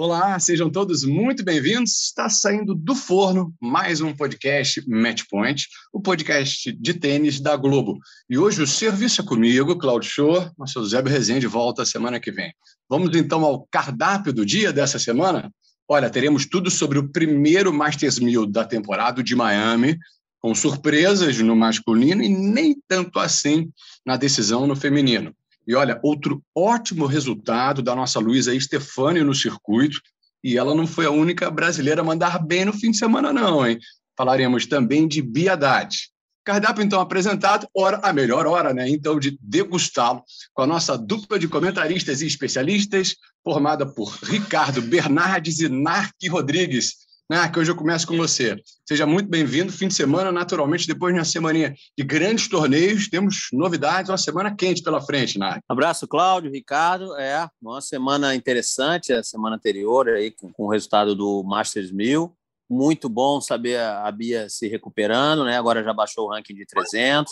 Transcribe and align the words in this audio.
Olá, 0.00 0.38
sejam 0.38 0.70
todos 0.70 1.02
muito 1.02 1.44
bem-vindos. 1.44 2.04
Está 2.04 2.28
saindo 2.28 2.72
do 2.72 2.94
forno 2.94 3.52
mais 3.60 4.00
um 4.00 4.14
podcast 4.14 4.80
Matchpoint, 4.88 5.66
o 5.92 6.00
podcast 6.00 6.70
de 6.70 6.94
tênis 6.94 7.40
da 7.40 7.56
Globo. 7.56 7.98
E 8.30 8.38
hoje 8.38 8.62
o 8.62 8.66
serviço 8.66 9.22
é 9.22 9.24
comigo, 9.24 9.76
Claudio 9.76 10.08
Show, 10.08 10.50
nosso 10.56 10.86
Zébio 10.86 11.10
Rezende 11.10 11.48
volta 11.48 11.84
semana 11.84 12.20
que 12.20 12.30
vem. 12.30 12.52
Vamos 12.88 13.16
então 13.16 13.44
ao 13.44 13.66
cardápio 13.72 14.32
do 14.32 14.46
dia 14.46 14.72
dessa 14.72 15.00
semana? 15.00 15.52
Olha, 15.88 16.08
teremos 16.08 16.46
tudo 16.46 16.70
sobre 16.70 17.00
o 17.00 17.08
primeiro 17.08 17.74
Masters 17.74 18.20
1000 18.20 18.46
da 18.46 18.64
temporada 18.64 19.20
de 19.20 19.34
Miami, 19.34 19.98
com 20.38 20.54
surpresas 20.54 21.36
no 21.40 21.56
masculino 21.56 22.22
e 22.22 22.28
nem 22.28 22.80
tanto 22.86 23.18
assim 23.18 23.68
na 24.06 24.16
decisão 24.16 24.64
no 24.64 24.76
feminino. 24.76 25.34
E 25.68 25.74
olha, 25.74 26.00
outro 26.02 26.42
ótimo 26.56 27.04
resultado 27.04 27.82
da 27.82 27.94
nossa 27.94 28.18
Luísa 28.18 28.58
Stefani 28.58 29.22
no 29.22 29.34
circuito, 29.34 30.00
e 30.42 30.56
ela 30.56 30.74
não 30.74 30.86
foi 30.86 31.04
a 31.04 31.10
única 31.10 31.50
brasileira 31.50 32.00
a 32.00 32.04
mandar 32.04 32.38
bem 32.38 32.64
no 32.64 32.72
fim 32.72 32.90
de 32.90 32.96
semana, 32.96 33.34
não, 33.34 33.66
hein? 33.66 33.78
Falaremos 34.16 34.64
também 34.64 35.06
de 35.06 35.20
Biadade. 35.20 36.08
Cardápio, 36.42 36.82
então, 36.82 36.98
apresentado, 36.98 37.68
hora, 37.74 38.00
a 38.02 38.14
melhor 38.14 38.46
hora, 38.46 38.72
né? 38.72 38.88
Então, 38.88 39.18
de 39.20 39.38
degustá-lo 39.42 40.22
com 40.54 40.62
a 40.62 40.66
nossa 40.66 40.96
dupla 40.96 41.38
de 41.38 41.46
comentaristas 41.46 42.22
e 42.22 42.26
especialistas, 42.26 43.14
formada 43.44 43.84
por 43.84 44.08
Ricardo 44.22 44.80
Bernardes 44.80 45.60
e 45.60 45.68
Narque 45.68 46.28
Rodrigues. 46.28 47.07
Ah, 47.30 47.46
que 47.46 47.58
hoje 47.58 47.70
eu 47.70 47.76
começo 47.76 48.06
com 48.06 48.16
você. 48.16 48.56
Seja 48.88 49.04
muito 49.04 49.28
bem-vindo. 49.28 49.70
Fim 49.70 49.88
de 49.88 49.92
semana, 49.92 50.32
naturalmente, 50.32 50.86
depois 50.86 51.12
de 51.12 51.20
uma 51.20 51.26
semana 51.26 51.74
de 51.96 52.02
grandes 52.02 52.48
torneios, 52.48 53.06
temos 53.06 53.48
novidades, 53.52 54.08
uma 54.08 54.16
semana 54.16 54.56
quente 54.56 54.82
pela 54.82 54.98
frente, 54.98 55.38
Nádia. 55.38 55.62
Abraço, 55.68 56.08
Cláudio, 56.08 56.50
Ricardo. 56.50 57.14
É, 57.18 57.46
uma 57.60 57.82
semana 57.82 58.34
interessante, 58.34 59.12
a 59.12 59.22
semana 59.22 59.56
anterior, 59.56 60.08
aí, 60.08 60.30
com, 60.30 60.50
com 60.50 60.64
o 60.64 60.70
resultado 60.70 61.14
do 61.14 61.42
Masters 61.44 61.92
1000. 61.92 62.34
Muito 62.70 63.10
bom 63.10 63.42
saber 63.42 63.78
a 63.78 64.10
Bia 64.10 64.48
se 64.48 64.66
recuperando, 64.66 65.44
né? 65.44 65.58
Agora 65.58 65.84
já 65.84 65.92
baixou 65.92 66.28
o 66.28 66.30
ranking 66.30 66.54
de 66.54 66.64
300. 66.64 67.30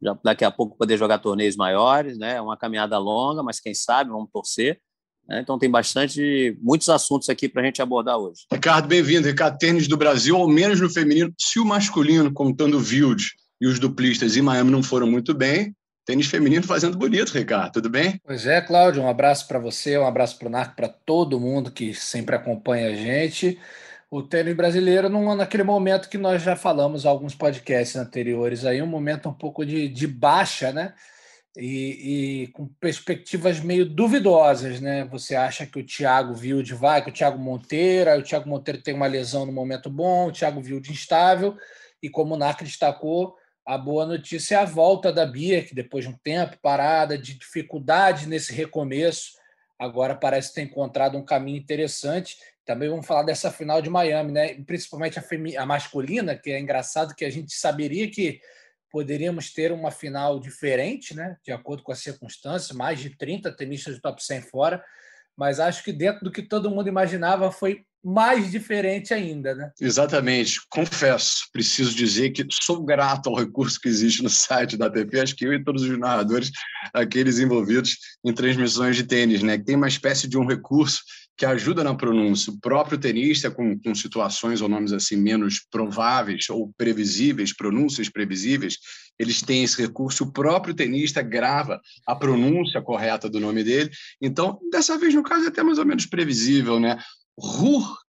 Já, 0.00 0.18
daqui 0.24 0.46
a 0.46 0.50
pouco 0.50 0.78
poder 0.78 0.96
jogar 0.96 1.18
torneios 1.18 1.56
maiores, 1.56 2.16
né? 2.16 2.36
É 2.36 2.40
uma 2.40 2.56
caminhada 2.56 2.96
longa, 2.96 3.42
mas 3.42 3.60
quem 3.60 3.74
sabe, 3.74 4.10
vamos 4.10 4.30
torcer. 4.32 4.80
Né? 5.28 5.40
Então 5.40 5.58
tem 5.58 5.70
bastante, 5.70 6.56
muitos 6.62 6.88
assuntos 6.88 7.28
aqui 7.28 7.48
para 7.48 7.62
a 7.62 7.64
gente 7.64 7.82
abordar 7.82 8.18
hoje. 8.18 8.42
Ricardo, 8.52 8.86
bem-vindo. 8.86 9.26
Ricardo, 9.26 9.58
tênis 9.58 9.88
do 9.88 9.96
Brasil, 9.96 10.36
ao 10.36 10.48
menos 10.48 10.80
no 10.80 10.88
feminino. 10.88 11.32
Se 11.38 11.58
o 11.58 11.64
masculino, 11.64 12.32
contando 12.32 12.78
o 12.78 12.80
Wild 12.80 13.32
e 13.60 13.66
os 13.66 13.78
duplistas 13.78 14.36
em 14.36 14.42
Miami 14.42 14.70
não 14.70 14.82
foram 14.82 15.06
muito 15.06 15.34
bem, 15.34 15.74
tênis 16.04 16.26
feminino 16.26 16.62
fazendo 16.62 16.96
bonito, 16.96 17.32
Ricardo. 17.32 17.72
Tudo 17.72 17.90
bem? 17.90 18.20
Pois 18.24 18.46
é, 18.46 18.60
Cláudio. 18.60 19.02
Um 19.02 19.08
abraço 19.08 19.48
para 19.48 19.58
você, 19.58 19.98
um 19.98 20.06
abraço 20.06 20.38
para 20.38 20.48
o 20.48 20.50
Narco, 20.50 20.76
para 20.76 20.88
todo 20.88 21.40
mundo 21.40 21.70
que 21.70 21.92
sempre 21.92 22.36
acompanha 22.36 22.88
a 22.88 22.94
gente. 22.94 23.58
O 24.08 24.22
tênis 24.22 24.54
brasileiro, 24.54 25.08
num, 25.08 25.34
naquele 25.34 25.64
momento 25.64 26.08
que 26.08 26.16
nós 26.16 26.40
já 26.40 26.54
falamos 26.54 27.04
alguns 27.04 27.34
podcasts 27.34 27.96
anteriores, 27.96 28.64
aí 28.64 28.80
um 28.80 28.86
momento 28.86 29.28
um 29.28 29.32
pouco 29.32 29.66
de, 29.66 29.88
de 29.88 30.06
baixa, 30.06 30.72
né? 30.72 30.94
E, 31.56 32.42
e, 32.42 32.46
com 32.48 32.66
perspectivas 32.66 33.60
meio 33.60 33.86
duvidosas, 33.86 34.80
né? 34.80 35.04
Você 35.06 35.34
acha 35.34 35.64
que 35.64 35.78
o 35.78 35.84
Thiago 35.84 36.38
Wilde 36.38 36.74
vai, 36.74 37.02
que 37.02 37.08
o 37.08 37.12
Thiago 37.12 37.38
Monteiro, 37.38 38.10
aí 38.10 38.20
o 38.20 38.22
Thiago 38.22 38.48
Monteiro 38.48 38.82
tem 38.82 38.94
uma 38.94 39.06
lesão 39.06 39.46
no 39.46 39.52
momento 39.52 39.88
bom, 39.88 40.28
o 40.28 40.32
Thiago 40.32 40.60
Wilde 40.60 40.92
instável, 40.92 41.56
e 42.02 42.10
como 42.10 42.34
o 42.34 42.36
Narc 42.36 42.62
destacou, 42.62 43.36
a 43.64 43.78
boa 43.78 44.04
notícia 44.04 44.56
é 44.56 44.58
a 44.58 44.64
volta 44.64 45.10
da 45.10 45.24
Bia, 45.24 45.64
que 45.64 45.74
depois 45.74 46.04
de 46.04 46.10
um 46.10 46.16
tempo 46.18 46.58
parada, 46.60 47.16
de 47.16 47.34
dificuldade 47.34 48.28
nesse 48.28 48.52
recomeço, 48.52 49.32
agora 49.78 50.14
parece 50.14 50.54
ter 50.54 50.62
encontrado 50.62 51.16
um 51.16 51.24
caminho 51.24 51.58
interessante. 51.58 52.36
Também 52.66 52.88
vamos 52.88 53.06
falar 53.06 53.22
dessa 53.22 53.50
final 53.50 53.80
de 53.80 53.88
Miami, 53.88 54.30
né? 54.30 54.54
Principalmente 54.66 55.18
a, 55.18 55.24
a 55.62 55.66
masculina, 55.66 56.36
que 56.36 56.50
é 56.50 56.60
engraçado 56.60 57.14
que 57.14 57.24
a 57.24 57.30
gente 57.30 57.54
saberia 57.54 58.10
que 58.10 58.40
poderíamos 58.96 59.52
ter 59.52 59.72
uma 59.72 59.90
final 59.90 60.40
diferente, 60.40 61.14
né? 61.14 61.36
de 61.44 61.52
acordo 61.52 61.82
com 61.82 61.92
as 61.92 61.98
circunstâncias, 61.98 62.74
mais 62.74 62.98
de 62.98 63.10
30 63.10 63.52
tenistas 63.52 63.96
do 63.96 64.00
top 64.00 64.24
100 64.24 64.40
fora, 64.40 64.82
mas 65.36 65.60
acho 65.60 65.84
que 65.84 65.92
dentro 65.92 66.24
do 66.24 66.30
que 66.30 66.40
todo 66.40 66.70
mundo 66.70 66.88
imaginava 66.88 67.52
foi 67.52 67.82
mais 68.02 68.50
diferente 68.50 69.12
ainda, 69.12 69.54
né? 69.54 69.70
Exatamente. 69.78 70.62
Confesso, 70.70 71.44
preciso 71.52 71.94
dizer 71.94 72.30
que 72.30 72.46
sou 72.50 72.82
grato 72.82 73.28
ao 73.28 73.36
recurso 73.36 73.78
que 73.78 73.88
existe 73.88 74.22
no 74.22 74.30
site 74.30 74.78
da 74.78 74.86
ATP, 74.86 75.20
acho 75.20 75.36
que 75.36 75.44
eu 75.44 75.52
e 75.52 75.62
todos 75.62 75.82
os 75.82 75.98
narradores, 75.98 76.50
aqueles 76.94 77.38
envolvidos 77.38 77.98
em 78.24 78.32
transmissões 78.32 78.96
de 78.96 79.04
tênis, 79.04 79.42
né? 79.42 79.58
Que 79.58 79.64
tem 79.64 79.76
uma 79.76 79.88
espécie 79.88 80.26
de 80.26 80.38
um 80.38 80.46
recurso 80.46 81.02
que 81.36 81.44
ajuda 81.44 81.84
na 81.84 81.94
pronúncia. 81.94 82.52
O 82.52 82.60
próprio 82.60 82.98
tenista, 82.98 83.50
com, 83.50 83.78
com 83.78 83.94
situações 83.94 84.60
ou 84.60 84.68
nomes 84.68 84.92
assim 84.92 85.16
menos 85.16 85.60
prováveis 85.70 86.48
ou 86.48 86.72
previsíveis, 86.76 87.54
pronúncias 87.54 88.08
previsíveis, 88.08 88.78
eles 89.18 89.42
têm 89.42 89.64
esse 89.64 89.80
recurso. 89.80 90.24
O 90.24 90.32
próprio 90.32 90.74
tenista 90.74 91.20
grava 91.22 91.80
a 92.06 92.16
pronúncia 92.16 92.80
correta 92.80 93.28
do 93.28 93.40
nome 93.40 93.62
dele. 93.62 93.90
Então, 94.20 94.58
dessa 94.70 94.96
vez, 94.96 95.14
no 95.14 95.22
caso, 95.22 95.44
é 95.44 95.48
até 95.48 95.62
mais 95.62 95.78
ou 95.78 95.84
menos 95.84 96.06
previsível, 96.06 96.80
né? 96.80 96.98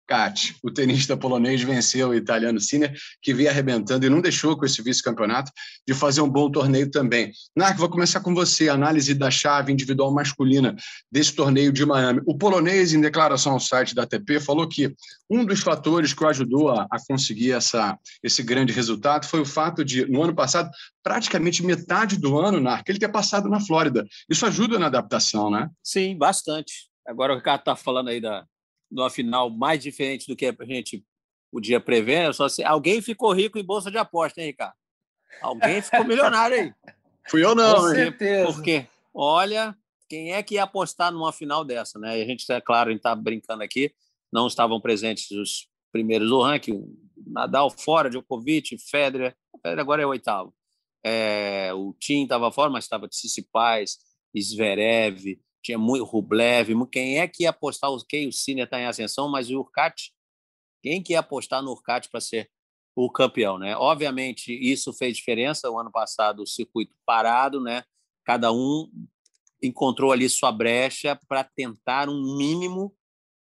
Hurkacz, 0.07 0.55
o 0.63 0.71
tenista 0.71 1.17
polonês, 1.17 1.61
venceu 1.61 2.09
o 2.09 2.15
italiano 2.15 2.59
Sinner, 2.59 2.95
que 3.21 3.33
vinha 3.33 3.51
arrebentando 3.51 4.05
e 4.05 4.09
não 4.09 4.21
deixou 4.21 4.57
com 4.57 4.65
esse 4.65 4.81
vice-campeonato 4.81 5.51
de 5.85 5.93
fazer 5.93 6.21
um 6.21 6.29
bom 6.29 6.49
torneio 6.49 6.89
também. 6.89 7.31
Narco, 7.55 7.79
vou 7.79 7.89
começar 7.89 8.21
com 8.21 8.33
você, 8.33 8.69
análise 8.69 9.13
da 9.13 9.29
chave 9.29 9.73
individual 9.73 10.13
masculina 10.13 10.75
desse 11.11 11.33
torneio 11.33 11.71
de 11.71 11.85
Miami. 11.85 12.21
O 12.25 12.37
polonês, 12.37 12.93
em 12.93 13.01
declaração 13.01 13.53
ao 13.53 13.59
site 13.59 13.93
da 13.93 14.03
ATP, 14.03 14.39
falou 14.39 14.67
que 14.67 14.95
um 15.29 15.45
dos 15.45 15.59
fatores 15.59 16.13
que 16.13 16.23
o 16.23 16.27
ajudou 16.27 16.69
a, 16.69 16.87
a 16.89 16.97
conseguir 17.05 17.51
essa, 17.51 17.97
esse 18.23 18.41
grande 18.41 18.71
resultado 18.71 19.25
foi 19.25 19.41
o 19.41 19.45
fato 19.45 19.83
de, 19.83 20.05
no 20.05 20.23
ano 20.23 20.33
passado, 20.33 20.69
praticamente 21.03 21.63
metade 21.63 22.17
do 22.17 22.39
ano, 22.39 22.61
Narco, 22.61 22.89
ele 22.89 22.99
ter 22.99 23.09
passado 23.09 23.49
na 23.49 23.59
Flórida. 23.59 24.05
Isso 24.29 24.45
ajuda 24.45 24.79
na 24.79 24.87
adaptação, 24.87 25.51
né? 25.51 25.69
Sim, 25.83 26.17
bastante. 26.17 26.87
Agora 27.05 27.33
o 27.33 27.37
Ricardo 27.37 27.59
está 27.59 27.75
falando 27.75 28.09
aí 28.09 28.19
da, 28.19 28.45
numa 28.89 29.09
final 29.09 29.49
mais 29.49 29.81
diferente 29.81 30.27
do 30.27 30.35
que 30.35 30.45
a 30.45 30.65
gente 30.65 31.05
podia 31.51 31.79
prever, 31.79 32.33
só 32.33 32.47
se 32.47 32.63
alguém 32.63 33.01
ficou 33.01 33.31
rico 33.31 33.57
em 33.57 33.63
bolsa 33.63 33.89
de 33.89 33.97
aposta, 33.97 34.41
hein, 34.41 34.47
Ricardo? 34.47 34.75
Alguém 35.41 35.81
ficou 35.81 36.03
milionário 36.03 36.57
aí. 36.57 36.73
Fui 37.29 37.43
eu 37.43 37.53
não, 37.53 37.75
Com 37.75 37.89
certeza. 37.89 38.53
Porque, 38.53 38.87
olha, 39.13 39.75
quem 40.09 40.31
é 40.33 40.41
que 40.41 40.55
ia 40.55 40.63
apostar 40.63 41.11
numa 41.11 41.33
final 41.33 41.65
dessa, 41.65 41.99
né? 41.99 42.17
E 42.17 42.21
a 42.21 42.25
gente, 42.25 42.49
é 42.49 42.61
claro, 42.61 42.89
a 42.89 42.91
gente 42.91 42.99
está 42.99 43.13
brincando 43.13 43.63
aqui, 43.63 43.93
não 44.31 44.47
estavam 44.47 44.79
presentes 44.79 45.29
os 45.31 45.67
primeiros 45.91 46.29
do 46.29 46.41
ranking, 46.41 46.85
Nadal 47.25 47.69
fora, 47.69 48.09
Djokovic, 48.09 48.77
Federer, 48.77 49.35
Federer 49.61 49.81
agora 49.81 50.01
é 50.01 50.05
o 50.05 50.09
oitavo. 50.09 50.53
É, 51.03 51.73
o 51.73 51.93
Tim 51.99 52.23
estava 52.23 52.51
fora, 52.51 52.69
mas 52.69 52.85
estava 52.85 53.07
de 53.07 53.15
Tsitsipas, 53.15 53.97
Zverev, 54.37 55.39
tinha 55.61 55.77
muito 55.77 56.05
Rublev, 56.05 56.69
quem 56.91 57.19
é 57.19 57.27
que 57.27 57.43
ia 57.43 57.49
apostar, 57.49 57.91
o 57.91 57.97
que 58.05 58.27
o 58.27 58.31
Cine 58.31 58.61
está 58.61 58.79
em 58.79 58.85
ascensão, 58.85 59.29
mas 59.29 59.49
o 59.49 59.59
Urcat, 59.59 60.11
quem 60.81 61.01
que 61.01 61.13
ia 61.13 61.19
apostar 61.19 61.61
no 61.61 61.71
Urcat 61.71 62.09
para 62.09 62.21
ser 62.21 62.49
o 62.95 63.11
campeão, 63.11 63.59
né? 63.59 63.75
Obviamente, 63.75 64.51
isso 64.51 64.91
fez 64.91 65.15
diferença, 65.15 65.69
o 65.69 65.77
ano 65.77 65.91
passado 65.91 66.41
o 66.41 66.47
circuito 66.47 66.95
parado, 67.05 67.61
né? 67.61 67.83
Cada 68.25 68.51
um 68.51 68.89
encontrou 69.61 70.11
ali 70.11 70.27
sua 70.29 70.51
brecha 70.51 71.19
para 71.27 71.43
tentar 71.43 72.09
um 72.09 72.37
mínimo 72.37 72.95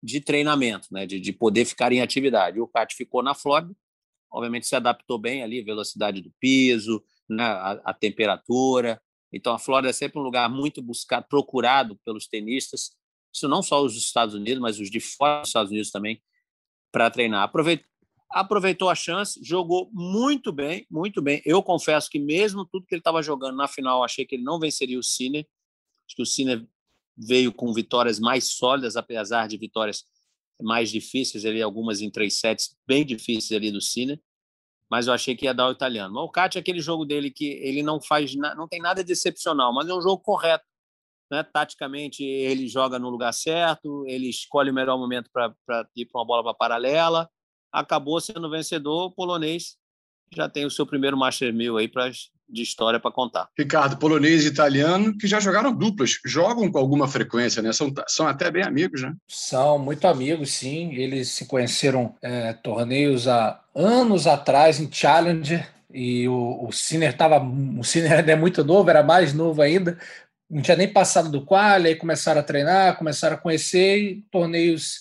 de 0.02 0.20
treinamento, 0.20 0.88
né? 0.92 1.06
De, 1.06 1.18
de 1.18 1.32
poder 1.32 1.64
ficar 1.64 1.92
em 1.92 2.00
atividade. 2.00 2.60
O 2.60 2.64
Urcat 2.64 2.94
ficou 2.94 3.22
na 3.22 3.34
Flórida, 3.34 3.74
obviamente 4.30 4.66
se 4.66 4.76
adaptou 4.76 5.18
bem 5.18 5.42
ali, 5.42 5.62
velocidade 5.62 6.20
do 6.20 6.32
piso, 6.38 7.02
né? 7.28 7.44
a, 7.44 7.80
a 7.86 7.94
temperatura, 7.94 9.00
então, 9.32 9.54
a 9.54 9.58
Flórida 9.58 9.90
é 9.90 9.92
sempre 9.92 10.18
um 10.18 10.22
lugar 10.22 10.48
muito 10.50 10.82
buscado, 10.82 11.26
procurado 11.28 11.98
pelos 12.04 12.26
tenistas, 12.26 12.92
isso 13.32 13.48
não 13.48 13.62
só 13.62 13.82
os 13.82 13.94
dos 13.94 14.02
Estados 14.02 14.34
Unidos, 14.34 14.60
mas 14.60 14.78
os 14.78 14.90
de 14.90 15.00
fora 15.00 15.40
dos 15.40 15.48
Estados 15.48 15.70
Unidos 15.70 15.90
também, 15.90 16.22
para 16.92 17.10
treinar. 17.10 17.50
aproveitou 18.30 18.90
a 18.90 18.94
chance, 18.94 19.40
jogou 19.42 19.90
muito 19.92 20.52
bem, 20.52 20.86
muito 20.90 21.22
bem. 21.22 21.40
Eu 21.46 21.62
confesso 21.62 22.10
que 22.10 22.18
mesmo 22.18 22.66
tudo 22.66 22.86
que 22.86 22.94
ele 22.94 23.00
estava 23.00 23.22
jogando 23.22 23.56
na 23.56 23.66
final, 23.66 24.04
achei 24.04 24.26
que 24.26 24.34
ele 24.34 24.42
não 24.42 24.60
venceria 24.60 24.98
o 24.98 25.02
Cine. 25.02 25.48
Acho 26.06 26.16
que 26.16 26.22
o 26.22 26.26
Cine 26.26 26.68
veio 27.16 27.52
com 27.52 27.72
vitórias 27.72 28.20
mais 28.20 28.52
sólidas, 28.52 28.96
apesar 28.96 29.48
de 29.48 29.56
vitórias 29.56 30.04
mais 30.60 30.90
difíceis, 30.90 31.46
ali 31.46 31.62
algumas 31.62 32.02
em 32.02 32.10
três 32.10 32.38
sets 32.38 32.76
bem 32.86 33.04
difíceis 33.04 33.52
ali 33.52 33.70
do 33.70 33.80
Cine. 33.80 34.20
Mas 34.92 35.06
eu 35.06 35.14
achei 35.14 35.34
que 35.34 35.46
ia 35.46 35.54
dar 35.54 35.68
o 35.68 35.72
italiano. 35.72 36.20
O 36.20 36.28
Cat 36.28 36.58
é 36.58 36.60
aquele 36.60 36.80
jogo 36.80 37.06
dele 37.06 37.30
que 37.30 37.46
ele 37.62 37.82
não 37.82 37.98
faz, 38.00 38.34
não 38.34 38.68
tem 38.68 38.78
nada 38.80 39.02
de 39.02 39.12
excepcional, 39.12 39.72
mas 39.72 39.88
é 39.88 39.94
um 39.94 40.02
jogo 40.02 40.18
correto. 40.18 40.64
Né? 41.30 41.42
Taticamente, 41.42 42.22
ele 42.22 42.68
joga 42.68 42.98
no 42.98 43.08
lugar 43.08 43.32
certo, 43.32 44.04
ele 44.06 44.28
escolhe 44.28 44.70
o 44.70 44.74
melhor 44.74 44.98
momento 44.98 45.30
para 45.32 45.54
ir 45.96 46.04
para 46.04 46.20
uma 46.20 46.26
bola 46.26 46.42
para 46.42 46.54
paralela 46.54 47.30
acabou 47.72 48.20
sendo 48.20 48.50
vencedor, 48.50 49.12
polonês 49.12 49.76
já 50.34 50.48
tem 50.48 50.64
o 50.64 50.70
seu 50.70 50.86
primeiro 50.86 51.16
Master 51.16 51.52
1000 51.52 51.76
aí 51.76 51.88
pra, 51.88 52.10
de 52.52 52.62
história 52.62 53.00
para 53.00 53.10
contar. 53.10 53.48
Ricardo, 53.58 53.96
polonês 53.96 54.44
e 54.44 54.48
italiano 54.48 55.16
que 55.16 55.26
já 55.26 55.40
jogaram 55.40 55.72
duplas, 55.72 56.18
jogam 56.24 56.70
com 56.70 56.78
alguma 56.78 57.08
frequência, 57.08 57.62
né? 57.62 57.72
São, 57.72 57.92
são 58.06 58.26
até 58.26 58.50
bem 58.50 58.62
amigos, 58.62 59.02
né? 59.02 59.14
São 59.26 59.78
muito 59.78 60.06
amigos, 60.06 60.52
sim. 60.52 60.94
Eles 60.94 61.28
se 61.28 61.46
conheceram 61.46 62.14
é, 62.20 62.52
torneios 62.52 63.26
há 63.26 63.60
anos 63.74 64.26
atrás 64.26 64.78
em 64.78 64.90
Challenger 64.92 65.68
e 65.92 66.28
o, 66.28 66.66
o 66.66 66.72
Sinner 66.72 67.10
estava. 67.10 67.38
O 67.40 67.82
Sinner 67.82 68.12
ainda 68.12 68.32
é 68.32 68.36
muito 68.36 68.62
novo, 68.64 68.90
era 68.90 69.02
mais 69.02 69.32
novo 69.32 69.62
ainda. 69.62 69.98
Não 70.50 70.60
tinha 70.60 70.76
nem 70.76 70.88
passado 70.88 71.30
do 71.30 71.42
qual, 71.42 71.62
aí 71.62 71.96
começaram 71.96 72.40
a 72.40 72.44
treinar, 72.44 72.98
começaram 72.98 73.36
a 73.36 73.38
conhecer 73.38 73.98
e 73.98 74.22
torneios 74.30 75.00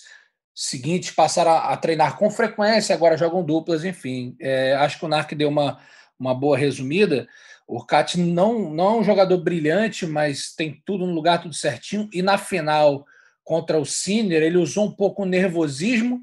seguintes 0.54 1.10
passaram 1.10 1.52
a, 1.52 1.72
a, 1.72 1.76
treinar 1.76 2.18
com 2.18 2.30
frequência, 2.30 2.94
agora 2.94 3.16
jogam 3.16 3.44
duplas, 3.44 3.84
enfim. 3.84 4.36
É, 4.40 4.74
acho 4.74 4.98
que 4.98 5.04
o 5.04 5.08
Narc 5.08 5.32
deu 5.32 5.48
uma, 5.48 5.78
uma 6.18 6.34
boa 6.34 6.56
resumida. 6.56 7.26
O 7.66 7.84
Cat 7.84 8.18
não, 8.18 8.70
não 8.70 8.84
é 8.84 8.98
um 8.98 9.04
jogador 9.04 9.38
brilhante, 9.38 10.06
mas 10.06 10.54
tem 10.54 10.82
tudo 10.84 11.06
no 11.06 11.14
lugar, 11.14 11.40
tudo 11.40 11.54
certinho. 11.54 12.08
E 12.12 12.20
na 12.20 12.36
final 12.36 13.06
contra 13.42 13.78
o 13.78 13.86
Sinner, 13.86 14.42
ele 14.42 14.58
usou 14.58 14.86
um 14.86 14.92
pouco 14.92 15.22
o 15.22 15.26
nervosismo 15.26 16.20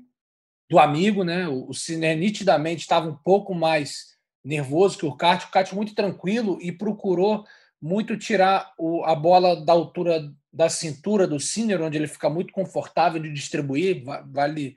do 0.70 0.78
amigo, 0.78 1.24
né? 1.24 1.48
O, 1.48 1.70
o 1.70 1.74
Sinner 1.74 2.18
nitidamente 2.18 2.82
estava 2.82 3.10
um 3.10 3.16
pouco 3.16 3.56
mais 3.56 4.18
nervoso 4.44 4.98
que 4.98 5.06
o 5.06 5.16
Cat. 5.16 5.46
O 5.46 5.52
Cat 5.52 5.74
muito 5.76 5.96
tranquilo 5.96 6.60
e 6.62 6.72
procurou 6.72 7.46
muito 7.82 8.18
tirar 8.18 8.74
o, 8.78 9.04
a 9.06 9.16
bola 9.16 9.64
da 9.64 9.74
altura 9.74 10.32
da 10.52 10.68
cintura 10.68 11.28
do 11.28 11.40
Sinner, 11.40 11.82
onde 11.82 11.98
ele 11.98 12.08
fica 12.08 12.30
muito 12.30 12.52
confortável 12.52 13.22
de 13.22 13.32
distribuir. 13.32 14.04
Vale, 14.28 14.76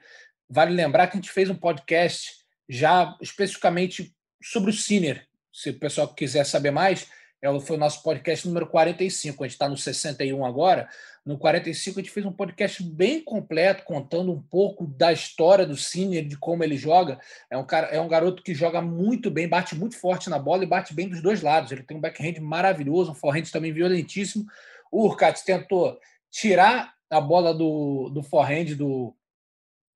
vale 0.48 0.74
lembrar 0.74 1.06
que 1.06 1.16
a 1.16 1.20
gente 1.20 1.32
fez 1.32 1.48
um 1.48 1.54
podcast 1.54 2.30
já 2.68 3.16
especificamente 3.20 4.14
sobre 4.42 4.70
o 4.70 4.74
Sinner. 4.74 5.26
Se 5.52 5.70
o 5.70 5.78
pessoal 5.78 6.08
quiser 6.08 6.44
saber 6.44 6.70
mais, 6.70 7.08
é 7.42 7.60
foi 7.60 7.76
o 7.76 7.78
nosso 7.78 8.04
podcast 8.04 8.46
número 8.46 8.68
45. 8.68 9.42
A 9.42 9.46
gente 9.48 9.54
está 9.54 9.68
no 9.68 9.76
61 9.76 10.46
agora. 10.46 10.88
No 11.26 11.36
45, 11.36 11.98
a 11.98 12.02
gente 12.02 12.12
fez 12.12 12.24
um 12.24 12.32
podcast 12.32 12.80
bem 12.84 13.20
completo, 13.20 13.82
contando 13.82 14.30
um 14.30 14.40
pouco 14.40 14.86
da 14.86 15.12
história 15.12 15.66
do 15.66 15.76
Sinner, 15.76 16.24
de 16.24 16.36
como 16.36 16.62
ele 16.62 16.76
joga. 16.76 17.18
É 17.50 17.58
um, 17.58 17.64
cara, 17.64 17.88
é 17.88 18.00
um 18.00 18.06
garoto 18.06 18.44
que 18.44 18.54
joga 18.54 18.80
muito 18.80 19.28
bem, 19.28 19.48
bate 19.48 19.74
muito 19.74 19.98
forte 19.98 20.30
na 20.30 20.38
bola 20.38 20.62
e 20.62 20.68
bate 20.68 20.94
bem 20.94 21.08
dos 21.08 21.20
dois 21.20 21.42
lados. 21.42 21.72
Ele 21.72 21.82
tem 21.82 21.96
um 21.96 22.00
backhand 22.00 22.40
maravilhoso, 22.40 23.10
um 23.10 23.14
forehand 23.14 23.50
também 23.50 23.72
violentíssimo. 23.72 24.46
O 24.90 25.04
Urcat 25.06 25.44
tentou 25.44 25.98
tirar 26.30 26.94
a 27.10 27.20
bola 27.20 27.52
do, 27.52 28.08
do 28.10 28.22
forehand 28.22 28.76
do, 28.76 29.16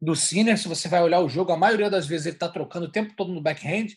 do 0.02 0.16
Sinner. 0.16 0.58
Se 0.58 0.66
você 0.66 0.88
vai 0.88 1.00
olhar 1.00 1.20
o 1.20 1.28
jogo, 1.28 1.52
a 1.52 1.56
maioria 1.56 1.88
das 1.88 2.08
vezes 2.08 2.26
ele 2.26 2.36
está 2.36 2.48
trocando 2.48 2.86
o 2.86 2.92
tempo 2.92 3.14
todo 3.16 3.32
no 3.32 3.40
backhand 3.40 3.94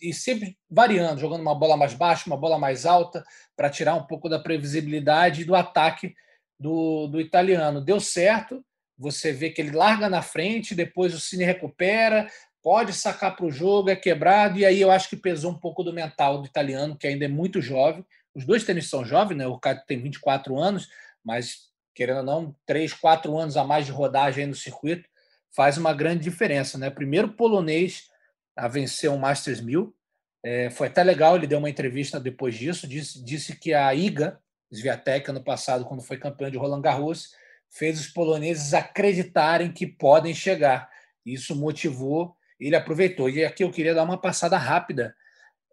e 0.00 0.12
sempre 0.12 0.56
variando, 0.70 1.20
jogando 1.20 1.40
uma 1.40 1.54
bola 1.54 1.76
mais 1.76 1.94
baixa, 1.94 2.24
uma 2.26 2.36
bola 2.36 2.58
mais 2.58 2.86
alta, 2.86 3.24
para 3.56 3.70
tirar 3.70 3.94
um 3.94 4.06
pouco 4.06 4.28
da 4.28 4.38
previsibilidade 4.38 5.44
do 5.44 5.54
ataque 5.54 6.14
do, 6.58 7.06
do 7.06 7.20
italiano. 7.20 7.80
Deu 7.80 8.00
certo, 8.00 8.64
você 8.98 9.32
vê 9.32 9.50
que 9.50 9.60
ele 9.60 9.70
larga 9.70 10.08
na 10.08 10.22
frente, 10.22 10.74
depois 10.74 11.14
o 11.14 11.20
Cine 11.20 11.44
recupera, 11.44 12.28
pode 12.62 12.92
sacar 12.92 13.36
para 13.36 13.46
o 13.46 13.50
jogo, 13.50 13.90
é 13.90 13.96
quebrado, 13.96 14.58
e 14.58 14.64
aí 14.64 14.80
eu 14.80 14.90
acho 14.90 15.08
que 15.08 15.16
pesou 15.16 15.52
um 15.52 15.58
pouco 15.58 15.82
do 15.82 15.92
mental 15.92 16.40
do 16.40 16.46
italiano, 16.46 16.96
que 16.96 17.06
ainda 17.06 17.24
é 17.24 17.28
muito 17.28 17.60
jovem, 17.60 18.04
os 18.34 18.44
dois 18.44 18.64
tênis 18.64 18.90
são 18.90 19.04
jovens, 19.04 19.36
né? 19.36 19.46
O 19.46 19.58
cara 19.58 19.82
tem 19.86 19.98
24 19.98 20.58
anos, 20.58 20.88
mas 21.24 21.70
querendo 21.94 22.18
ou 22.18 22.22
não, 22.22 22.54
3, 22.66 22.92
4 22.92 23.36
anos 23.38 23.56
a 23.56 23.64
mais 23.64 23.86
de 23.86 23.92
rodagem 23.92 24.46
no 24.46 24.54
circuito 24.54 25.08
faz 25.54 25.78
uma 25.78 25.94
grande 25.94 26.22
diferença, 26.24 26.76
né? 26.76 26.90
Primeiro 26.90 27.32
polonês 27.32 28.10
a 28.56 28.66
vencer 28.66 29.10
um 29.10 29.18
Masters 29.18 29.60
1000. 29.60 29.94
É, 30.42 30.70
foi 30.70 30.86
até 30.86 31.02
legal, 31.02 31.36
ele 31.36 31.46
deu 31.46 31.58
uma 31.58 31.70
entrevista 31.70 32.18
depois 32.18 32.54
disso, 32.54 32.86
disse, 32.86 33.22
disse 33.22 33.56
que 33.56 33.74
a 33.74 33.92
Iga 33.94 34.40
Swiatek, 34.72 35.30
ano 35.30 35.42
passado, 35.42 35.84
quando 35.84 36.02
foi 36.02 36.18
campeão 36.18 36.50
de 36.50 36.58
Roland 36.58 36.82
Garros, 36.82 37.30
fez 37.70 38.00
os 38.00 38.08
poloneses 38.08 38.74
acreditarem 38.74 39.72
que 39.72 39.86
podem 39.86 40.34
chegar. 40.34 40.88
Isso 41.24 41.54
motivou, 41.54 42.36
ele 42.58 42.76
aproveitou. 42.76 43.28
E 43.28 43.44
aqui 43.44 43.64
eu 43.64 43.70
queria 43.70 43.94
dar 43.94 44.04
uma 44.04 44.20
passada 44.20 44.56
rápida 44.56 45.14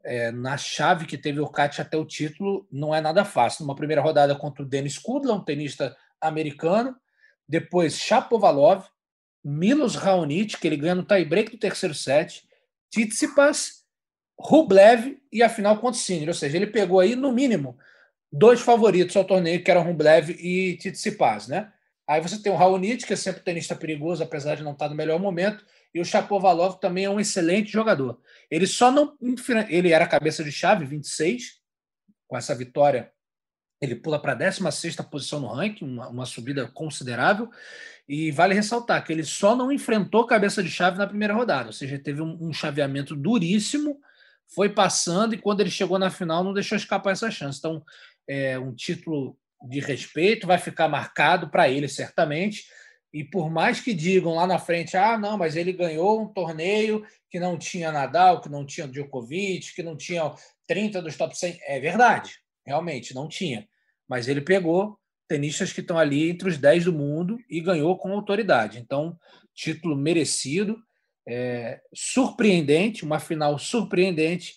é, 0.04 0.32
na 0.32 0.58
chave 0.58 1.06
que 1.06 1.18
teve 1.18 1.40
o 1.40 1.48
Kat 1.48 1.82
até 1.82 1.98
o 1.98 2.06
título, 2.06 2.68
não 2.72 2.94
é 2.94 3.00
nada 3.00 3.24
fácil. 3.24 3.64
Numa 3.64 3.76
primeira 3.76 4.02
rodada 4.02 4.36
contra 4.36 4.64
o 4.64 4.68
Denis 4.68 4.98
Kudla, 4.98 5.34
um 5.34 5.44
tenista 5.44 5.96
americano, 6.20 6.96
depois 7.48 7.98
Shapovalov, 7.98 8.86
Milos 9.44 9.96
Raonic, 9.96 10.58
que 10.58 10.68
ele 10.68 10.78
ganha 10.78 10.96
no 10.96 11.04
tie-break 11.04 11.52
do 11.52 11.58
terceiro 11.58 11.94
set, 11.94 12.44
Tsitsipas, 12.94 13.84
Rublev 14.40 15.18
e 15.32 15.42
a 15.42 15.50
final 15.50 15.78
contra 15.78 16.00
o 16.00 16.04
Sinner. 16.04 16.28
Ou 16.28 16.34
seja, 16.34 16.58
ele 16.58 16.68
pegou 16.68 17.00
aí, 17.00 17.16
no 17.16 17.32
mínimo, 17.32 17.76
dois 18.32 18.62
favoritos 18.62 19.16
ao 19.16 19.26
torneio, 19.26 19.64
que 19.64 19.72
eram 19.72 19.84
Rublev 19.84 20.30
e 20.30 20.78
Tsitsipas, 20.78 21.48
né? 21.48 21.72
Aí 22.08 22.22
você 22.22 22.42
tem 22.42 22.52
o 22.52 22.56
Raonic, 22.56 23.06
que 23.06 23.14
é 23.14 23.16
sempre 23.16 23.42
um 23.42 23.44
tenista 23.44 23.76
perigoso, 23.76 24.22
apesar 24.22 24.56
de 24.56 24.64
não 24.64 24.74
estar 24.74 24.90
no 24.90 24.96
melhor 24.96 25.20
momento, 25.20 25.66
e 25.94 26.02
o 26.02 26.06
Chapovalov 26.06 26.80
também 26.80 27.06
é 27.06 27.10
um 27.10 27.20
excelente 27.20 27.72
jogador. 27.72 28.20
Ele 28.52 28.68
só 28.68 28.92
não. 28.92 29.16
Ele 29.70 29.92
era 29.92 30.08
cabeça 30.08 30.44
de 30.44 30.52
chave, 30.52 30.86
26. 30.86 31.62
Com 32.28 32.36
essa 32.36 32.54
vitória, 32.56 33.12
ele 33.84 33.96
pula 33.96 34.18
para 34.18 34.32
a 34.32 34.36
16 34.36 34.96
posição 35.12 35.42
no 35.42 35.48
ranking, 35.48 35.84
uma, 35.84 36.08
uma, 36.08 36.26
subida 36.26 36.68
considerável. 36.68 37.50
E 38.08 38.32
vale 38.32 38.54
ressaltar 38.54 39.04
que 39.04 39.12
ele 39.12 39.24
só 39.24 39.56
não 39.56 39.72
enfrentou 39.72 40.26
cabeça 40.26 40.64
de 40.64 40.70
chave 40.70 40.98
na 40.98 41.08
primeira 41.08 41.34
rodada, 41.34 41.68
ou 41.68 41.74
seja, 41.74 42.00
teve 42.00 42.22
um, 42.22 42.38
um 42.42 42.54
chaveamento 42.54 43.16
duríssimo, 43.16 44.00
foi 44.54 44.70
passando 44.70 45.34
e 45.34 45.38
quando 45.38 45.62
ele 45.62 45.70
chegou 45.70 46.00
na 46.00 46.10
final 46.10 46.44
não 46.44 46.54
deixou 46.54 46.78
escapar 46.78 47.12
essa 47.12 47.30
chance. 47.30 47.60
Então, 47.60 47.84
é 48.28 48.58
um 48.58 48.74
título 48.74 49.38
de 49.70 49.80
respeito, 49.80 50.48
vai 50.48 50.58
ficar 50.58 50.88
marcado 50.88 51.50
para 51.50 51.70
ele, 51.70 51.88
certamente. 51.88 52.66
E 53.14 53.24
por 53.24 53.50
mais 53.50 53.80
que 53.80 53.94
digam 53.94 54.36
lá 54.36 54.48
na 54.48 54.60
frente, 54.60 54.98
ah, 54.98 55.18
não, 55.18 55.38
mas 55.38 55.56
ele 55.56 55.72
ganhou 55.72 56.22
um 56.22 56.28
torneio 56.28 57.06
que 57.30 57.40
não 57.40 57.58
tinha 57.58 57.92
Nadal, 57.92 58.42
que 58.42 58.50
não 58.50 58.66
tinha 58.66 58.88
Djokovic, 58.88 59.74
que 59.76 59.84
não 59.84 59.96
tinha 59.96 60.34
30 60.68 61.02
dos 61.02 61.16
top 61.16 61.38
100. 61.38 61.60
É 61.68 61.80
verdade, 61.80 62.40
realmente, 62.66 63.14
não 63.14 63.28
tinha. 63.28 63.68
Mas 64.08 64.28
ele 64.28 64.42
pegou 64.42 64.98
tenistas 65.28 65.72
que 65.74 65.82
estão 65.82 65.98
ali 65.98 66.30
entre 66.30 66.50
os 66.50 66.58
10 66.58 66.86
do 66.86 66.94
mundo 66.94 67.38
e 67.50 67.60
ganhou 67.60 67.98
com 67.98 68.12
autoridade. 68.12 68.80
Então, 68.80 69.18
título 69.54 69.96
merecido, 69.96 70.78
é, 71.28 71.82
surpreendente, 71.94 73.04
uma 73.04 73.20
final 73.20 73.58
surpreendente 73.58 74.56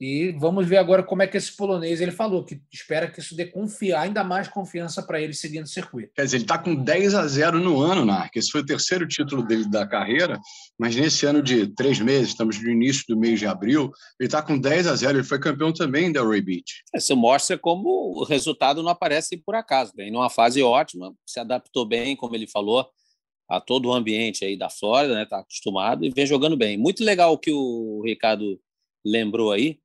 e 0.00 0.32
vamos 0.32 0.66
ver 0.66 0.78
agora 0.78 1.04
como 1.04 1.22
é 1.22 1.26
que 1.26 1.36
esse 1.36 1.56
polonês 1.56 2.00
ele 2.00 2.10
falou, 2.10 2.44
que 2.44 2.60
espera 2.72 3.08
que 3.08 3.20
isso 3.20 3.36
dê 3.36 3.46
confiar, 3.46 4.02
ainda 4.02 4.24
mais 4.24 4.48
confiança 4.48 5.02
para 5.02 5.20
ele 5.20 5.32
seguindo 5.32 5.64
o 5.64 5.68
circuito. 5.68 6.12
Quer 6.14 6.24
dizer, 6.24 6.38
ele 6.38 6.44
está 6.44 6.58
com 6.58 6.74
10 6.74 7.14
a 7.14 7.26
0 7.26 7.60
no 7.60 7.80
ano, 7.80 8.04
Narc. 8.04 8.34
Esse 8.34 8.50
foi 8.50 8.62
o 8.62 8.66
terceiro 8.66 9.06
título 9.06 9.44
dele 9.44 9.68
da 9.68 9.86
carreira, 9.86 10.38
mas 10.78 10.96
nesse 10.96 11.24
ano 11.26 11.40
de 11.40 11.68
três 11.74 12.00
meses, 12.00 12.28
estamos 12.28 12.60
no 12.60 12.68
início 12.68 13.04
do 13.08 13.16
mês 13.16 13.38
de 13.38 13.46
abril, 13.46 13.92
ele 14.18 14.26
está 14.26 14.42
com 14.42 14.58
10 14.58 14.88
a 14.88 14.96
0 14.96 15.18
Ele 15.18 15.24
foi 15.24 15.38
campeão 15.38 15.72
também 15.72 16.10
da 16.10 16.26
Ray 16.26 16.40
Beach. 16.40 16.82
Isso 16.94 17.16
mostra 17.16 17.56
como 17.56 18.18
o 18.18 18.24
resultado 18.24 18.82
não 18.82 18.90
aparece 18.90 19.36
por 19.36 19.54
acaso. 19.54 19.92
Vem 19.94 20.10
numa 20.10 20.28
fase 20.28 20.60
ótima, 20.60 21.14
se 21.24 21.38
adaptou 21.38 21.86
bem, 21.86 22.16
como 22.16 22.34
ele 22.34 22.48
falou, 22.48 22.88
a 23.48 23.60
todo 23.60 23.90
o 23.90 23.92
ambiente 23.92 24.44
aí 24.44 24.56
da 24.56 24.68
Flórida, 24.68 25.14
né? 25.14 25.22
Está 25.22 25.38
acostumado 25.38 26.04
e 26.04 26.10
vem 26.10 26.26
jogando 26.26 26.56
bem. 26.56 26.76
Muito 26.76 27.04
legal 27.04 27.32
o 27.32 27.38
que 27.38 27.52
o 27.52 28.02
Ricardo 28.04 28.58
lembrou 29.04 29.52
aí 29.52 29.78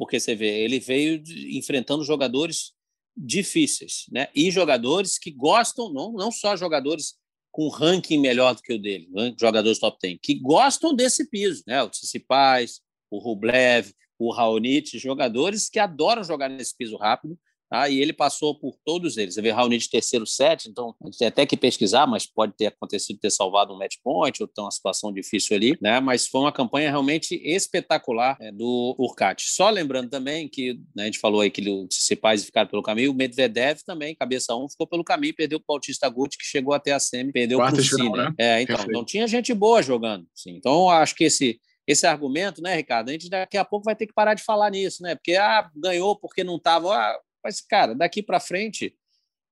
porque 0.00 0.18
você 0.18 0.34
vê, 0.34 0.64
ele 0.64 0.80
veio 0.80 1.22
enfrentando 1.50 2.02
jogadores 2.02 2.72
difíceis, 3.14 4.06
né? 4.10 4.28
E 4.34 4.50
jogadores 4.50 5.18
que 5.18 5.30
gostam, 5.30 5.92
não, 5.92 6.10
não 6.10 6.32
só 6.32 6.56
jogadores 6.56 7.16
com 7.52 7.68
ranking 7.68 8.18
melhor 8.18 8.54
do 8.54 8.62
que 8.62 8.72
o 8.72 8.80
dele, 8.80 9.10
né? 9.10 9.34
jogadores 9.38 9.78
top 9.78 9.98
10, 10.00 10.18
que 10.22 10.36
gostam 10.36 10.94
desse 10.94 11.28
piso, 11.28 11.62
né? 11.66 11.82
O 11.82 11.90
Tsitsipas, 11.90 12.80
o 13.10 13.18
Rublev, 13.18 13.92
o 14.18 14.32
Raonic, 14.32 14.98
jogadores 14.98 15.68
que 15.68 15.78
adoram 15.78 16.24
jogar 16.24 16.48
nesse 16.48 16.74
piso 16.74 16.96
rápido, 16.96 17.38
Ah, 17.70 17.88
e 17.88 18.00
ele 18.00 18.12
passou 18.12 18.58
por 18.58 18.76
todos 18.84 19.16
eles. 19.16 19.34
Você 19.34 19.42
vê 19.42 19.50
Raonic 19.50 19.88
terceiro 19.88 20.26
set, 20.26 20.66
então 20.66 20.94
a 21.00 21.06
gente 21.06 21.18
tem 21.18 21.28
até 21.28 21.46
que 21.46 21.56
pesquisar, 21.56 22.06
mas 22.06 22.26
pode 22.26 22.54
ter 22.56 22.66
acontecido 22.66 23.18
ter 23.20 23.30
salvado 23.30 23.72
um 23.72 23.78
match 23.78 23.96
point 24.02 24.42
ou 24.42 24.48
ter 24.48 24.60
uma 24.60 24.70
situação 24.70 25.12
difícil 25.12 25.56
ali, 25.56 25.78
né? 25.80 26.00
Mas 26.00 26.26
foi 26.26 26.40
uma 26.40 26.52
campanha 26.52 26.90
realmente 26.90 27.34
espetacular 27.34 28.36
é, 28.40 28.50
do 28.50 28.96
Urcat. 28.98 29.42
Só 29.42 29.70
lembrando 29.70 30.10
também 30.10 30.48
que 30.48 30.74
né, 30.94 31.04
a 31.04 31.06
gente 31.06 31.18
falou 31.18 31.40
aí 31.40 31.50
que 31.50 31.60
os 31.60 31.96
principais 31.96 32.44
ficaram 32.44 32.68
pelo 32.68 32.82
caminho, 32.82 33.12
o 33.12 33.14
Medvedev 33.14 33.80
também, 33.84 34.14
cabeça 34.14 34.54
1, 34.54 34.64
um, 34.64 34.68
ficou 34.68 34.86
pelo 34.86 35.04
caminho, 35.04 35.34
perdeu 35.34 35.58
o 35.58 35.64
Bautista 35.66 36.08
Guti, 36.08 36.36
que 36.36 36.44
chegou 36.44 36.74
até 36.74 36.92
a 36.92 36.98
semi, 36.98 37.32
perdeu 37.32 37.58
para 37.58 37.74
o 37.74 37.82
Cine. 37.82 38.10
Né? 38.10 38.34
É, 38.38 38.62
então, 38.62 38.76
então 38.88 39.04
tinha 39.04 39.26
gente 39.26 39.54
boa 39.54 39.82
jogando. 39.82 40.26
Sim. 40.34 40.56
Então 40.56 40.90
acho 40.90 41.14
que 41.14 41.24
esse 41.24 41.60
esse 41.86 42.06
argumento, 42.06 42.62
né, 42.62 42.76
Ricardo? 42.76 43.08
A 43.08 43.12
gente 43.12 43.28
daqui 43.28 43.56
a 43.56 43.64
pouco 43.64 43.84
vai 43.84 43.96
ter 43.96 44.06
que 44.06 44.12
parar 44.12 44.34
de 44.34 44.42
falar 44.42 44.70
nisso, 44.70 45.02
né? 45.02 45.14
Porque 45.14 45.34
ah, 45.34 45.68
ganhou 45.74 46.14
porque 46.16 46.44
não 46.44 46.56
estava. 46.56 46.94
Ah, 46.94 47.18
mas, 47.42 47.60
cara, 47.60 47.94
daqui 47.94 48.22
para 48.22 48.40
frente, 48.40 48.94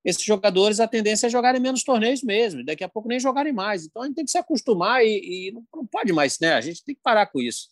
esses 0.03 0.23
jogadores, 0.23 0.79
a 0.79 0.87
tendência 0.87 1.27
é 1.27 1.29
jogarem 1.29 1.61
menos 1.61 1.83
torneios 1.83 2.23
mesmo, 2.23 2.63
daqui 2.63 2.83
a 2.83 2.89
pouco 2.89 3.09
nem 3.09 3.19
jogarem 3.19 3.51
mais. 3.51 3.85
Então 3.85 4.01
a 4.01 4.05
gente 4.05 4.15
tem 4.15 4.25
que 4.25 4.31
se 4.31 4.37
acostumar 4.37 5.03
e, 5.03 5.47
e 5.47 5.51
não, 5.51 5.63
não, 5.75 5.85
pode 5.85 6.13
mais, 6.13 6.39
né? 6.39 6.53
A 6.53 6.61
gente 6.61 6.83
tem 6.83 6.95
que 6.95 7.01
parar 7.01 7.27
com 7.27 7.41
isso. 7.41 7.67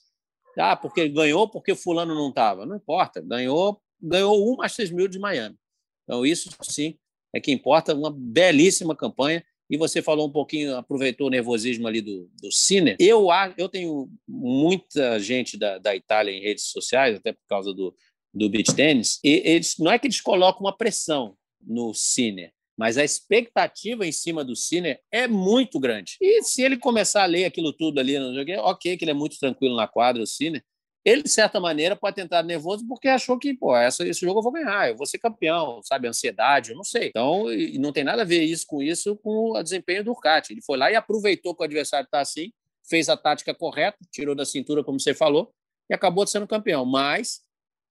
Ah, 0.57 0.75
porque 0.75 1.07
ganhou 1.07 1.47
porque 1.49 1.75
fulano 1.75 2.13
não 2.13 2.29
estava. 2.29 2.65
Não 2.65 2.75
importa, 2.75 3.21
ganhou, 3.21 3.81
ganhou 4.01 4.51
um 4.51 4.57
Masters 4.57 4.91
1000 4.91 5.07
de 5.07 5.19
Miami. 5.19 5.55
Então 6.03 6.25
isso 6.25 6.49
sim 6.63 6.97
é 7.33 7.39
que 7.39 7.51
importa, 7.51 7.93
uma 7.93 8.11
belíssima 8.11 8.95
campanha. 8.95 9.43
E 9.69 9.75
você 9.75 10.01
falou 10.01 10.27
um 10.27 10.31
pouquinho, 10.31 10.77
aproveitou 10.77 11.27
o 11.27 11.29
nervosismo 11.29 11.87
ali 11.87 12.01
do, 12.01 12.29
do 12.41 12.49
Cine. 12.51 12.95
Eu, 12.99 13.27
eu 13.57 13.67
tenho 13.67 14.09
muita 14.25 15.19
gente 15.19 15.57
da, 15.57 15.77
da 15.77 15.93
Itália 15.93 16.31
em 16.31 16.41
redes 16.41 16.65
sociais, 16.65 17.17
até 17.17 17.33
por 17.33 17.45
causa 17.49 17.73
do, 17.73 17.93
do 18.37 18.49
beach 18.49 18.73
tênis, 18.75 19.19
e 19.23 19.41
eles 19.45 19.75
não 19.79 19.91
é 19.91 19.99
que 19.99 20.07
eles 20.07 20.21
colocam 20.21 20.61
uma 20.61 20.75
pressão 20.75 21.35
no 21.61 21.93
Sinner, 21.93 22.51
mas 22.77 22.97
a 22.97 23.03
expectativa 23.03 24.05
em 24.05 24.11
cima 24.11 24.43
do 24.43 24.55
Sinner 24.55 25.01
é 25.11 25.27
muito 25.27 25.79
grande. 25.79 26.17
E 26.21 26.43
se 26.43 26.61
ele 26.61 26.77
começar 26.77 27.23
a 27.23 27.25
ler 27.25 27.45
aquilo 27.45 27.73
tudo 27.73 27.99
ali 27.99 28.19
no 28.19 28.33
jogo, 28.33 28.51
ok, 28.59 28.95
que 28.95 29.03
ele 29.03 29.11
é 29.11 29.15
muito 29.15 29.39
tranquilo 29.39 29.75
na 29.75 29.87
quadra, 29.87 30.21
o 30.21 30.27
Sinner, 30.27 30.63
ele, 31.07 31.23
de 31.23 31.29
certa 31.29 31.57
maneira, 31.59 31.95
pode 31.95 32.17
tentar 32.17 32.43
nervoso 32.43 32.85
porque 32.85 33.07
achou 33.07 33.39
que, 33.39 33.53
pô, 33.53 33.73
essa, 33.75 34.05
esse 34.05 34.19
jogo 34.19 34.39
eu 34.39 34.43
vou 34.43 34.51
ganhar, 34.51 34.89
eu 34.89 34.97
vou 34.97 35.05
ser 35.05 35.17
campeão, 35.17 35.79
sabe? 35.81 36.05
Ansiedade, 36.05 36.71
eu 36.71 36.75
não 36.75 36.83
sei. 36.83 37.07
Então, 37.07 37.49
e 37.49 37.77
não 37.79 37.93
tem 37.93 38.03
nada 38.03 38.23
a 38.23 38.25
ver 38.25 38.43
isso 38.43 38.65
com 38.67 38.83
isso 38.83 39.15
com 39.15 39.51
o 39.51 39.63
desempenho 39.63 40.03
do 40.03 40.11
Urcati. 40.11 40.51
Ele 40.51 40.61
foi 40.61 40.77
lá 40.77 40.91
e 40.91 40.95
aproveitou 40.95 41.55
que 41.55 41.61
o 41.61 41.65
adversário 41.65 42.03
está 42.03 42.19
assim, 42.19 42.51
fez 42.87 43.07
a 43.07 43.15
tática 43.15 43.55
correta, 43.55 43.97
tirou 44.11 44.35
da 44.35 44.45
cintura, 44.45 44.83
como 44.83 44.99
você 44.99 45.13
falou, 45.13 45.53
e 45.89 45.93
acabou 45.93 46.27
sendo 46.27 46.45
campeão. 46.45 46.85
Mas 46.85 47.39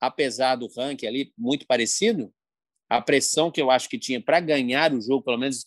apesar 0.00 0.57
do 0.57 0.69
ranking 0.76 1.07
ali 1.07 1.33
muito 1.37 1.67
parecido, 1.67 2.33
a 2.88 3.00
pressão 3.00 3.50
que 3.50 3.61
eu 3.61 3.71
acho 3.71 3.88
que 3.88 3.99
tinha 3.99 4.21
para 4.21 4.41
ganhar 4.41 4.93
o 4.93 5.00
jogo, 5.00 5.23
pelo 5.23 5.38
menos 5.38 5.67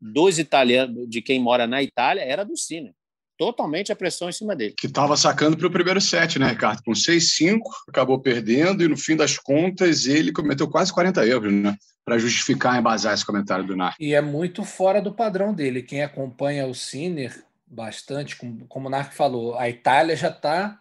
dos 0.00 0.38
italianos, 0.38 1.08
de 1.08 1.20
quem 1.22 1.40
mora 1.40 1.66
na 1.66 1.82
Itália, 1.82 2.22
era 2.22 2.44
do 2.44 2.56
Cine. 2.56 2.92
Totalmente 3.36 3.92
a 3.92 3.96
pressão 3.96 4.28
em 4.28 4.32
cima 4.32 4.56
dele. 4.56 4.74
Que 4.76 4.88
estava 4.88 5.16
sacando 5.16 5.56
para 5.56 5.66
o 5.68 5.70
primeiro 5.70 6.00
set, 6.00 6.40
né, 6.40 6.48
Ricardo? 6.48 6.82
Com 6.82 6.90
6-5, 6.90 7.60
acabou 7.88 8.18
perdendo 8.20 8.82
e 8.82 8.88
no 8.88 8.96
fim 8.96 9.14
das 9.14 9.38
contas 9.38 10.06
ele 10.06 10.32
cometeu 10.32 10.68
quase 10.68 10.92
40 10.92 11.24
erros, 11.24 11.52
né? 11.52 11.76
Para 12.04 12.18
justificar 12.18 12.74
e 12.74 12.80
embasar 12.80 13.14
esse 13.14 13.24
comentário 13.24 13.64
do 13.64 13.76
Narc. 13.76 13.96
E 14.00 14.12
é 14.12 14.20
muito 14.20 14.64
fora 14.64 15.00
do 15.00 15.12
padrão 15.12 15.54
dele. 15.54 15.82
Quem 15.82 16.02
acompanha 16.02 16.66
o 16.66 16.74
Sinner 16.74 17.44
bastante, 17.64 18.34
como, 18.34 18.66
como 18.66 18.88
o 18.88 18.90
Narc 18.90 19.12
falou, 19.12 19.56
a 19.56 19.68
Itália 19.68 20.16
já 20.16 20.30
está 20.30 20.80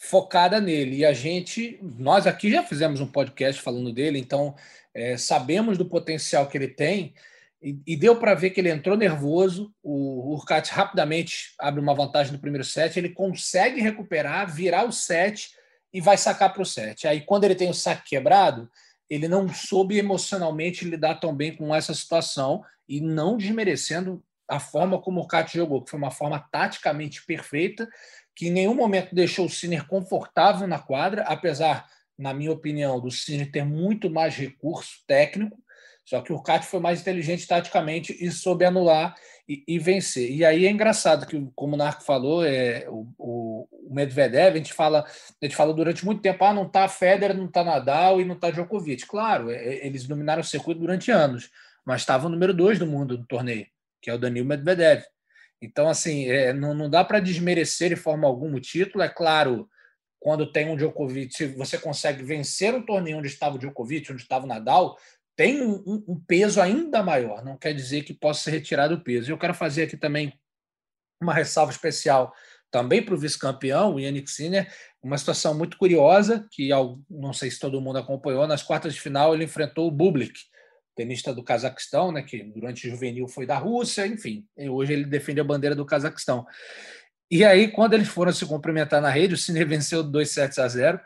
focada 0.00 0.58
nele. 0.60 0.96
E 0.96 1.04
a 1.04 1.12
gente, 1.12 1.78
nós 1.82 2.26
aqui 2.26 2.50
já 2.50 2.62
fizemos 2.62 3.00
um 3.00 3.06
podcast 3.06 3.60
falando 3.60 3.92
dele, 3.92 4.18
então 4.18 4.54
é, 4.94 5.18
sabemos 5.18 5.76
do 5.76 5.84
potencial 5.84 6.48
que 6.48 6.56
ele 6.56 6.68
tem. 6.68 7.12
E, 7.62 7.78
e 7.86 7.94
deu 7.94 8.16
para 8.16 8.34
ver 8.34 8.48
que 8.50 8.60
ele 8.60 8.70
entrou 8.70 8.96
nervoso. 8.96 9.70
O 9.82 10.32
Urcat 10.32 10.72
rapidamente 10.72 11.52
abre 11.58 11.82
uma 11.82 11.94
vantagem 11.94 12.32
no 12.32 12.38
primeiro 12.38 12.64
set. 12.64 12.96
Ele 12.96 13.10
consegue 13.10 13.82
recuperar, 13.82 14.50
virar 14.50 14.86
o 14.86 14.92
set 14.92 15.50
e 15.92 16.00
vai 16.00 16.16
sacar 16.16 16.50
para 16.54 16.62
o 16.62 16.66
set. 16.66 17.06
Aí, 17.06 17.20
quando 17.20 17.44
ele 17.44 17.54
tem 17.54 17.68
o 17.68 17.74
saque 17.74 18.08
quebrado, 18.08 18.70
ele 19.08 19.28
não 19.28 19.52
soube 19.52 19.98
emocionalmente 19.98 20.86
lidar 20.86 21.16
tão 21.16 21.36
bem 21.36 21.54
com 21.54 21.74
essa 21.74 21.92
situação 21.92 22.64
e 22.88 23.02
não 23.02 23.36
desmerecendo 23.36 24.24
a 24.48 24.58
forma 24.58 25.00
como 25.00 25.20
o 25.20 25.22
Urcat 25.22 25.52
jogou, 25.52 25.82
que 25.82 25.90
foi 25.90 25.98
uma 25.98 26.10
forma 26.10 26.40
taticamente 26.50 27.24
perfeita 27.26 27.86
que 28.40 28.48
em 28.48 28.50
nenhum 28.50 28.74
momento 28.74 29.14
deixou 29.14 29.44
o 29.44 29.50
Sinner 29.50 29.86
confortável 29.86 30.66
na 30.66 30.78
quadra, 30.78 31.24
apesar, 31.24 31.86
na 32.18 32.32
minha 32.32 32.50
opinião, 32.50 32.98
do 32.98 33.10
Sinner 33.10 33.52
ter 33.52 33.66
muito 33.66 34.08
mais 34.08 34.34
recurso 34.34 35.04
técnico, 35.06 35.58
só 36.06 36.22
que 36.22 36.32
o 36.32 36.42
Cat 36.42 36.64
foi 36.64 36.80
mais 36.80 37.02
inteligente 37.02 37.46
taticamente 37.46 38.16
e 38.18 38.30
soube 38.30 38.64
anular 38.64 39.14
e, 39.46 39.62
e, 39.68 39.78
vencer. 39.78 40.32
E 40.32 40.42
aí 40.42 40.64
é 40.64 40.70
engraçado 40.70 41.26
que, 41.26 41.50
como 41.54 41.74
o 41.74 41.76
Narco 41.76 42.02
falou, 42.02 42.42
é, 42.42 42.86
o, 42.88 43.06
o, 43.18 43.68
Medvedev, 43.90 44.54
a 44.54 44.56
gente 44.56 44.72
fala, 44.72 45.04
a 45.04 45.44
gente 45.44 45.54
falou 45.54 45.74
durante 45.74 46.02
muito 46.02 46.22
tempo, 46.22 46.42
ah, 46.42 46.54
não 46.54 46.64
está 46.64 46.88
Federer, 46.88 47.36
não 47.36 47.44
está 47.44 47.62
Nadal 47.62 48.22
e 48.22 48.24
não 48.24 48.36
está 48.36 48.50
Djokovic. 48.50 49.04
Claro, 49.04 49.50
é, 49.50 49.86
eles 49.86 50.06
dominaram 50.06 50.40
o 50.40 50.44
circuito 50.44 50.80
durante 50.80 51.10
anos, 51.10 51.50
mas 51.84 52.00
estava 52.00 52.26
o 52.26 52.30
número 52.30 52.54
dois 52.54 52.78
do 52.78 52.86
mundo 52.86 53.18
no 53.18 53.26
torneio, 53.26 53.66
que 54.00 54.08
é 54.08 54.14
o 54.14 54.18
Danil 54.18 54.46
Medvedev. 54.46 55.02
Então, 55.60 55.88
assim, 55.88 56.26
é, 56.28 56.52
não, 56.52 56.74
não 56.74 56.88
dá 56.88 57.04
para 57.04 57.20
desmerecer 57.20 57.90
de 57.90 57.96
forma 57.96 58.26
alguma 58.26 58.56
o 58.56 58.60
título. 58.60 59.04
É 59.04 59.08
claro, 59.08 59.68
quando 60.18 60.50
tem 60.50 60.68
um 60.68 60.76
Djokovic, 60.76 61.46
você 61.56 61.78
consegue 61.78 62.22
vencer 62.22 62.74
um 62.74 62.84
torneio 62.84 63.18
onde 63.18 63.28
estava 63.28 63.56
o 63.56 63.58
Djokovic, 63.58 64.12
onde 64.12 64.22
estava 64.22 64.44
o 64.44 64.48
Nadal, 64.48 64.96
tem 65.36 65.62
um, 65.62 65.82
um, 65.86 66.04
um 66.08 66.20
peso 66.20 66.60
ainda 66.60 67.02
maior. 67.02 67.44
Não 67.44 67.56
quer 67.56 67.72
dizer 67.74 68.02
que 68.02 68.12
possa 68.14 68.42
ser 68.42 68.50
retirado 68.50 68.94
o 68.94 69.00
peso. 69.00 69.30
Eu 69.30 69.38
quero 69.38 69.54
fazer 69.54 69.84
aqui 69.84 69.96
também 69.96 70.32
uma 71.20 71.34
ressalva 71.34 71.72
especial 71.72 72.34
também 72.70 73.02
para 73.02 73.14
o 73.14 73.18
vice-campeão, 73.18 73.94
o 73.94 74.00
Yannick 74.00 74.30
Sinner, 74.30 74.72
uma 75.02 75.18
situação 75.18 75.54
muito 75.54 75.76
curiosa, 75.76 76.46
que 76.50 76.68
não 77.08 77.32
sei 77.32 77.50
se 77.50 77.58
todo 77.58 77.80
mundo 77.80 77.98
acompanhou, 77.98 78.46
nas 78.46 78.62
quartas 78.62 78.94
de 78.94 79.00
final 79.00 79.34
ele 79.34 79.44
enfrentou 79.44 79.88
o 79.88 79.90
Bublik, 79.90 80.38
tenista 81.00 81.32
do 81.32 81.42
Cazaquistão, 81.42 82.12
né, 82.12 82.22
que 82.22 82.42
durante 82.42 82.86
o 82.86 82.90
juvenil 82.90 83.26
foi 83.26 83.46
da 83.46 83.56
Rússia, 83.56 84.06
enfim, 84.06 84.44
hoje 84.68 84.92
ele 84.92 85.06
defende 85.06 85.40
a 85.40 85.44
bandeira 85.44 85.74
do 85.74 85.86
Cazaquistão. 85.86 86.46
E 87.30 87.42
aí, 87.42 87.68
quando 87.68 87.94
eles 87.94 88.08
foram 88.08 88.30
se 88.32 88.44
cumprimentar 88.44 89.00
na 89.00 89.08
rede, 89.08 89.32
o 89.32 89.38
Cine 89.38 89.64
venceu 89.64 90.02
2 90.02 90.30
sets 90.30 90.58
a 90.58 90.68
0. 90.68 91.00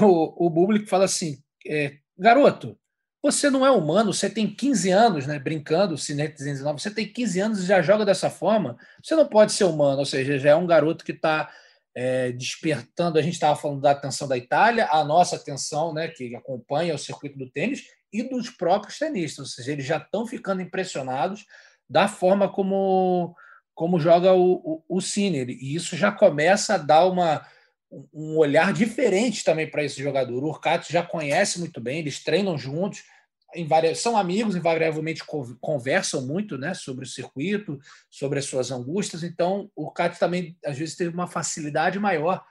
O, 0.00 0.46
o 0.46 0.50
público 0.50 0.88
fala 0.88 1.04
assim: 1.04 1.38
é, 1.66 1.98
garoto, 2.16 2.78
você 3.22 3.50
não 3.50 3.66
é 3.66 3.70
humano, 3.70 4.14
você 4.14 4.30
tem 4.30 4.48
15 4.48 4.90
anos, 4.90 5.26
né? 5.26 5.38
Brincando, 5.38 5.94
o 5.94 5.98
Cine 5.98 6.28
19, 6.28 6.80
você 6.80 6.90
tem 6.90 7.06
15 7.06 7.40
anos 7.40 7.62
e 7.62 7.66
já 7.66 7.82
joga 7.82 8.06
dessa 8.06 8.30
forma, 8.30 8.78
você 9.02 9.14
não 9.14 9.26
pode 9.26 9.52
ser 9.52 9.64
humano, 9.64 9.98
ou 9.98 10.06
seja, 10.06 10.38
já 10.38 10.50
é 10.50 10.56
um 10.56 10.66
garoto 10.66 11.04
que 11.04 11.12
está 11.12 11.50
é, 11.94 12.32
despertando. 12.32 13.18
A 13.18 13.22
gente 13.22 13.34
estava 13.34 13.54
falando 13.54 13.82
da 13.82 13.90
atenção 13.90 14.26
da 14.26 14.38
Itália, 14.38 14.88
a 14.90 15.04
nossa 15.04 15.36
atenção, 15.36 15.92
né, 15.92 16.08
que 16.08 16.34
acompanha 16.34 16.94
o 16.94 16.98
circuito 16.98 17.36
do 17.36 17.50
tênis, 17.50 17.84
e 18.20 18.28
dos 18.28 18.50
próprios 18.50 18.98
tenistas, 18.98 19.38
ou 19.38 19.46
seja, 19.46 19.72
eles 19.72 19.84
já 19.84 19.98
estão 19.98 20.26
ficando 20.26 20.62
impressionados 20.62 21.44
da 21.88 22.08
forma 22.08 22.48
como, 22.48 23.34
como 23.74 24.00
joga 24.00 24.32
o, 24.32 24.82
o, 24.88 24.98
o 24.98 25.00
e 25.18 25.74
isso 25.74 25.96
já 25.96 26.10
começa 26.10 26.74
a 26.74 26.78
dar 26.78 27.06
uma, 27.06 27.46
um 28.12 28.36
olhar 28.36 28.72
diferente 28.72 29.44
também 29.44 29.70
para 29.70 29.84
esse 29.84 30.02
jogador. 30.02 30.42
O 30.42 30.48
Urcato 30.48 30.92
já 30.92 31.02
conhece 31.02 31.58
muito 31.58 31.80
bem, 31.80 31.98
eles 32.00 32.22
treinam 32.22 32.58
juntos, 32.58 33.04
são 33.94 34.16
amigos, 34.16 34.56
invariavelmente 34.56 35.22
conversam 35.60 36.20
muito 36.20 36.58
né, 36.58 36.74
sobre 36.74 37.04
o 37.04 37.08
circuito, 37.08 37.78
sobre 38.10 38.38
as 38.38 38.44
suas 38.44 38.70
angústias, 38.70 39.22
então 39.22 39.70
o 39.74 39.84
Urcato 39.84 40.18
também, 40.18 40.56
às 40.64 40.76
vezes, 40.76 40.96
teve 40.96 41.14
uma 41.14 41.26
facilidade 41.26 41.98
maior 41.98 42.44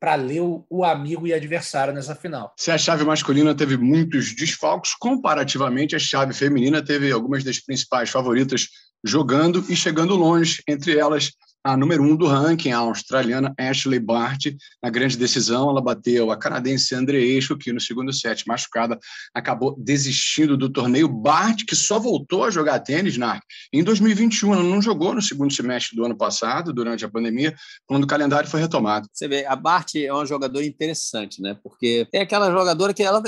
para 0.00 0.14
ler 0.14 0.40
o, 0.40 0.82
amigo 0.82 1.26
e 1.26 1.34
adversário 1.34 1.92
nessa 1.92 2.14
final. 2.14 2.54
Se 2.56 2.70
a 2.70 2.78
chave 2.78 3.04
masculina 3.04 3.54
teve 3.54 3.76
muitos 3.76 4.34
desfalques, 4.34 4.94
comparativamente 4.94 5.94
a 5.94 5.98
chave 5.98 6.32
feminina 6.32 6.82
teve 6.82 7.12
algumas 7.12 7.44
das 7.44 7.60
principais 7.60 8.08
favoritas 8.08 8.68
jogando 9.04 9.62
e 9.68 9.76
chegando 9.76 10.16
longe, 10.16 10.62
entre 10.66 10.98
elas 10.98 11.32
a 11.62 11.76
número 11.76 12.02
um 12.02 12.16
do 12.16 12.26
ranking, 12.26 12.72
a 12.72 12.78
australiana 12.78 13.54
Ashley 13.58 13.98
Bart. 13.98 14.46
Na 14.82 14.88
grande 14.88 15.16
decisão, 15.16 15.68
ela 15.68 15.80
bateu 15.80 16.30
a 16.30 16.36
canadense 16.36 16.94
Andre 16.94 17.18
Eixo, 17.18 17.56
que 17.56 17.72
no 17.72 17.80
segundo 17.80 18.12
set, 18.12 18.46
machucada, 18.46 18.98
acabou 19.34 19.76
desistindo 19.78 20.56
do 20.56 20.70
torneio. 20.70 21.08
Bart, 21.08 21.64
que 21.66 21.76
só 21.76 21.98
voltou 21.98 22.44
a 22.44 22.50
jogar 22.50 22.80
tênis, 22.80 23.16
Narc, 23.16 23.42
em 23.72 23.84
2021. 23.84 24.54
Ela 24.54 24.62
não 24.62 24.80
jogou 24.80 25.14
no 25.14 25.20
segundo 25.20 25.52
semestre 25.52 25.96
do 25.96 26.04
ano 26.04 26.16
passado, 26.16 26.72
durante 26.72 27.04
a 27.04 27.10
pandemia, 27.10 27.54
quando 27.86 28.04
o 28.04 28.06
calendário 28.06 28.48
foi 28.48 28.60
retomado. 28.60 29.08
Você 29.12 29.28
vê, 29.28 29.44
a 29.44 29.54
Bart 29.54 29.94
é 29.96 30.12
uma 30.12 30.24
jogadora 30.24 30.64
interessante, 30.64 31.42
né? 31.42 31.58
Porque 31.62 32.06
é 32.12 32.20
aquela 32.20 32.50
jogadora 32.50 32.94
que 32.94 33.02
ela 33.02 33.22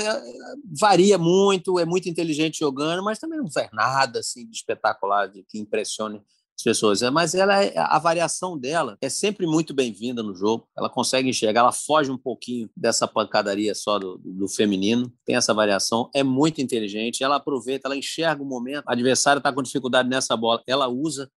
varia 0.79 1.17
muito, 1.17 1.79
é 1.79 1.85
muito 1.85 2.09
inteligente 2.09 2.59
jogando, 2.59 3.03
mas 3.03 3.19
também 3.19 3.37
não 3.37 3.51
faz 3.51 3.69
nada 3.71 4.19
assim 4.19 4.47
de 4.47 4.55
espetacular, 4.55 5.27
de 5.27 5.43
que 5.47 5.59
impressione 5.59 6.21
as 6.57 6.63
pessoas. 6.63 7.01
É, 7.01 7.09
mas 7.09 7.33
ela, 7.33 7.63
é, 7.63 7.73
a 7.77 7.99
variação 7.99 8.57
dela 8.57 8.97
é 9.01 9.09
sempre 9.09 9.45
muito 9.45 9.73
bem-vinda 9.73 10.21
no 10.21 10.35
jogo. 10.35 10.67
Ela 10.77 10.89
consegue 10.89 11.29
enxergar, 11.29 11.61
ela 11.61 11.71
foge 11.71 12.11
um 12.11 12.17
pouquinho 12.17 12.69
dessa 12.75 13.07
pancadaria 13.07 13.73
só 13.73 13.97
do, 13.99 14.17
do 14.23 14.47
feminino. 14.47 15.11
Tem 15.25 15.35
essa 15.35 15.53
variação, 15.53 16.09
é 16.13 16.23
muito 16.23 16.61
inteligente. 16.61 17.23
Ela 17.23 17.37
aproveita, 17.37 17.87
ela 17.87 17.97
enxerga 17.97 18.41
o 18.41 18.45
momento. 18.45 18.85
O 18.87 18.91
adversário 18.91 19.39
está 19.39 19.51
com 19.51 19.61
dificuldade 19.61 20.07
nessa 20.07 20.37
bola, 20.37 20.61
ela 20.67 20.87
usa 20.87 21.29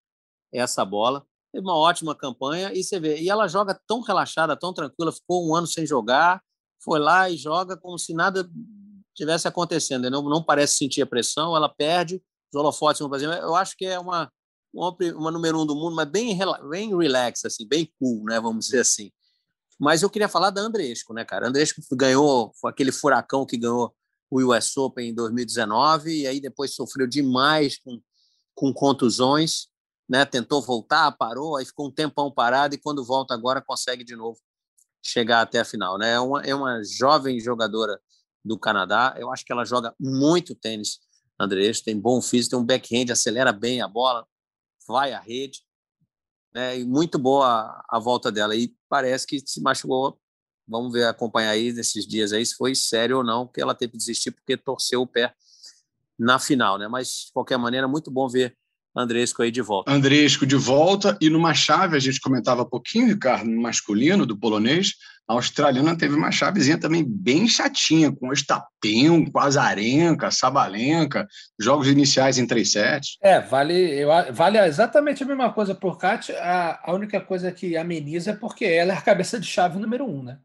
essa 0.52 0.84
bola. 0.84 1.24
Teve 1.52 1.66
uma 1.66 1.76
ótima 1.76 2.14
campanha 2.14 2.72
e 2.74 2.84
você 2.84 3.00
vê. 3.00 3.18
E 3.20 3.30
ela 3.30 3.48
joga 3.48 3.78
tão 3.86 4.00
relaxada, 4.00 4.56
tão 4.56 4.74
tranquila, 4.74 5.12
ficou 5.12 5.48
um 5.48 5.54
ano 5.54 5.66
sem 5.66 5.86
jogar, 5.86 6.42
foi 6.82 6.98
lá 6.98 7.30
e 7.30 7.36
joga 7.36 7.76
como 7.76 7.98
se 7.98 8.12
nada 8.12 8.48
tivesse 9.14 9.48
acontecendo. 9.48 10.10
Não, 10.10 10.22
não 10.22 10.42
parece 10.42 10.76
sentir 10.76 11.00
a 11.00 11.06
pressão, 11.06 11.56
ela 11.56 11.68
perde 11.68 12.22
os 12.52 12.60
holofotes 12.60 13.00
no 13.00 13.08
Brasil. 13.08 13.32
Eu 13.32 13.54
acho 13.54 13.74
que 13.76 13.86
é 13.86 13.98
uma, 13.98 14.30
uma, 14.76 14.96
uma 15.16 15.30
número 15.30 15.60
um 15.60 15.66
do 15.66 15.74
mundo, 15.74 15.96
mas 15.96 16.08
bem, 16.08 16.38
bem 16.68 16.96
relax, 16.96 17.44
assim, 17.44 17.66
bem 17.66 17.90
cool, 17.98 18.24
né? 18.24 18.38
Vamos 18.38 18.66
dizer 18.66 18.80
assim. 18.80 19.10
Mas 19.78 20.02
eu 20.02 20.10
queria 20.10 20.28
falar 20.28 20.50
da 20.50 20.60
Andresco, 20.60 21.12
né, 21.12 21.24
cara? 21.24 21.48
Andresco 21.48 21.80
ganhou, 21.92 22.52
foi 22.60 22.70
aquele 22.70 22.92
furacão 22.92 23.44
que 23.44 23.56
ganhou 23.56 23.94
o 24.30 24.40
US 24.42 24.76
Open 24.76 25.10
em 25.10 25.14
2019 25.14 26.22
e 26.22 26.26
aí 26.26 26.40
depois 26.40 26.74
sofreu 26.74 27.06
demais 27.06 27.78
com, 27.78 28.00
com 28.54 28.72
contusões, 28.72 29.68
né? 30.08 30.24
Tentou 30.24 30.62
voltar, 30.62 31.10
parou, 31.12 31.56
aí 31.56 31.64
ficou 31.64 31.88
um 31.88 31.92
tempão 31.92 32.30
parado 32.30 32.74
e 32.74 32.78
quando 32.78 33.04
volta 33.04 33.34
agora 33.34 33.62
consegue 33.62 34.04
de 34.04 34.16
novo 34.16 34.38
chegar 35.02 35.42
até 35.42 35.60
a 35.60 35.64
final, 35.64 35.98
né? 35.98 36.12
É 36.12 36.20
uma, 36.20 36.42
é 36.42 36.54
uma 36.54 36.82
jovem 36.82 37.38
jogadora 37.40 38.00
do 38.44 38.58
Canadá, 38.58 39.14
eu 39.18 39.32
acho 39.32 39.44
que 39.44 39.52
ela 39.52 39.64
joga 39.64 39.94
muito 39.98 40.54
tênis, 40.54 41.00
Andrés, 41.38 41.80
tem 41.80 41.98
bom 41.98 42.22
físico, 42.22 42.50
tem 42.50 42.58
um 42.60 42.64
backhand, 42.64 43.12
acelera 43.12 43.52
bem 43.52 43.82
a 43.82 43.88
bola, 43.88 44.26
vai 44.86 45.12
à 45.12 45.20
rede, 45.20 45.62
né? 46.54 46.78
E 46.78 46.84
muito 46.84 47.18
boa 47.18 47.84
a 47.88 47.98
volta 47.98 48.32
dela 48.32 48.54
e 48.56 48.74
parece 48.88 49.26
que 49.26 49.40
se 49.46 49.60
machucou. 49.60 50.18
Vamos 50.66 50.92
ver, 50.92 51.06
acompanhar 51.06 51.50
aí 51.50 51.72
nesses 51.72 52.06
dias 52.06 52.32
aí 52.32 52.44
se 52.44 52.56
foi 52.56 52.74
sério 52.74 53.18
ou 53.18 53.24
não, 53.24 53.46
que 53.46 53.60
ela 53.60 53.74
teve 53.74 53.92
que 53.92 53.98
desistir 53.98 54.32
porque 54.32 54.56
torceu 54.56 55.02
o 55.02 55.06
pé 55.06 55.34
na 56.18 56.38
final, 56.38 56.78
né? 56.78 56.88
Mas 56.88 57.26
de 57.26 57.32
qualquer 57.32 57.58
maneira, 57.58 57.86
muito 57.86 58.10
bom 58.10 58.28
ver 58.28 58.56
Andresco 58.96 59.42
aí 59.42 59.50
de 59.50 59.60
volta. 59.60 59.92
Andresco 59.92 60.46
de 60.46 60.56
volta 60.56 61.18
e 61.20 61.28
numa 61.28 61.52
chave, 61.52 61.96
a 61.96 62.00
gente 62.00 62.20
comentava 62.20 62.62
um 62.62 62.68
pouquinho, 62.68 63.08
Ricardo, 63.08 63.50
no 63.50 63.60
masculino, 63.60 64.24
do 64.24 64.38
polonês, 64.38 64.94
a 65.28 65.34
australiana 65.34 65.96
teve 65.96 66.14
uma 66.14 66.30
chavezinha 66.30 66.78
também 66.78 67.04
bem 67.04 67.48
chatinha, 67.48 68.12
com 68.12 68.28
Ostapenko, 68.28 69.36
Azarenka, 69.38 70.30
Sabalenka, 70.30 71.26
jogos 71.58 71.88
iniciais 71.88 72.38
em 72.38 72.46
3 72.46 72.70
sets. 72.70 73.18
É, 73.20 73.40
vale, 73.40 73.74
eu, 73.74 74.08
vale 74.32 74.58
exatamente 74.58 75.24
a 75.24 75.26
mesma 75.26 75.52
coisa 75.52 75.74
por 75.74 75.98
Kat. 75.98 76.32
A, 76.32 76.80
a 76.84 76.92
única 76.94 77.20
coisa 77.20 77.50
que 77.50 77.76
ameniza 77.76 78.30
é 78.30 78.36
porque 78.36 78.64
ela 78.64 78.92
é 78.92 78.96
a 78.96 79.02
cabeça 79.02 79.40
de 79.40 79.46
chave 79.46 79.78
número 79.78 80.06
um, 80.06 80.22
né? 80.22 80.38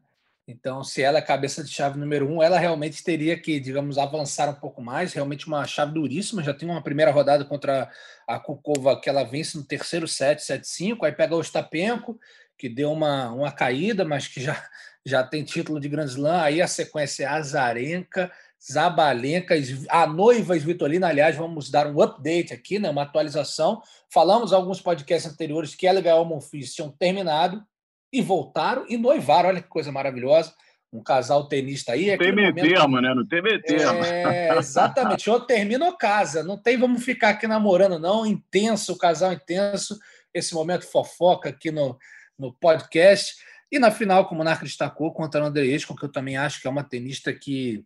Então, 0.46 0.82
se 0.82 1.00
ela 1.00 1.18
é 1.18 1.22
cabeça 1.22 1.62
de 1.62 1.70
chave 1.70 1.98
número 1.98 2.28
um, 2.28 2.42
ela 2.42 2.58
realmente 2.58 3.02
teria 3.04 3.38
que, 3.38 3.60
digamos, 3.60 3.96
avançar 3.96 4.50
um 4.50 4.54
pouco 4.54 4.82
mais. 4.82 5.12
Realmente 5.12 5.46
uma 5.46 5.64
chave 5.66 5.94
duríssima. 5.94 6.42
Já 6.42 6.52
tem 6.52 6.68
uma 6.68 6.82
primeira 6.82 7.12
rodada 7.12 7.44
contra 7.44 7.88
a 8.26 8.40
Kukova 8.40 9.00
que 9.00 9.08
ela 9.08 9.22
vence 9.22 9.56
no 9.56 9.64
terceiro 9.64 10.08
set, 10.08 10.40
7-5. 10.40 11.04
Aí 11.04 11.12
pega 11.12 11.36
o 11.36 11.38
Ostapenko, 11.38 12.18
que 12.58 12.68
deu 12.68 12.90
uma, 12.90 13.30
uma 13.30 13.52
caída, 13.52 14.04
mas 14.04 14.26
que 14.26 14.40
já, 14.40 14.60
já 15.06 15.22
tem 15.22 15.44
título 15.44 15.78
de 15.78 15.88
Grand 15.88 16.06
Slam. 16.06 16.42
Aí 16.42 16.60
a 16.60 16.66
sequência 16.66 17.22
é 17.24 17.26
Azarenka, 17.28 18.30
Zabalenka, 18.60 19.54
a 19.88 20.08
noiva 20.08 20.56
Svitolina. 20.56 21.06
Aliás, 21.06 21.36
vamos 21.36 21.70
dar 21.70 21.86
um 21.86 22.02
update 22.02 22.52
aqui, 22.52 22.80
né, 22.80 22.90
uma 22.90 23.02
atualização. 23.02 23.80
Falamos 24.12 24.52
alguns 24.52 24.80
podcasts 24.80 25.32
anteriores 25.32 25.76
que 25.76 25.86
ela 25.86 26.00
e 26.00 26.02
Gael 26.02 26.24
Monfils 26.24 26.74
tinham 26.74 26.90
terminado 26.90 27.64
e 28.12 28.20
voltaram 28.20 28.84
e 28.88 28.96
noivaram. 28.96 29.48
Olha 29.48 29.62
que 29.62 29.68
coisa 29.68 29.90
maravilhosa. 29.90 30.54
Um 30.92 31.02
casal 31.02 31.48
tenista 31.48 31.92
aí. 31.92 32.10
Não 32.10 32.18
tem 32.18 32.34
meio 32.34 32.54
termo, 32.54 33.00
né? 33.00 33.14
Não 33.14 33.26
tem 33.26 33.40
meio 33.40 33.62
termo. 33.62 34.04
É, 34.04 34.56
exatamente. 34.58 35.30
Ou 35.30 35.40
termina 35.40 35.86
ou 35.86 35.96
casa. 35.96 36.44
Não 36.44 36.58
tem 36.58 36.76
vamos 36.76 37.02
ficar 37.02 37.30
aqui 37.30 37.46
namorando, 37.46 37.98
não. 37.98 38.26
Intenso, 38.26 38.92
o 38.92 38.98
casal 38.98 39.32
intenso. 39.32 39.98
Esse 40.34 40.52
momento 40.52 40.84
fofoca 40.84 41.48
aqui 41.48 41.70
no, 41.70 41.98
no 42.38 42.52
podcast. 42.52 43.36
E 43.70 43.78
na 43.78 43.90
final, 43.90 44.28
como 44.28 44.42
o 44.42 44.44
Narco 44.44 44.64
destacou, 44.64 45.14
contra 45.14 45.42
a 45.42 45.46
Andreesco, 45.46 45.96
que 45.96 46.04
eu 46.04 46.12
também 46.12 46.36
acho 46.36 46.60
que 46.60 46.66
é 46.66 46.70
uma 46.70 46.84
tenista 46.84 47.32
que 47.32 47.82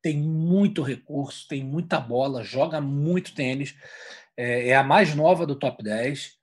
tem 0.00 0.16
muito 0.16 0.82
recurso, 0.82 1.46
tem 1.46 1.62
muita 1.62 2.00
bola, 2.00 2.42
joga 2.42 2.80
muito 2.80 3.34
tênis. 3.34 3.74
É, 4.34 4.68
é 4.68 4.76
a 4.76 4.82
mais 4.82 5.14
nova 5.14 5.46
do 5.46 5.54
top 5.54 5.82
10 5.84 6.41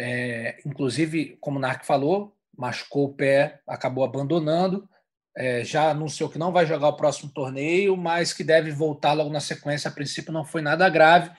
é, 0.00 0.58
inclusive, 0.64 1.36
como 1.40 1.58
o 1.58 1.60
Narc 1.60 1.84
falou, 1.84 2.34
machucou 2.56 3.04
o 3.04 3.14
pé, 3.14 3.60
acabou 3.66 4.02
abandonando. 4.02 4.88
É, 5.36 5.62
já 5.62 5.90
anunciou 5.90 6.30
que 6.30 6.38
não 6.38 6.52
vai 6.52 6.66
jogar 6.66 6.88
o 6.88 6.96
próximo 6.96 7.30
torneio, 7.30 7.96
mas 7.96 8.32
que 8.32 8.42
deve 8.42 8.72
voltar 8.72 9.12
logo 9.12 9.30
na 9.30 9.40
sequência. 9.40 9.88
A 9.88 9.92
princípio, 9.92 10.32
não 10.32 10.44
foi 10.44 10.62
nada 10.62 10.88
grave. 10.88 11.30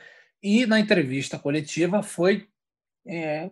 E 0.43 0.65
na 0.65 0.79
entrevista 0.79 1.39
coletiva 1.39 2.03
foi, 2.03 2.47
é, 3.07 3.49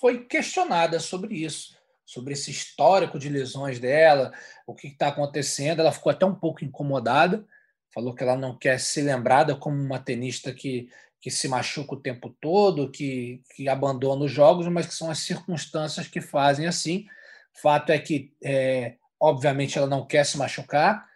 foi 0.00 0.24
questionada 0.24 0.98
sobre 0.98 1.36
isso, 1.36 1.76
sobre 2.04 2.32
esse 2.34 2.50
histórico 2.50 3.18
de 3.18 3.28
lesões 3.28 3.78
dela, 3.78 4.32
o 4.66 4.74
que 4.74 4.88
está 4.88 5.08
acontecendo. 5.08 5.80
Ela 5.80 5.92
ficou 5.92 6.10
até 6.10 6.26
um 6.26 6.34
pouco 6.34 6.64
incomodada, 6.64 7.46
falou 7.94 8.14
que 8.14 8.22
ela 8.22 8.36
não 8.36 8.58
quer 8.58 8.78
ser 8.80 9.02
lembrada 9.02 9.54
como 9.54 9.76
uma 9.76 9.98
tenista 9.98 10.52
que 10.52 10.88
que 11.22 11.30
se 11.30 11.46
machuca 11.46 11.94
o 11.94 12.00
tempo 12.00 12.36
todo, 12.40 12.90
que, 12.90 13.40
que 13.54 13.68
abandona 13.68 14.24
os 14.24 14.32
jogos, 14.32 14.66
mas 14.66 14.86
que 14.86 14.94
são 14.94 15.08
as 15.08 15.20
circunstâncias 15.20 16.08
que 16.08 16.20
fazem 16.20 16.66
assim. 16.66 17.06
Fato 17.62 17.90
é 17.92 17.98
que, 17.98 18.32
é, 18.42 18.96
obviamente, 19.20 19.78
ela 19.78 19.86
não 19.86 20.04
quer 20.04 20.26
se 20.26 20.36
machucar 20.36 21.06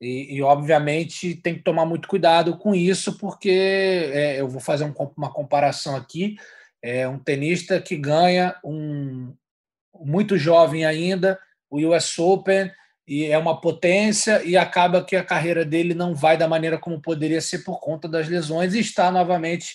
e, 0.00 0.34
e, 0.36 0.42
obviamente, 0.42 1.34
tem 1.34 1.56
que 1.56 1.62
tomar 1.62 1.84
muito 1.84 2.08
cuidado 2.08 2.56
com 2.56 2.74
isso, 2.74 3.18
porque 3.18 3.50
é, 3.50 4.40
eu 4.40 4.48
vou 4.48 4.60
fazer 4.60 4.84
um, 4.84 4.94
uma 5.14 5.30
comparação 5.30 5.94
aqui. 5.94 6.36
É 6.82 7.06
um 7.06 7.18
tenista 7.18 7.78
que 7.82 7.96
ganha 7.96 8.56
um 8.64 9.34
muito 9.94 10.38
jovem 10.38 10.86
ainda, 10.86 11.38
o 11.68 11.78
US 11.86 12.18
Open, 12.18 12.72
e 13.10 13.26
é 13.26 13.36
uma 13.36 13.60
potência 13.60 14.40
e 14.44 14.56
acaba 14.56 15.02
que 15.02 15.16
a 15.16 15.24
carreira 15.24 15.64
dele 15.64 15.94
não 15.94 16.14
vai 16.14 16.36
da 16.36 16.46
maneira 16.46 16.78
como 16.78 17.02
poderia 17.02 17.40
ser 17.40 17.64
por 17.64 17.80
conta 17.80 18.06
das 18.06 18.28
lesões 18.28 18.72
e 18.72 18.78
está 18.78 19.10
novamente 19.10 19.74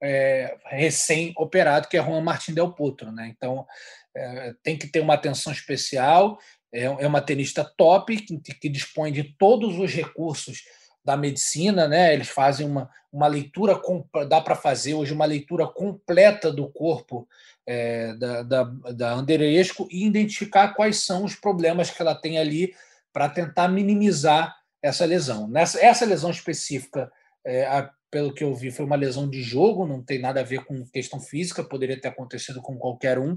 é, 0.00 0.56
recém-operado, 0.66 1.88
que 1.88 1.96
é 1.96 2.02
Juan 2.02 2.20
Martín 2.20 2.54
Del 2.54 2.72
Potro. 2.72 3.10
Né? 3.10 3.34
Então, 3.36 3.66
é, 4.14 4.54
tem 4.62 4.78
que 4.78 4.86
ter 4.86 5.00
uma 5.00 5.14
atenção 5.14 5.52
especial. 5.52 6.38
É, 6.72 6.84
é 6.84 7.06
uma 7.08 7.20
tenista 7.20 7.64
top, 7.64 8.18
que, 8.18 8.54
que 8.54 8.68
dispõe 8.68 9.10
de 9.10 9.24
todos 9.36 9.76
os 9.80 9.92
recursos 9.92 10.62
da 11.04 11.16
medicina, 11.16 11.88
né? 11.88 12.12
Eles 12.12 12.28
fazem 12.28 12.66
uma, 12.66 12.88
uma 13.12 13.26
leitura, 13.26 13.80
dá 14.28 14.40
para 14.40 14.54
fazer 14.54 14.94
hoje 14.94 15.12
uma 15.12 15.24
leitura 15.24 15.66
completa 15.66 16.52
do 16.52 16.68
corpo 16.68 17.28
é, 17.66 18.14
da, 18.14 18.42
da, 18.42 18.62
da 18.64 19.12
Anderesco 19.12 19.88
e 19.90 20.06
identificar 20.06 20.74
quais 20.74 21.04
são 21.04 21.24
os 21.24 21.34
problemas 21.34 21.90
que 21.90 22.00
ela 22.00 22.14
tem 22.14 22.38
ali 22.38 22.72
para 23.12 23.28
tentar 23.28 23.68
minimizar 23.68 24.54
essa 24.82 25.04
lesão. 25.04 25.48
Nessa, 25.48 25.84
essa 25.84 26.04
lesão 26.04 26.30
específica, 26.30 27.10
é, 27.44 27.66
a, 27.66 27.90
pelo 28.10 28.32
que 28.32 28.44
eu 28.44 28.54
vi, 28.54 28.70
foi 28.70 28.84
uma 28.84 28.96
lesão 28.96 29.28
de 29.28 29.42
jogo, 29.42 29.86
não 29.86 30.02
tem 30.02 30.18
nada 30.18 30.40
a 30.40 30.44
ver 30.44 30.64
com 30.64 30.86
questão 30.86 31.20
física, 31.20 31.64
poderia 31.64 32.00
ter 32.00 32.08
acontecido 32.08 32.62
com 32.62 32.76
qualquer 32.76 33.18
um, 33.18 33.36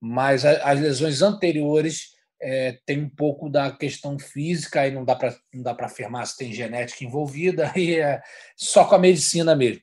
mas 0.00 0.44
a, 0.44 0.70
as 0.70 0.80
lesões 0.80 1.22
anteriores 1.22 2.10
é, 2.42 2.78
tem 2.86 3.02
um 3.02 3.08
pouco 3.08 3.48
da 3.48 3.70
questão 3.70 4.18
física, 4.18 4.86
e 4.86 4.90
não 4.90 5.04
dá 5.04 5.14
para 5.14 5.86
afirmar 5.86 6.26
se 6.26 6.36
tem 6.36 6.52
genética 6.52 7.04
envolvida, 7.04 7.72
e 7.76 7.96
é 7.96 8.20
só 8.56 8.84
com 8.84 8.94
a 8.94 8.98
medicina 8.98 9.54
mesmo. 9.54 9.82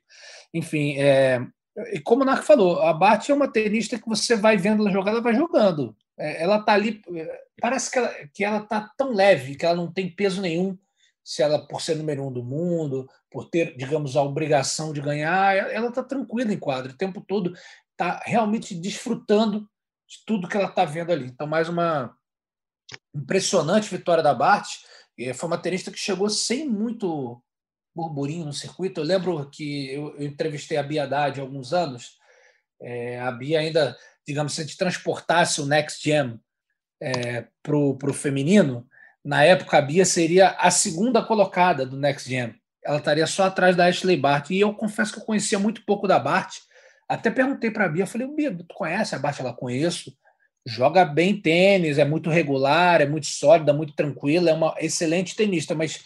Enfim, 0.53 0.97
é, 0.97 1.39
e 1.93 1.99
como 1.99 2.23
o 2.23 2.25
Narco 2.25 2.43
falou, 2.43 2.81
a 2.81 2.93
Bart 2.93 3.29
é 3.29 3.33
uma 3.33 3.51
tenista 3.51 3.99
que 3.99 4.07
você 4.07 4.35
vai 4.35 4.57
vendo 4.57 4.83
ela 4.83 4.91
jogar, 4.91 5.11
ela 5.11 5.21
vai 5.21 5.35
jogando. 5.35 5.95
É, 6.17 6.43
ela 6.43 6.61
tá 6.63 6.73
ali, 6.73 7.01
parece 7.61 7.91
que 7.91 7.99
ela, 7.99 8.13
que 8.33 8.43
ela 8.43 8.61
tá 8.61 8.91
tão 8.97 9.13
leve, 9.13 9.55
que 9.55 9.65
ela 9.65 9.75
não 9.75 9.91
tem 9.91 10.09
peso 10.09 10.41
nenhum, 10.41 10.77
se 11.23 11.43
ela, 11.43 11.59
por 11.67 11.81
ser 11.81 11.95
número 11.95 12.25
um 12.25 12.31
do 12.31 12.43
mundo, 12.43 13.07
por 13.29 13.49
ter, 13.49 13.75
digamos, 13.77 14.15
a 14.15 14.23
obrigação 14.23 14.91
de 14.91 15.01
ganhar, 15.01 15.55
ela 15.71 15.91
tá 15.91 16.01
tranquila 16.01 16.51
em 16.51 16.59
quadro, 16.59 16.93
o 16.93 16.97
tempo 16.97 17.21
todo, 17.21 17.53
tá 17.95 18.21
realmente 18.25 18.73
desfrutando 18.73 19.69
de 20.07 20.23
tudo 20.25 20.47
que 20.47 20.55
ela 20.55 20.69
tá 20.69 20.85
vendo 20.85 21.11
ali. 21.11 21.25
Então, 21.25 21.45
mais 21.45 21.67
uma 21.67 22.15
impressionante 23.13 23.89
vitória 23.89 24.23
da 24.23 24.33
Bart. 24.33 24.67
Foi 25.35 25.47
uma 25.47 25.57
tenista 25.57 25.91
que 25.91 25.99
chegou 25.99 26.29
sem 26.29 26.67
muito 26.67 27.41
burburinho 27.97 28.45
no 28.45 28.53
circuito. 28.53 29.01
Eu 29.01 29.05
lembro 29.05 29.49
que 29.49 29.91
eu, 29.91 30.15
eu 30.17 30.27
entrevistei 30.27 30.77
a 30.77 30.83
Bia 30.83 31.03
Haddad 31.03 31.39
há 31.39 31.43
alguns 31.43 31.73
anos. 31.73 32.17
É, 32.79 33.19
a 33.19 33.31
Bia 33.31 33.59
ainda, 33.59 33.97
digamos, 34.25 34.53
se 34.53 34.61
a 34.61 34.63
gente 34.63 34.77
transportasse 34.77 35.59
o 35.59 35.65
Next 35.65 36.07
Gen 36.07 36.39
é, 37.01 37.47
para 37.63 37.75
o 37.75 38.13
feminino, 38.13 38.87
na 39.25 39.43
época 39.43 39.77
a 39.77 39.81
Bia 39.81 40.05
seria 40.05 40.49
a 40.51 40.69
segunda 40.69 41.23
colocada 41.23 41.85
do 41.85 41.97
Next 41.97 42.29
Gen. 42.29 42.53
Ela 42.85 42.99
estaria 42.99 43.25
só 43.25 43.45
atrás 43.45 43.75
da 43.75 43.87
Ashley 43.87 44.15
Bart. 44.15 44.51
E 44.51 44.59
eu 44.59 44.73
confesso 44.73 45.13
que 45.13 45.19
eu 45.19 45.25
conhecia 45.25 45.57
muito 45.57 45.83
pouco 45.83 46.07
da 46.07 46.19
Bart, 46.19 46.59
Até 47.09 47.31
perguntei 47.31 47.71
para 47.71 47.85
a 47.85 47.89
Bia, 47.89 48.05
falei, 48.05 48.27
Bia, 48.27 48.53
tu 48.53 48.65
conhece 48.73 49.15
a 49.15 49.19
Bate? 49.19 49.41
Ela 49.41 49.53
conheço. 49.53 50.11
Joga 50.65 51.05
bem 51.05 51.41
tênis, 51.41 51.97
é 51.97 52.03
muito 52.03 52.29
regular, 52.29 53.01
é 53.01 53.05
muito 53.05 53.27
sólida, 53.27 53.71
muito 53.71 53.93
tranquila, 53.95 54.49
é 54.49 54.53
uma 54.53 54.75
excelente 54.79 55.33
tenista, 55.33 55.73
mas 55.73 56.03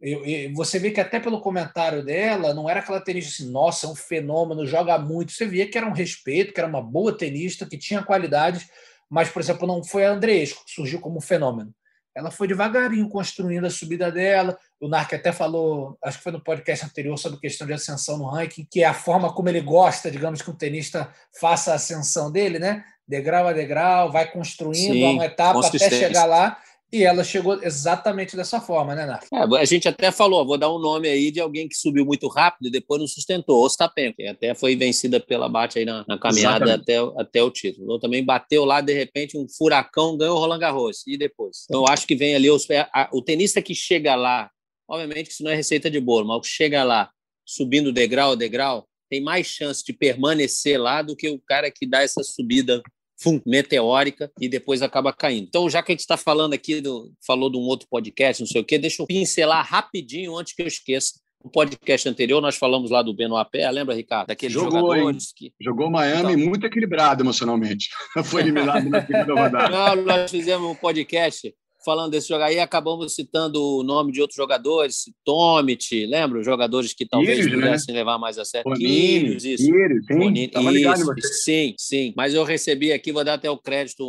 eu, 0.00 0.24
eu, 0.24 0.54
você 0.54 0.78
vê 0.78 0.90
que 0.90 1.00
até 1.00 1.20
pelo 1.20 1.40
comentário 1.40 2.02
dela, 2.02 2.54
não 2.54 2.68
era 2.68 2.80
aquela 2.80 3.00
tenista 3.00 3.30
assim, 3.30 3.50
nossa, 3.50 3.86
é 3.86 3.90
um 3.90 3.94
fenômeno, 3.94 4.66
joga 4.66 4.98
muito. 4.98 5.32
Você 5.32 5.46
via 5.46 5.68
que 5.68 5.76
era 5.76 5.86
um 5.86 5.92
respeito, 5.92 6.54
que 6.54 6.60
era 6.60 6.68
uma 6.68 6.82
boa 6.82 7.16
tenista, 7.16 7.66
que 7.66 7.76
tinha 7.76 8.02
qualidades, 8.02 8.68
mas, 9.10 9.28
por 9.28 9.42
exemplo, 9.42 9.66
não 9.66 9.84
foi 9.84 10.06
a 10.06 10.12
Andresco 10.12 10.64
que 10.64 10.72
surgiu 10.72 11.00
como 11.00 11.18
um 11.18 11.20
fenômeno. 11.20 11.74
Ela 12.14 12.30
foi 12.30 12.48
devagarinho 12.48 13.08
construindo 13.08 13.66
a 13.66 13.70
subida 13.70 14.10
dela. 14.10 14.58
O 14.80 14.88
Narc 14.88 15.12
até 15.12 15.32
falou, 15.32 15.96
acho 16.02 16.18
que 16.18 16.24
foi 16.24 16.32
no 16.32 16.42
podcast 16.42 16.84
anterior, 16.84 17.16
sobre 17.16 17.38
questão 17.38 17.66
de 17.66 17.72
ascensão 17.72 18.18
no 18.18 18.26
ranking, 18.26 18.66
que 18.70 18.82
é 18.82 18.86
a 18.86 18.94
forma 18.94 19.32
como 19.32 19.48
ele 19.48 19.60
gosta, 19.60 20.10
digamos, 20.10 20.42
que 20.42 20.50
um 20.50 20.56
tenista 20.56 21.08
faça 21.38 21.72
a 21.72 21.76
ascensão 21.76 22.30
dele, 22.30 22.58
né? 22.58 22.84
Degrau 23.06 23.46
a 23.46 23.52
degrau, 23.52 24.10
vai 24.10 24.30
construindo 24.30 24.92
Sim, 24.92 25.14
uma 25.14 25.26
etapa 25.26 25.64
até 25.64 25.90
chegar 25.90 26.24
lá. 26.24 26.58
E 26.92 27.04
ela 27.04 27.22
chegou 27.22 27.62
exatamente 27.62 28.36
dessa 28.36 28.60
forma, 28.60 28.94
né, 28.94 29.06
Narc? 29.06 29.26
É, 29.32 29.60
a 29.60 29.64
gente 29.64 29.88
até 29.88 30.10
falou, 30.10 30.44
vou 30.44 30.58
dar 30.58 30.72
um 30.72 30.78
nome 30.78 31.08
aí 31.08 31.30
de 31.30 31.40
alguém 31.40 31.68
que 31.68 31.76
subiu 31.76 32.04
muito 32.04 32.26
rápido 32.26 32.66
e 32.66 32.70
depois 32.70 33.00
não 33.00 33.06
sustentou, 33.06 33.64
Ostapenko, 33.64 34.16
que 34.16 34.26
até 34.26 34.54
foi 34.54 34.74
vencida 34.74 35.20
pela 35.20 35.48
Bate 35.48 35.78
aí 35.78 35.84
na, 35.84 36.04
na 36.06 36.18
caminhada 36.18 36.74
até, 36.74 36.96
até 37.16 37.42
o 37.42 37.50
título. 37.50 37.84
Então, 37.84 38.00
também 38.00 38.24
bateu 38.24 38.64
lá, 38.64 38.80
de 38.80 38.92
repente, 38.92 39.38
um 39.38 39.46
furacão, 39.48 40.16
ganhou 40.16 40.36
o 40.36 40.40
Roland 40.40 40.58
Garros. 40.58 41.04
E 41.06 41.16
depois? 41.16 41.64
Então, 41.68 41.82
eu 41.82 41.88
acho 41.88 42.06
que 42.06 42.16
vem 42.16 42.34
ali 42.34 42.50
os, 42.50 42.66
a, 42.70 43.08
o 43.12 43.22
tenista 43.22 43.62
que 43.62 43.74
chega 43.74 44.16
lá, 44.16 44.50
obviamente 44.88 45.26
que 45.26 45.32
isso 45.32 45.44
não 45.44 45.50
é 45.50 45.54
receita 45.54 45.88
de 45.88 46.00
bolo, 46.00 46.26
mas 46.26 46.38
o 46.38 46.40
que 46.40 46.48
chega 46.48 46.82
lá, 46.82 47.10
subindo 47.46 47.92
degrau 47.92 48.32
a 48.32 48.36
degrau, 48.36 48.88
tem 49.08 49.20
mais 49.20 49.46
chance 49.46 49.84
de 49.84 49.92
permanecer 49.92 50.80
lá 50.80 51.02
do 51.02 51.16
que 51.16 51.28
o 51.28 51.38
cara 51.38 51.70
que 51.70 51.86
dá 51.86 52.02
essa 52.02 52.22
subida 52.22 52.82
fum, 53.20 53.40
meteórica 53.44 54.32
e 54.40 54.48
depois 54.48 54.82
acaba 54.82 55.12
caindo. 55.12 55.46
Então, 55.46 55.68
já 55.68 55.82
que 55.82 55.92
a 55.92 55.94
gente 55.94 56.00
está 56.00 56.16
falando 56.16 56.54
aqui, 56.54 56.80
do, 56.80 57.12
falou 57.24 57.50
de 57.50 57.58
um 57.58 57.62
outro 57.62 57.86
podcast, 57.88 58.42
não 58.42 58.48
sei 58.48 58.62
o 58.62 58.64
quê, 58.64 58.78
deixa 58.78 59.02
eu 59.02 59.06
pincelar 59.06 59.66
rapidinho 59.66 60.36
antes 60.36 60.54
que 60.54 60.62
eu 60.62 60.66
esqueça. 60.66 61.20
No 61.42 61.50
podcast 61.50 62.06
anterior, 62.06 62.42
nós 62.42 62.56
falamos 62.56 62.90
lá 62.90 63.00
do 63.00 63.14
Benoit 63.14 63.48
Pé, 63.50 63.70
lembra, 63.70 63.94
Ricardo? 63.94 64.28
Daqueles 64.28 64.52
jogou, 64.52 64.94
que. 65.34 65.54
Jogou 65.58 65.90
Miami 65.90 66.34
então... 66.34 66.46
muito 66.46 66.66
equilibrado 66.66 67.22
emocionalmente. 67.22 67.88
Foi 68.24 68.42
eliminado 68.42 68.90
na 68.90 69.06
segunda 69.06 69.34
rodada. 69.34 69.68
Não, 69.70 70.04
nós 70.04 70.30
fizemos 70.30 70.70
um 70.70 70.74
podcast 70.74 71.54
falando 71.84 72.12
desse 72.12 72.28
jogo 72.28 72.42
aí, 72.42 72.58
acabamos 72.58 73.14
citando 73.14 73.62
o 73.62 73.82
nome 73.82 74.12
de 74.12 74.20
outros 74.20 74.36
jogadores, 74.36 75.04
Tomit, 75.24 76.06
lembra? 76.06 76.42
Jogadores 76.42 76.92
que 76.92 77.06
talvez 77.06 77.38
Íris, 77.38 77.50
né? 77.50 77.54
pudessem 77.54 77.94
né? 77.94 78.00
levar 78.00 78.18
mais 78.18 78.38
a 78.38 78.44
sério. 78.44 78.72
Íris, 78.78 79.44
isso. 79.44 79.74
Íris, 79.74 80.06
sim. 80.06 80.18
Bonini, 80.18 80.50
isso, 80.50 81.42
sim, 81.44 81.74
sim. 81.78 82.12
Mas 82.16 82.34
eu 82.34 82.44
recebi 82.44 82.92
aqui, 82.92 83.12
vou 83.12 83.24
dar 83.24 83.34
até 83.34 83.50
o 83.50 83.58
crédito, 83.58 84.04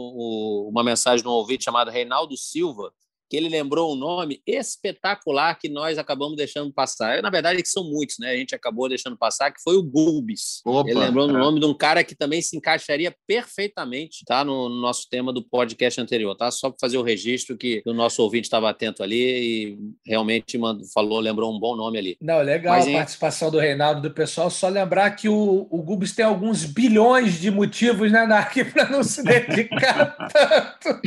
uma 0.70 0.84
mensagem 0.84 1.24
de 1.24 1.28
um 1.28 1.32
ouvinte 1.32 1.64
chamado 1.64 1.92
Reinaldo 1.92 2.36
Silva, 2.38 2.92
que 3.32 3.38
ele 3.38 3.48
lembrou 3.48 3.94
um 3.94 3.96
nome 3.96 4.42
espetacular 4.46 5.58
que 5.58 5.70
nós 5.70 5.98
acabamos 5.98 6.36
deixando 6.36 6.70
passar. 6.74 7.22
Na 7.22 7.30
verdade, 7.30 7.64
que 7.64 7.70
são 7.70 7.90
muitos, 7.90 8.20
né? 8.20 8.32
A 8.32 8.36
gente 8.36 8.54
acabou 8.54 8.90
deixando 8.90 9.16
passar, 9.18 9.52
que 9.52 9.62
foi 9.64 9.78
o 9.78 9.84
Gulbis. 9.84 10.60
Opa, 10.66 10.90
ele 10.90 11.00
lembrou 11.00 11.30
é. 11.30 11.32
o 11.32 11.38
nome 11.38 11.62
de 11.62 11.66
um 11.66 11.74
cara 11.74 12.04
que 12.04 12.14
também 12.14 12.42
se 12.42 12.58
encaixaria 12.58 13.16
perfeitamente, 13.26 14.26
tá? 14.26 14.44
No 14.44 14.68
nosso 14.68 15.08
tema 15.10 15.32
do 15.32 15.42
podcast 15.42 16.02
anterior, 16.02 16.36
tá? 16.36 16.52
Só 16.52 16.70
para 16.70 16.80
fazer 16.82 16.98
o 16.98 17.02
registro 17.02 17.58
que 17.58 17.82
o 17.86 17.94
nosso 17.94 18.22
ouvinte 18.22 18.48
estava 18.48 18.70
atento 18.70 19.02
ali 19.02 19.22
e 19.22 19.80
realmente 20.06 20.58
mandou, 20.58 20.86
falou, 20.94 21.22
lembrou 21.22 21.56
um 21.56 21.58
bom 21.58 21.78
nome 21.78 21.98
ali. 21.98 22.18
Não, 22.20 22.42
legal 22.42 22.76
Mas, 22.76 22.88
a 22.90 22.92
participação 22.92 23.50
do 23.50 23.60
Reinaldo 23.60 24.02
do 24.02 24.12
pessoal. 24.12 24.50
Só 24.50 24.68
lembrar 24.68 25.10
que 25.12 25.30
o, 25.30 25.68
o 25.72 25.82
Gulbis 25.82 26.14
tem 26.14 26.26
alguns 26.26 26.66
bilhões 26.66 27.40
de 27.40 27.50
motivos, 27.50 28.12
né, 28.12 28.28
Narc, 28.28 28.58
para 28.74 28.90
não 28.90 29.06
se 29.06 29.24
dedicar 29.24 30.18
tanto. 30.34 31.00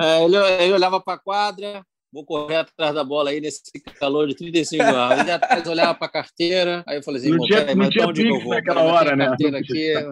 É, 0.00 0.24
ele, 0.24 0.36
ele 0.62 0.72
olhava 0.72 0.98
para 0.98 1.25
quadra, 1.26 1.84
vou 2.12 2.24
correr 2.24 2.56
atrás 2.56 2.94
da 2.94 3.02
bola 3.02 3.30
aí 3.30 3.40
nesse 3.40 3.60
calor 3.98 4.28
de 4.28 4.36
35 4.36 4.84
graus. 4.84 5.20
Aí 5.20 5.30
atrás 5.30 5.66
olhava 5.66 5.94
para 5.94 6.06
a 6.06 6.10
carteira, 6.10 6.84
aí 6.86 6.98
eu 6.98 7.02
falei 7.02 7.20
assim, 7.20 7.30
não 7.30 7.44
tinha, 7.44 7.58
peraí, 7.58 7.74
não 7.74 7.90
tinha 7.90 8.06
onde 8.06 8.28
eu 8.28 8.40
vou? 8.40 8.54
Naquela 8.54 8.82
hora, 8.82 9.16
né? 9.16 9.26
Aqui. 9.26 9.92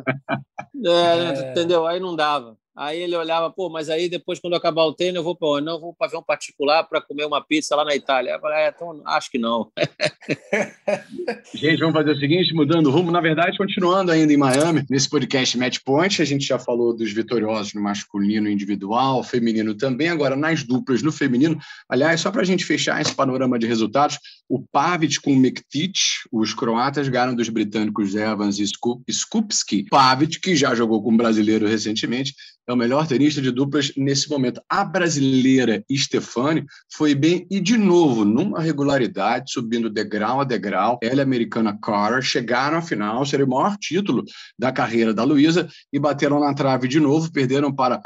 É, 0.87 1.47
é... 1.47 1.51
Entendeu? 1.53 1.87
Aí 1.87 1.99
não 1.99 2.15
dava. 2.15 2.59
Aí 2.77 3.01
ele 3.01 3.15
olhava, 3.17 3.51
pô, 3.51 3.71
mas 3.71 3.89
aí 3.89 4.09
depois, 4.09 4.41
quando 4.41 4.57
acabar 4.57 4.83
o 4.83 4.93
treino, 4.93 5.19
eu 5.19 5.23
vou 5.23 5.37
para? 5.37 5.61
Não, 5.61 5.81
vou 5.81 5.95
para 5.95 6.11
ver 6.11 6.17
um 6.17 6.23
particular 6.23 6.83
para 6.83 7.01
comer 7.01 7.25
uma 7.25 7.41
pizza 7.41 7.77
lá 7.77 7.85
na 7.85 7.95
Itália. 7.95 8.33
Eu 8.33 8.41
falei, 8.41 8.59
é, 8.59 8.69
então, 8.75 9.01
acho 9.07 9.31
que 9.31 9.39
não. 9.39 9.71
gente, 11.55 11.79
vamos 11.79 11.95
fazer 11.95 12.11
o 12.11 12.19
seguinte, 12.19 12.53
mudando 12.53 12.89
o 12.89 12.91
rumo. 12.91 13.13
Na 13.13 13.21
verdade, 13.21 13.57
continuando 13.57 14.11
ainda 14.11 14.33
em 14.33 14.37
Miami, 14.37 14.85
nesse 14.91 15.09
podcast 15.09 15.57
Match 15.57 15.79
Point, 15.85 16.21
a 16.21 16.25
gente 16.25 16.45
já 16.45 16.59
falou 16.59 16.97
dos 16.97 17.13
vitoriosos 17.13 17.75
no 17.75 17.81
masculino 17.81 18.51
individual, 18.51 19.23
feminino 19.23 19.77
também, 19.77 20.09
agora 20.09 20.35
nas 20.35 20.65
duplas 20.65 21.01
no 21.01 21.13
feminino. 21.13 21.57
Aliás, 21.89 22.21
só 22.23 22.33
para 22.33 22.43
a 22.43 22.45
gente 22.45 22.65
fechar 22.65 23.01
esse 23.01 23.15
panorama 23.15 23.57
de 23.57 23.69
resultados, 23.69 24.19
o 24.49 24.61
Pavic 24.61 25.21
com 25.21 25.33
o 25.33 25.37
Mektic, 25.37 25.99
os 26.31 26.53
croatas 26.53 27.09
ganharam 27.09 27.35
dos 27.35 27.49
britânicos 27.49 28.15
Evans 28.15 28.59
e 28.59 29.13
Skupski. 29.13 29.87
Pavic, 29.91 30.41
que 30.41 30.55
já 30.55 30.75
jogou 30.75 31.03
com 31.03 31.13
o 31.13 31.17
brasileiro 31.17 31.67
recentemente, 31.67 32.35
é 32.67 32.73
o 32.73 32.77
melhor 32.77 33.07
tenista 33.07 33.43
de 33.43 33.51
duplas 33.51 33.93
nesse 33.97 34.29
momento. 34.31 34.61
A 34.69 34.85
brasileira 34.85 35.85
Stefani 35.93 36.65
foi 36.93 37.15
bem 37.15 37.47
e, 37.51 37.61
de 37.61 37.77
novo, 37.77 38.25
numa 38.25 38.61
regularidade, 38.61 39.53
subindo 39.53 39.91
degrau 39.91 40.41
a 40.41 40.45
degrau. 40.45 40.99
Ela 41.03 41.17
e 41.17 41.21
a 41.21 41.25
americana 41.25 41.79
Carter 41.81 42.23
chegaram 42.23 42.79
à 42.79 42.83
final, 42.83 43.25
seria 43.27 43.45
o 43.45 43.49
maior 43.49 43.77
título 43.77 44.25
da 44.59 44.73
carreira 44.73 45.13
da 45.13 45.25
Luísa 45.25 45.69
e 45.93 45.99
bateram 45.99 46.41
na 46.41 46.55
trave 46.55 46.89
de 46.89 46.99
novo, 46.99 47.31
perderam 47.31 47.75
para 47.75 48.01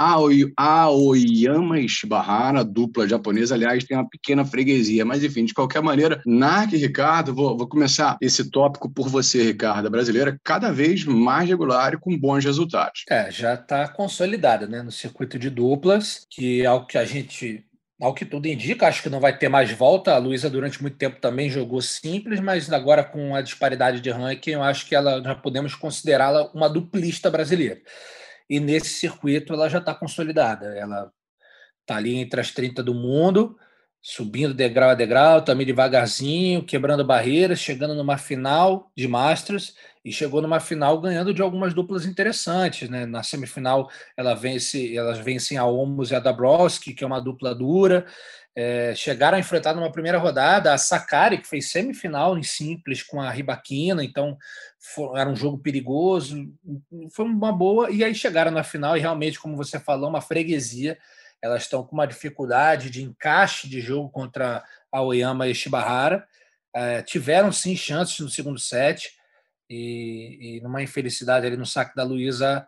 Aoyama 0.57 1.79
Ishibahara, 1.79 2.65
dupla 2.65 3.07
japonesa. 3.07 3.55
Aliás, 3.55 3.85
tem 3.85 3.97
uma 3.97 4.09
pequena 4.09 4.45
freguesia, 4.45 5.05
mas 5.05 5.23
enfim, 5.23 5.45
de 5.45 5.55
qualquer 5.55 5.83
maneira, 5.83 6.21
Nark 6.29 6.75
e 6.75 6.77
Ricardo, 6.77 7.35
vou, 7.35 7.57
vou 7.57 7.67
começar 7.67 8.19
esse 8.21 8.51
tópico 8.51 8.91
por 8.91 9.09
você, 9.09 9.43
Ricardo. 9.43 9.87
A 9.87 9.91
brasileira 9.91 10.39
cada 10.45 10.71
vez 10.71 11.03
mais 11.07 11.49
regular 11.49 11.95
e 11.95 11.99
com 11.99 12.15
bons 12.19 12.45
resultados. 12.45 13.05
É, 13.09 13.31
já 13.31 13.55
está 13.55 13.89
consolidada 13.89 14.67
né, 14.67 14.83
no 14.83 14.93
circuito 14.93 15.39
de 15.39 15.49
duplas, 15.49 16.27
que 16.29 16.63
é 16.63 16.71
o 16.71 16.85
que 16.85 16.99
a 16.99 17.05
gente 17.07 17.65
ao 18.01 18.15
que 18.15 18.25
tudo 18.25 18.47
indica, 18.47 18.87
acho 18.87 19.03
que 19.03 19.09
não 19.09 19.19
vai 19.19 19.37
ter 19.37 19.49
mais 19.49 19.73
volta. 19.73 20.15
A 20.15 20.19
Luísa, 20.19 20.49
durante 20.49 20.81
muito 20.81 20.97
tempo, 20.97 21.19
também 21.19 21.51
jogou 21.51 21.81
simples, 21.81 22.39
mas 22.39 22.71
agora 22.73 23.03
com 23.03 23.35
a 23.35 23.43
disparidade 23.43 24.01
de 24.01 24.11
ranking, 24.11 24.53
eu 24.53 24.63
acho 24.63 24.87
que 24.87 24.95
ela 24.95 25.21
já 25.21 25.35
podemos 25.35 25.75
considerá-la 25.75 26.49
uma 26.53 26.69
duplista 26.69 27.31
brasileira. 27.31 27.81
E 28.49 28.61
nesse 28.61 28.91
circuito 28.91 29.53
ela 29.53 29.69
já 29.69 29.79
está 29.79 29.95
consolidada. 29.95 30.67
Ela 30.77 31.11
está 31.81 31.97
ali 31.97 32.17
entre 32.17 32.41
as 32.41 32.53
30 32.53 32.83
do 32.83 32.95
mundo, 32.95 33.57
subindo 34.01 34.55
degrau 34.55 34.91
a 34.91 34.95
degrau, 34.95 35.43
também 35.43 35.67
devagarzinho, 35.67 36.63
quebrando 36.63 37.05
barreiras, 37.05 37.59
chegando 37.59 37.95
numa 37.95 38.17
final 38.17 38.91
de 38.97 39.09
Masters 39.09 39.75
e 40.05 40.13
chegou 40.13 40.41
numa 40.41 40.61
final 40.61 41.01
ganhando 41.01 41.35
de 41.35 41.43
algumas 41.43 41.75
duplas 41.75 42.07
interessantes, 42.07 42.89
né? 42.89 43.05
Na 43.05 43.23
semifinal 43.23 43.91
ela 44.17 44.35
vence, 44.35 44.97
elas 44.97 45.19
vencem 45.19 45.59
a 45.59 45.67
Omos 45.67 46.11
e 46.11 46.15
a 46.15 46.21
Dabrowski, 46.21 46.95
que 46.95 47.05
é 47.05 47.07
uma 47.07 47.21
dupla 47.21 47.55
dura. 47.55 48.07
É, 48.55 48.93
chegaram 48.95 49.37
a 49.37 49.41
enfrentar 49.41 49.75
numa 49.75 49.93
primeira 49.93 50.19
rodada 50.19 50.73
a 50.73 50.79
Sakari, 50.79 51.39
que 51.39 51.47
fez 51.47 51.71
semifinal 51.71 52.37
em 52.37 52.43
simples 52.43 53.03
com 53.03 53.21
a 53.21 53.31
Ribaquina, 53.31 54.03
então 54.03 54.37
foi, 54.79 55.21
era 55.21 55.31
um 55.31 55.37
jogo 55.37 55.59
perigoso, 55.59 56.51
foi 57.13 57.25
uma 57.25 57.53
boa, 57.53 57.89
e 57.91 58.03
aí 58.03 58.15
chegaram 58.15 58.51
na 58.51 58.65
final 58.65 58.97
e 58.97 59.01
realmente, 59.01 59.39
como 59.39 59.57
você 59.57 59.79
falou, 59.79 60.09
uma 60.09 60.21
freguesia 60.21 60.99
elas 61.43 61.63
estão 61.63 61.85
com 61.85 61.95
uma 61.95 62.07
dificuldade 62.07 62.91
de 62.91 63.03
encaixe 63.03 63.69
de 63.69 63.81
jogo 63.81 64.11
contra 64.11 64.65
a 64.91 65.03
Oyama 65.03 65.47
e 65.49 65.55
Shibahara. 65.55 66.27
É, 66.75 67.03
tiveram 67.03 67.51
sim 67.51 67.77
chances 67.77 68.19
no 68.21 68.29
segundo 68.29 68.59
set 68.59 69.11
e, 69.69 70.59
e 70.59 70.61
numa 70.61 70.83
infelicidade 70.83 71.47
ali 71.47 71.57
no 71.57 71.67
saque 71.67 71.95
da 71.95 72.05
Luísa 72.05 72.67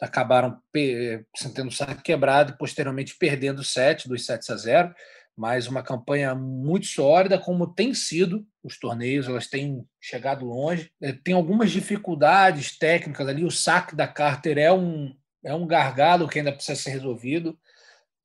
acabaram 0.00 0.60
tendo 0.72 1.68
o 1.68 1.72
saque 1.72 2.02
quebrado 2.02 2.52
e 2.52 2.56
posteriormente 2.56 3.16
perdendo 3.18 3.60
o 3.60 3.64
set, 3.64 4.08
dos 4.08 4.24
7 4.24 4.52
a 4.52 4.56
0 4.56 4.94
mas 5.38 5.68
uma 5.68 5.84
campanha 5.84 6.34
muito 6.34 6.86
sólida, 6.86 7.38
como 7.38 7.72
tem 7.72 7.94
sido 7.94 8.44
os 8.60 8.76
torneios, 8.76 9.28
elas 9.28 9.46
têm 9.46 9.86
chegado 10.00 10.44
longe. 10.44 10.90
É, 11.00 11.12
tem 11.12 11.32
algumas 11.32 11.70
dificuldades 11.70 12.76
técnicas 12.76 13.28
ali, 13.28 13.44
o 13.44 13.50
saque 13.50 13.94
da 13.94 14.08
Carter 14.08 14.58
é 14.58 14.72
um, 14.72 15.14
é 15.44 15.54
um 15.54 15.64
gargalo 15.64 16.26
que 16.28 16.40
ainda 16.40 16.50
precisa 16.50 16.74
ser 16.74 16.90
resolvido. 16.90 17.56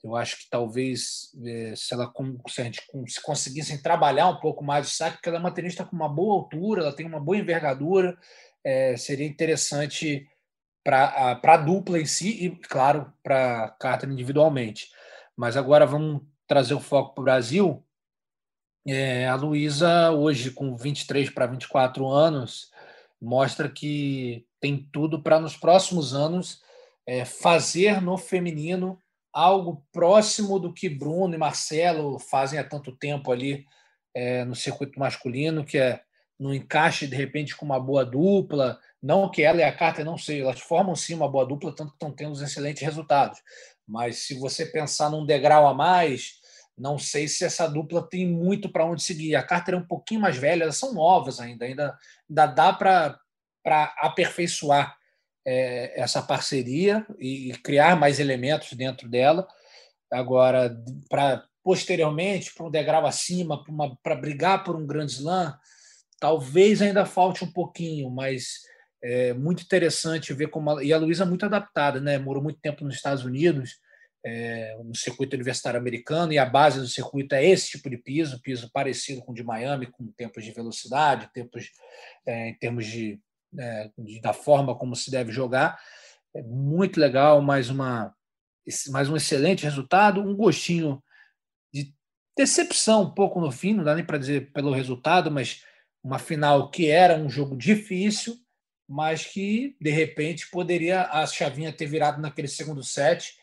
Eu 0.04 0.18
acho 0.18 0.38
que 0.39 0.50
talvez 0.50 1.32
eh, 1.46 1.74
se 1.78 1.94
ela 1.94 2.12
se, 2.50 2.62
a 2.62 2.72
se 3.08 3.22
conseguissem 3.22 3.82
trabalhar 3.82 4.28
um 4.28 4.39
pouco 4.39 4.63
mais 4.63 4.88
o 4.88 4.92
saque, 4.92 5.16
porque 5.16 5.30
ela 5.30 5.38
é 5.38 5.39
uma 5.39 5.54
tenista 5.54 5.86
com 5.86 5.96
uma 5.96 6.10
boa 6.10 6.36
altura, 6.36 6.82
ela 6.82 6.96
tem 6.96 7.06
uma 7.06 7.22
boa 7.22 7.38
envergadura, 7.38 8.18
é, 8.63 8.98
seria 8.98 9.26
interessante 9.26 10.28
para 10.84 11.39
a 11.42 11.58
dupla 11.58 12.00
em 12.00 12.06
si 12.06 12.46
e, 12.46 12.50
claro, 12.68 13.13
para 13.24 13.66
a 13.66 13.70
carta 13.70 14.06
individualmente. 14.06 14.89
Mas 15.38 15.56
agora 15.56 15.86
vamos 15.86 16.22
trazer 16.48 16.74
o 16.74 16.82
foco 16.82 17.13
para 17.16 17.22
o 17.22 17.26
Brasil. 17.26 17.86
É, 18.86 19.28
a 19.28 19.36
Luísa, 19.36 20.12
hoje 20.12 20.52
com 20.52 20.76
23 20.76 21.30
para 21.30 21.48
24 21.48 22.06
anos, 22.10 22.70
mostra 23.22 23.70
que 23.70 24.46
tem 24.60 24.89
tudo 24.92 25.24
para 25.24 25.39
nos 25.39 25.56
próximos 25.56 26.13
anos 26.13 26.62
é, 27.08 27.24
fazer 27.24 28.02
no 28.02 28.18
feminino 28.18 29.00
algo 29.34 29.84
próximo 29.91 30.60
do 30.60 30.72
que 30.72 30.88
Bruno 30.88 31.34
e 31.34 31.38
Marcelo 31.38 32.19
fazem 32.19 32.60
há 32.60 32.63
tanto 32.63 32.91
tempo 32.91 33.32
ali 33.32 33.65
é, 34.13 34.46
no 34.46 34.56
circuito 34.56 35.00
masculino, 35.00 35.65
que 35.65 35.78
é 35.80 36.02
no 36.39 36.54
encaixe 36.54 37.08
de 37.08 37.15
repente 37.15 37.56
com 37.56 37.65
uma 37.65 37.80
boa 37.80 38.06
dupla. 38.06 38.80
Não 39.02 39.30
que 39.30 39.41
ela 39.41 39.60
e 39.60 39.63
a 39.63 39.76
Carter 39.76 40.06
não 40.06 40.17
sei, 40.17 40.41
elas 40.41 40.60
formam 40.60 40.96
sim 40.96 41.15
uma 41.15 41.28
boa 41.28 41.46
dupla, 41.46 41.76
tanto 41.76 41.89
que 41.89 41.96
estão 41.96 42.12
tendo 42.12 42.41
excelentes 42.41 42.84
resultados. 42.84 43.41
Mas 43.88 44.19
se 44.19 44.38
você 44.38 44.65
pensar 44.65 45.10
num 45.10 45.26
degrau 45.26 45.67
a 45.67 45.74
mais, 45.74 46.36
não 46.78 46.98
sei 46.98 47.28
se 47.28 47.43
essa 47.43 47.67
dupla 47.67 48.08
tem 48.08 48.28
muito 48.28 48.69
para 48.72 48.86
onde 48.86 49.02
seguir. 49.02 49.36
A 49.36 49.43
Carter 49.43 49.74
é 49.74 49.78
um 49.78 49.88
pouquinho 49.88 50.22
mais 50.22 50.38
velha, 50.38 50.63
elas 50.63 50.78
são 50.78 50.93
novas 50.93 51.39
ainda, 51.39 51.65
ainda, 51.65 51.98
ainda 52.30 52.46
dá 52.46 52.72
para 52.72 53.19
aperfeiçoar 54.00 54.96
é, 55.46 56.00
essa 56.02 56.22
parceria 56.22 57.06
e 57.20 57.54
criar 57.64 58.00
mais 58.00 58.20
elementos 58.20 58.74
dentro 58.74 59.10
dela. 59.10 59.48
Agora, 60.12 60.76
para 61.10 61.44
posteriormente, 61.64 62.54
para 62.54 62.66
um 62.66 62.72
degrau 62.72 63.06
acima, 63.06 63.64
para 64.04 64.16
brigar 64.16 64.64
por 64.64 64.76
um 64.76 64.86
grande 64.86 65.14
slam, 65.14 65.58
talvez 66.20 66.82
ainda 66.82 67.06
falte 67.06 67.44
um 67.44 67.52
pouquinho, 67.52 68.10
mas 68.10 68.62
é 69.02 69.34
muito 69.34 69.64
interessante 69.64 70.34
ver 70.34 70.48
como. 70.48 70.78
A, 70.78 70.84
e 70.84 70.94
a 70.94 70.98
Luísa 70.98 71.24
é 71.24 71.28
muito 71.28 71.46
adaptada, 71.46 72.00
né? 72.00 72.18
Morou 72.18 72.44
muito 72.44 72.60
tempo 72.60 72.84
nos 72.84 72.96
Estados 72.96 73.26
Unidos, 73.26 73.78
é, 74.26 74.78
no 74.84 74.96
circuito 74.96 75.36
universitário 75.36 75.80
americano, 75.80 76.32
e 76.32 76.38
a 76.38 76.46
base 76.46 76.80
do 76.80 76.88
circuito 76.88 77.36
é 77.36 77.46
esse 77.46 77.72
tipo 77.72 77.90
de 77.90 77.98
piso, 77.98 78.42
piso 78.42 78.70
parecido 78.72 79.22
com 79.22 79.32
o 79.32 79.36
de 79.36 79.44
Miami, 79.44 79.88
com 79.88 80.06
tempos 80.16 80.44
de 80.44 80.52
velocidade, 80.52 81.30
tempos 81.34 81.70
é, 82.26 82.50
em 82.50 82.58
termos 82.58 82.86
de 82.86 83.20
né, 83.54 83.92
da 84.22 84.34
forma 84.34 84.76
como 84.76 84.96
se 84.96 85.12
deve 85.12 85.32
jogar. 85.32 85.80
É 86.36 86.42
muito 86.42 87.00
legal, 87.00 87.42
mais, 87.42 87.70
uma, 87.70 88.13
mais 88.89 89.10
um 89.10 89.16
excelente 89.16 89.63
resultado, 89.63 90.22
um 90.22 90.36
gostinho 90.36 91.02
de 91.74 91.94
decepção 92.36 93.04
um 93.04 93.13
pouco 93.13 93.39
no 93.39 93.52
fim, 93.52 93.74
não 93.74 93.84
dá 93.84 93.96
nem 93.96 94.06
para 94.06 94.18
dizer 94.18 94.52
pelo 94.52 94.72
resultado, 94.72 95.30
mas 95.30 95.63
uma 96.04 96.20
final 96.20 96.70
que 96.70 96.89
era 96.89 97.16
um 97.16 97.30
jogo 97.30 97.56
difícil, 97.56 98.38
mas 98.89 99.26
que 99.26 99.78
de 99.80 99.92
repente 99.92 100.50
poderia 100.50 101.04
a 101.04 101.26
chavinha 101.26 101.72
ter 101.72 101.86
virado 101.86 102.22
naquele 102.22 102.48
segundo 102.48 102.84
set 102.84 103.38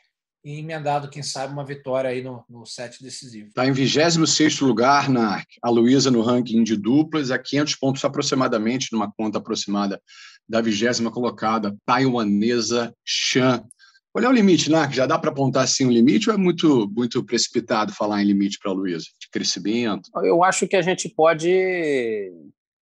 e 0.45 0.59
emendado, 0.59 1.11
quem 1.11 1.23
sabe, 1.23 1.53
uma 1.53 1.65
vitória 1.65 2.11
aí 2.11 2.23
no, 2.23 2.45
no 2.49 2.65
set 2.65 3.03
decisivo. 3.03 3.49
Está 3.49 3.67
em 3.67 3.73
26 3.73 4.61
lugar 4.61 5.09
na 5.09 5.43
a 5.63 5.71
Luísa 5.71 6.11
no 6.11 6.23
ranking 6.23 6.63
de 6.65 6.77
duplas, 6.77 7.31
a 7.31 7.39
500 7.39 7.77
pontos 7.77 8.05
aproximadamente, 8.05 8.93
numa 8.93 9.13
conta 9.13 9.39
aproximada 9.39 10.01
da 10.49 10.61
vigésima 10.61 11.11
colocada, 11.11 11.77
taiwanesa 11.85 12.95
Chan. 13.05 13.63
Qual 14.13 14.25
é 14.25 14.29
o 14.29 14.33
limite, 14.33 14.71
Narc? 14.71 14.93
Já 14.93 15.07
dá 15.07 15.17
para 15.19 15.31
apontar 15.31 15.65
assim 15.65 15.87
um 15.87 15.91
limite 15.91 16.29
ou 16.29 16.35
é 16.35 16.39
muito, 16.39 16.91
muito 16.91 17.25
precipitado 17.25 17.93
falar 17.93 18.23
em 18.23 18.27
limite 18.27 18.59
para 18.61 18.73
a 18.73 18.75
Luísa, 18.75 19.07
de 19.21 19.29
crescimento? 19.31 20.11
Eu 20.25 20.43
acho 20.43 20.67
que 20.67 20.75
a 20.75 20.83
gente 20.83 21.09
pode 21.09 22.33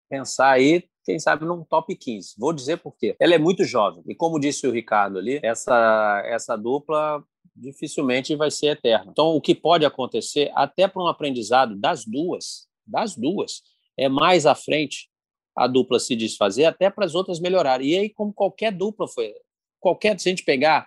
pensar 0.09 0.53
aí 0.53 0.85
quem 1.05 1.18
sabe 1.18 1.44
num 1.44 1.64
top 1.64 1.94
15. 1.94 2.35
Vou 2.38 2.53
dizer 2.53 2.79
por 2.79 2.94
quê. 2.97 3.14
Ela 3.21 3.35
é 3.35 3.38
muito 3.38 3.64
jovem. 3.64 4.03
E 4.07 4.14
como 4.14 4.38
disse 4.38 4.66
o 4.66 4.71
Ricardo 4.71 5.18
ali, 5.18 5.40
essa, 5.42 6.23
essa 6.27 6.57
dupla 6.57 7.23
dificilmente 7.61 8.35
vai 8.37 8.51
ser 8.51 8.68
eterna. 8.68 9.11
Então, 9.11 9.37
o 9.37 9.40
que 9.40 9.55
pode 9.55 9.85
acontecer, 9.85 10.51
até 10.55 10.87
para 10.87 11.03
um 11.03 11.07
aprendizado 11.07 11.77
das 11.77 12.05
duas, 12.05 12.68
das 12.87 13.16
duas, 13.16 13.62
é 13.97 14.09
mais 14.09 14.47
à 14.47 14.55
frente 14.55 15.09
a 15.57 15.66
dupla 15.66 15.99
se 15.99 16.14
desfazer, 16.14 16.64
até 16.64 16.88
para 16.88 17.05
as 17.05 17.14
outras 17.14 17.40
melhorarem. 17.40 17.88
E 17.88 17.99
aí, 17.99 18.11
como 18.11 18.33
qualquer 18.33 18.73
dupla 18.73 19.09
foi, 19.09 19.35
qualquer, 19.81 20.18
se 20.18 20.29
a 20.29 20.31
gente 20.31 20.44
pegar 20.44 20.87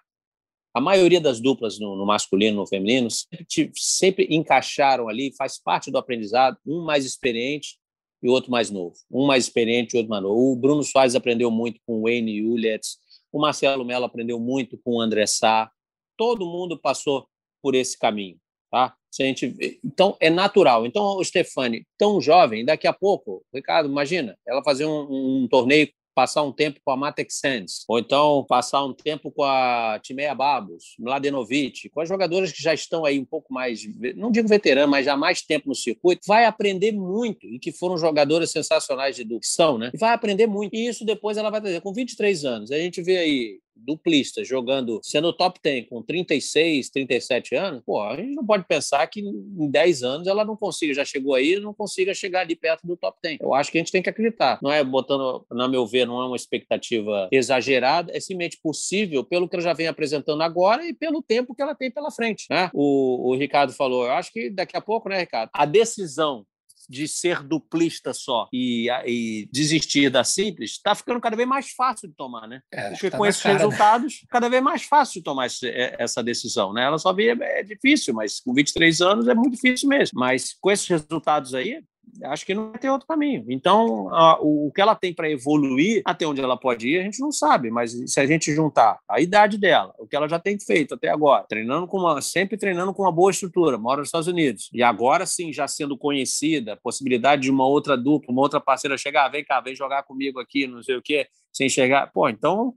a 0.73 0.79
maioria 0.79 1.19
das 1.19 1.41
duplas 1.41 1.77
no, 1.77 1.97
no 1.97 2.05
masculino, 2.05 2.57
no 2.57 2.67
feminino, 2.67 3.09
sempre, 3.11 3.71
sempre 3.75 4.27
encaixaram 4.29 5.09
ali, 5.09 5.33
faz 5.35 5.61
parte 5.61 5.91
do 5.91 5.97
aprendizado, 5.97 6.57
um 6.65 6.85
mais 6.85 7.05
experiente 7.05 7.77
e 8.23 8.29
outro 8.29 8.49
mais 8.49 8.69
novo. 8.69 8.95
Um 9.11 9.25
mais 9.25 9.43
experiente 9.43 9.93
e 9.93 9.97
outro 9.97 10.09
mais 10.09 10.23
novo. 10.23 10.53
O 10.53 10.55
Bruno 10.55 10.83
Soares 10.83 11.15
aprendeu 11.15 11.51
muito 11.51 11.81
com 11.85 11.99
o 11.99 12.03
Wayne 12.03 12.43
Uletz, 12.43 12.97
o 13.31 13.39
Marcelo 13.39 13.83
Mello 13.83 14.05
aprendeu 14.05 14.39
muito 14.39 14.77
com 14.77 14.95
o 14.95 15.01
André 15.01 15.25
Sá, 15.25 15.69
todo 16.17 16.45
mundo 16.45 16.79
passou 16.79 17.27
por 17.61 17.75
esse 17.75 17.97
caminho, 17.97 18.37
tá? 18.71 18.95
Se 19.11 19.23
a 19.23 19.25
gente, 19.25 19.79
então 19.83 20.15
é 20.19 20.29
natural. 20.29 20.85
Então 20.85 21.03
o 21.17 21.23
Stefani, 21.23 21.85
tão 21.97 22.21
jovem, 22.21 22.63
daqui 22.63 22.87
a 22.87 22.93
pouco, 22.93 23.43
Ricardo, 23.53 23.89
imagina, 23.89 24.37
ela 24.47 24.63
fazer 24.63 24.85
um, 24.85 25.43
um 25.43 25.47
torneio 25.47 25.89
passar 26.13 26.43
um 26.43 26.51
tempo 26.51 26.79
com 26.83 26.91
a 26.91 26.97
Matex 26.97 27.39
Sands, 27.39 27.83
ou 27.87 27.99
então 27.99 28.45
passar 28.47 28.83
um 28.83 28.93
tempo 28.93 29.31
com 29.31 29.43
a 29.43 29.99
Timeia 30.01 30.35
Babos, 30.35 30.95
Mladenovic, 30.99 31.89
com 31.89 32.01
as 32.01 32.09
jogadoras 32.09 32.51
que 32.51 32.61
já 32.61 32.73
estão 32.73 33.05
aí 33.05 33.19
um 33.19 33.25
pouco 33.25 33.53
mais, 33.53 33.81
não 34.15 34.31
digo 34.31 34.47
veterano, 34.47 34.91
mas 34.91 35.05
já 35.05 35.15
mais 35.15 35.41
tempo 35.41 35.69
no 35.69 35.75
circuito, 35.75 36.21
vai 36.27 36.45
aprender 36.45 36.91
muito, 36.91 37.47
e 37.47 37.59
que 37.59 37.71
foram 37.71 37.97
jogadoras 37.97 38.51
sensacionais 38.51 39.15
de 39.15 39.21
educação, 39.21 39.77
né? 39.77 39.91
Vai 39.97 40.13
aprender 40.13 40.47
muito. 40.47 40.75
E 40.75 40.87
isso 40.87 41.05
depois 41.05 41.37
ela 41.37 41.49
vai 41.49 41.61
trazer. 41.61 41.81
Com 41.81 41.93
23 41.93 42.45
anos, 42.45 42.71
a 42.71 42.77
gente 42.77 43.01
vê 43.01 43.17
aí 43.17 43.59
duplista 43.75 44.43
jogando, 44.43 44.99
sendo 45.03 45.33
top 45.33 45.59
10 45.61 45.89
com 45.89 46.01
36, 46.01 46.89
37 46.89 47.55
anos, 47.55 47.81
pô, 47.85 48.01
a 48.01 48.15
gente 48.15 48.35
não 48.35 48.45
pode 48.45 48.65
pensar 48.65 49.05
que 49.07 49.21
em 49.21 49.69
10 49.69 50.03
anos 50.03 50.27
ela 50.27 50.45
não 50.45 50.55
consiga, 50.55 50.93
já 50.93 51.05
chegou 51.05 51.33
aí, 51.33 51.59
não 51.59 51.73
consiga 51.73 52.13
chegar 52.13 52.41
ali 52.41 52.55
perto 52.55 52.85
do 52.85 52.95
top 52.95 53.17
10. 53.23 53.39
Eu 53.41 53.53
acho 53.53 53.71
que 53.71 53.77
a 53.77 53.81
gente 53.81 53.91
tem 53.91 54.01
que 54.01 54.09
acreditar. 54.09 54.59
Não 54.61 54.71
é 54.71 54.83
botando, 54.83 55.45
na 55.51 55.67
meu 55.67 55.85
ver, 55.85 56.05
não 56.05 56.21
é 56.21 56.27
uma 56.27 56.35
expectativa 56.35 57.27
exagerada, 57.31 58.11
é 58.15 58.19
simplesmente 58.19 58.59
possível 58.61 59.23
pelo 59.23 59.47
que 59.47 59.55
ela 59.55 59.63
já 59.63 59.73
vem 59.73 59.87
apresentando 59.87 60.41
agora 60.41 60.85
e 60.85 60.93
pelo 60.93 61.21
tempo 61.21 61.55
que 61.55 61.61
ela 61.61 61.75
tem 61.75 61.91
pela 61.91 62.11
frente. 62.11 62.45
Né? 62.49 62.69
O, 62.73 63.29
o 63.29 63.35
Ricardo 63.35 63.73
falou, 63.73 64.05
eu 64.05 64.11
acho 64.11 64.31
que 64.31 64.49
daqui 64.49 64.77
a 64.77 64.81
pouco, 64.81 65.09
né, 65.09 65.19
Ricardo? 65.19 65.49
A 65.53 65.65
decisão 65.65 66.45
de 66.91 67.07
ser 67.07 67.41
duplista 67.41 68.13
só 68.13 68.49
e, 68.51 68.89
e 69.05 69.49
desistir 69.51 70.09
da 70.09 70.23
simples, 70.23 70.71
está 70.71 70.93
ficando 70.93 71.21
cada 71.21 71.35
vez 71.35 71.47
mais 71.47 71.71
fácil 71.71 72.09
de 72.09 72.15
tomar, 72.15 72.47
né? 72.47 72.61
É, 72.71 72.89
Porque 72.89 73.09
tá 73.09 73.17
com 73.17 73.25
esses 73.25 73.41
cara, 73.41 73.55
né? 73.55 73.63
resultados, 73.63 74.13
né? 74.21 74.27
cada 74.29 74.49
vez 74.49 74.61
mais 74.61 74.83
fácil 74.83 75.21
de 75.21 75.23
tomar 75.23 75.45
esse, 75.45 75.67
é, 75.67 75.95
essa 75.97 76.21
decisão, 76.21 76.73
né? 76.73 76.83
Ela 76.83 76.97
só 76.97 77.13
via, 77.13 77.37
é 77.39 77.63
difícil, 77.63 78.13
mas 78.13 78.41
com 78.41 78.53
23 78.53 79.01
anos 79.01 79.27
é 79.27 79.33
muito 79.33 79.53
difícil 79.53 79.87
mesmo. 79.87 80.19
Mas 80.19 80.53
com 80.59 80.69
esses 80.69 80.87
resultados 80.87 81.53
aí, 81.53 81.81
acho 82.23 82.45
que 82.45 82.53
não 82.53 82.71
vai 82.71 82.79
ter 82.79 82.89
outro 82.89 83.07
caminho. 83.07 83.45
Então, 83.49 84.13
a, 84.13 84.41
o, 84.41 84.67
o, 84.67 84.71
que 84.71 84.81
ela 84.81 84.95
tem 84.95 85.13
para 85.13 85.29
evoluir, 85.29 86.01
até 86.05 86.25
onde 86.25 86.41
ela 86.41 86.57
pode 86.57 86.87
ir, 86.87 86.99
a 86.99 87.03
gente 87.03 87.19
não 87.19 87.31
sabe, 87.31 87.69
mas 87.69 87.91
se 88.11 88.19
a 88.19 88.25
gente 88.25 88.53
juntar 88.53 88.99
a 89.09 89.19
idade 89.19 89.57
dela, 89.57 89.93
o 89.97 90.07
que 90.07 90.15
ela 90.15 90.27
já 90.27 90.39
tem 90.39 90.59
feito 90.59 90.95
até 90.95 91.09
agora, 91.09 91.45
treinando 91.47 91.87
com 91.87 91.97
uma, 91.97 92.21
sempre 92.21 92.57
treinando 92.57 92.93
com 92.93 93.03
uma 93.03 93.11
boa 93.11 93.31
estrutura, 93.31 93.77
mora 93.77 93.99
nos 93.99 94.07
Estados 94.07 94.27
Unidos, 94.27 94.69
e 94.73 94.83
agora 94.83 95.25
sim, 95.25 95.51
já 95.51 95.67
sendo 95.67 95.97
conhecida, 95.97 96.79
possibilidade 96.83 97.43
de 97.43 97.51
uma 97.51 97.65
outra 97.65 97.97
dupla, 97.97 98.31
uma 98.31 98.41
outra 98.41 98.59
parceira 98.59 98.97
chegar, 98.97 99.29
vem 99.29 99.43
cá, 99.43 99.61
vem 99.61 99.75
jogar 99.75 100.03
comigo 100.03 100.39
aqui, 100.39 100.67
não 100.67 100.83
sei 100.83 100.95
o 100.95 101.01
quê, 101.01 101.27
sem 101.51 101.69
chegar, 101.69 102.11
pô, 102.11 102.29
então 102.29 102.73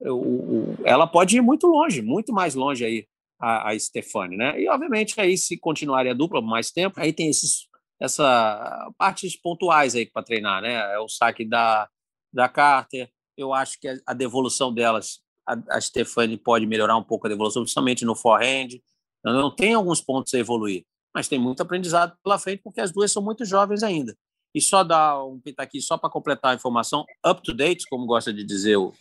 o, 0.00 0.12
o, 0.12 0.76
ela 0.84 1.06
pode 1.06 1.36
ir 1.36 1.40
muito 1.40 1.66
longe, 1.66 2.02
muito 2.02 2.32
mais 2.32 2.54
longe 2.54 2.84
aí, 2.84 3.06
a, 3.42 3.70
a 3.70 3.78
Stefani, 3.78 4.36
né? 4.36 4.60
E, 4.60 4.68
obviamente, 4.68 5.20
aí, 5.20 5.36
se 5.36 5.58
continuarem 5.58 6.12
a 6.12 6.14
dupla 6.14 6.40
mais 6.40 6.70
tempo, 6.70 7.00
aí 7.00 7.12
tem 7.12 7.28
esses 7.28 7.66
essa 8.00 8.90
partes 8.98 9.36
pontuais 9.36 9.94
aí 9.94 10.06
para 10.06 10.22
treinar, 10.22 10.62
né? 10.62 10.74
É 10.94 10.98
o 10.98 11.08
saque 11.08 11.44
da, 11.44 11.88
da 12.32 12.48
Carter. 12.48 13.10
Eu 13.36 13.52
acho 13.52 13.78
que 13.80 13.88
a, 14.06 14.12
devolução 14.12 14.72
delas, 14.72 15.20
a, 15.46 15.56
a 15.76 15.80
Stefani 15.80 16.36
pode 16.36 16.66
melhorar 16.66 16.96
um 16.96 17.04
pouco 17.04 17.26
a 17.26 17.30
devolução, 17.30 17.62
principalmente 17.62 18.04
no 18.04 18.14
forehand. 18.14 18.80
Não 19.24 19.54
tem 19.54 19.74
alguns 19.74 20.00
pontos 20.00 20.34
a 20.34 20.38
evoluir, 20.38 20.84
mas 21.14 21.28
tem 21.28 21.38
muito 21.38 21.62
aprendizado 21.62 22.16
pela 22.22 22.38
frente 22.38 22.62
porque 22.62 22.80
as 22.80 22.92
duas 22.92 23.12
são 23.12 23.22
muito 23.22 23.44
jovens 23.44 23.82
ainda. 23.82 24.16
E 24.54 24.60
só 24.60 24.84
dar 24.84 25.24
um 25.24 25.40
pitaqui 25.40 25.80
só 25.80 25.96
para 25.96 26.10
completar 26.10 26.52
a 26.52 26.54
informação, 26.54 27.04
up 27.24 27.42
to 27.42 27.54
date, 27.54 27.86
como 27.88 28.04
gosta 28.04 28.32
de 28.32 28.44
dizer 28.44 28.76
o, 28.76 28.92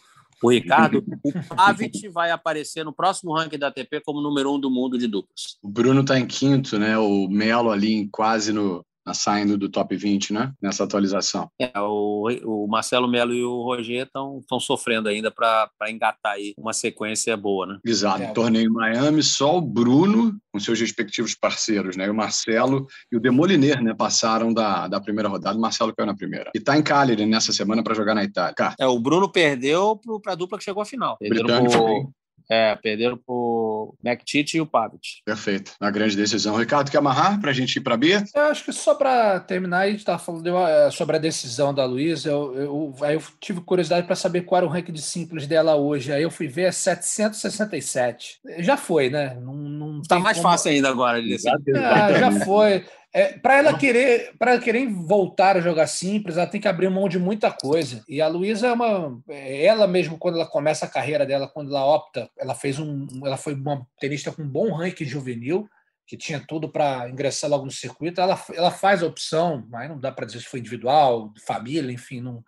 o 0.41 0.49
Ricardo, 0.49 1.03
o 1.51 1.55
Pavic 1.55 2.07
vai 2.09 2.31
aparecer 2.31 2.83
no 2.83 2.93
próximo 2.93 3.33
ranking 3.33 3.59
da 3.59 3.67
ATP 3.67 4.01
como 4.05 4.21
número 4.21 4.53
um 4.53 4.59
do 4.59 4.69
mundo 4.69 4.97
de 4.97 5.07
duplas. 5.07 5.57
O 5.61 5.69
Bruno 5.69 6.01
está 6.01 6.19
em 6.19 6.25
quinto, 6.25 6.79
né? 6.79 6.97
O 6.97 7.27
Melo 7.29 7.71
ali 7.71 8.07
quase 8.11 8.51
no, 8.51 8.85
saindo 9.13 9.57
do 9.57 9.69
top 9.69 9.95
20, 9.95 10.33
né? 10.33 10.51
Nessa 10.61 10.83
atualização. 10.83 11.49
É, 11.59 11.71
o, 11.79 12.27
o 12.45 12.67
Marcelo 12.67 13.07
Melo 13.07 13.33
e 13.33 13.43
o 13.43 13.63
Roger 13.63 14.05
estão 14.05 14.59
sofrendo 14.59 15.09
ainda 15.09 15.31
para 15.31 15.69
engatar 15.89 16.33
aí 16.33 16.53
uma 16.57 16.73
sequência 16.73 17.35
boa, 17.35 17.65
né? 17.65 17.79
Exato. 17.85 18.23
É. 18.23 18.31
Torneio 18.33 18.67
em 18.67 18.73
Miami, 18.73 19.23
só 19.23 19.57
o 19.57 19.61
Bruno, 19.61 20.37
com 20.51 20.59
seus 20.59 20.79
respectivos 20.79 21.35
parceiros, 21.35 21.95
né? 21.95 22.09
O 22.09 22.15
Marcelo 22.15 22.87
e 23.11 23.17
o 23.17 23.19
Demoliner, 23.19 23.81
né? 23.81 23.93
Passaram 23.93 24.53
da, 24.53 24.87
da 24.87 25.01
primeira 25.01 25.29
rodada. 25.29 25.57
O 25.57 25.61
Marcelo 25.61 25.93
caiu 25.95 26.07
na 26.07 26.15
primeira. 26.15 26.51
E 26.55 26.59
tá 26.59 26.77
em 26.77 26.83
Cagliari 26.83 27.25
nessa 27.25 27.51
semana 27.51 27.83
para 27.83 27.95
jogar 27.95 28.15
na 28.15 28.23
Itália. 28.23 28.53
É, 28.79 28.87
o 28.87 28.99
Bruno 28.99 29.31
perdeu 29.31 29.99
para 30.21 30.33
a 30.33 30.35
dupla 30.35 30.57
que 30.57 30.63
chegou 30.63 30.81
à 30.81 30.85
final. 30.85 31.17
Britânico. 31.21 31.71
Pro... 31.71 32.13
É, 32.51 32.75
perderam 32.75 33.15
pro 33.17 33.95
McTeach 34.03 34.57
e 34.57 34.61
o 34.61 34.65
Pavic. 34.65 35.21
Perfeito. 35.23 35.71
Uma 35.79 35.89
grande 35.89 36.17
decisão. 36.17 36.57
Ricardo, 36.57 36.91
quer 36.91 36.97
amarrar 36.97 37.39
para 37.39 37.51
a 37.51 37.53
gente 37.53 37.77
ir 37.77 37.79
para 37.79 37.93
a 37.93 37.97
B? 37.97 38.21
Eu 38.35 38.41
acho 38.43 38.65
que 38.65 38.73
só 38.73 38.93
para 38.93 39.39
terminar, 39.39 39.79
a 39.79 39.89
gente 39.89 39.99
estava 39.99 40.19
falando 40.19 40.57
é, 40.57 40.91
sobre 40.91 41.15
a 41.15 41.19
decisão 41.19 41.73
da 41.73 41.85
Luísa. 41.85 42.29
Eu, 42.29 42.53
eu, 42.55 42.95
aí 43.03 43.15
eu 43.15 43.23
tive 43.39 43.61
curiosidade 43.61 44.05
para 44.05 44.17
saber 44.17 44.41
qual 44.41 44.57
era 44.57 44.65
o 44.65 44.69
ranking 44.69 44.91
de 44.91 45.01
simples 45.01 45.47
dela 45.47 45.77
hoje. 45.77 46.11
Aí 46.11 46.23
eu 46.23 46.29
fui 46.29 46.49
ver, 46.49 46.63
é 46.63 46.71
767. 46.73 48.41
Já 48.57 48.75
foi, 48.75 49.09
né? 49.09 49.37
Não, 49.41 49.53
não 49.53 50.01
tá 50.01 50.19
mais 50.19 50.35
como... 50.35 50.49
fácil 50.49 50.71
ainda 50.71 50.89
agora. 50.89 51.21
De 51.21 51.37
ah, 51.77 52.19
já 52.19 52.31
foi. 52.43 52.83
É, 53.13 53.37
para 53.37 53.57
ela 53.57 53.77
querer 53.77 54.33
para 54.39 54.57
querer 54.57 54.87
voltar 54.87 55.57
a 55.57 55.61
jogar 55.61 55.87
simples, 55.87 56.37
ela 56.37 56.47
tem 56.47 56.61
que 56.61 56.67
abrir 56.67 56.89
mão 56.89 57.09
de 57.09 57.19
muita 57.19 57.51
coisa. 57.51 58.01
E 58.07 58.21
a 58.21 58.27
Luísa 58.27 58.67
é 58.67 58.71
uma 58.71 59.21
ela 59.27 59.85
mesmo 59.85 60.17
quando 60.17 60.35
ela 60.35 60.47
começa 60.47 60.85
a 60.85 60.89
carreira 60.89 61.25
dela, 61.25 61.49
quando 61.49 61.71
ela 61.71 61.85
opta, 61.85 62.29
ela 62.39 62.55
fez 62.55 62.79
um 62.79 63.07
ela 63.25 63.35
foi 63.35 63.53
uma 63.53 63.85
tenista 63.99 64.31
com 64.31 64.43
um 64.43 64.47
bom 64.47 64.73
ranking 64.73 65.03
juvenil, 65.03 65.67
que 66.07 66.15
tinha 66.15 66.39
tudo 66.39 66.69
para 66.71 67.09
ingressar 67.09 67.49
logo 67.49 67.65
no 67.65 67.71
circuito. 67.71 68.21
Ela 68.21 68.41
ela 68.55 68.71
faz 68.71 69.03
a 69.03 69.07
opção, 69.07 69.65
mas 69.69 69.89
não 69.89 69.99
dá 69.99 70.11
para 70.11 70.25
dizer 70.25 70.39
se 70.39 70.45
foi 70.45 70.59
individual, 70.59 71.33
família, 71.45 71.91
enfim, 71.91 72.21
não 72.21 72.41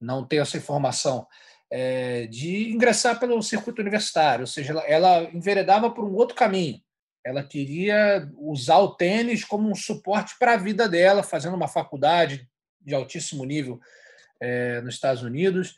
não 0.00 0.26
tenho 0.26 0.42
essa 0.42 0.56
informação. 0.56 1.26
É, 1.70 2.26
de 2.28 2.70
ingressar 2.72 3.18
pelo 3.18 3.42
circuito 3.42 3.82
universitário, 3.82 4.42
ou 4.42 4.46
seja, 4.46 4.72
ela, 4.72 4.82
ela 4.86 5.30
enveredava 5.34 5.90
por 5.90 6.04
um 6.04 6.14
outro 6.14 6.36
caminho 6.36 6.80
ela 7.26 7.42
queria 7.42 8.30
usar 8.38 8.78
o 8.78 8.94
tênis 8.94 9.42
como 9.42 9.68
um 9.68 9.74
suporte 9.74 10.36
para 10.38 10.52
a 10.52 10.56
vida 10.56 10.88
dela, 10.88 11.24
fazendo 11.24 11.56
uma 11.56 11.66
faculdade 11.66 12.48
de 12.80 12.94
altíssimo 12.94 13.44
nível 13.44 13.80
é, 14.40 14.80
nos 14.80 14.94
Estados 14.94 15.24
Unidos. 15.24 15.76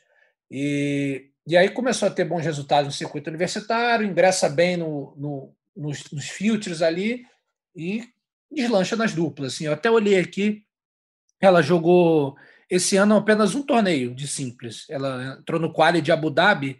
E, 0.51 1.31
e 1.47 1.57
aí 1.57 1.67
começou 1.69 2.07
a 2.07 2.11
ter 2.11 2.23
bons 2.23 2.45
resultados 2.45 2.85
no 2.85 2.95
circuito 2.95 3.31
universitário, 3.31 4.05
ingressa 4.05 4.47
bem 4.47 4.77
no, 4.77 5.15
no, 5.17 5.55
nos, 5.75 6.11
nos 6.11 6.29
filtros 6.29 6.83
ali 6.83 7.25
e 7.75 8.07
deslancha 8.51 8.95
nas 8.95 9.15
duplas. 9.15 9.55
Assim, 9.55 9.65
eu 9.65 9.73
até 9.73 9.89
olhei 9.89 10.19
aqui, 10.19 10.63
ela 11.41 11.63
jogou 11.63 12.37
esse 12.69 12.95
ano 12.95 13.15
apenas 13.15 13.55
um 13.55 13.63
torneio 13.63 14.13
de 14.13 14.27
simples. 14.27 14.85
Ela 14.87 15.39
entrou 15.39 15.59
no 15.59 15.73
quali 15.73 15.99
de 15.99 16.11
Abu 16.11 16.29
Dhabi 16.29 16.79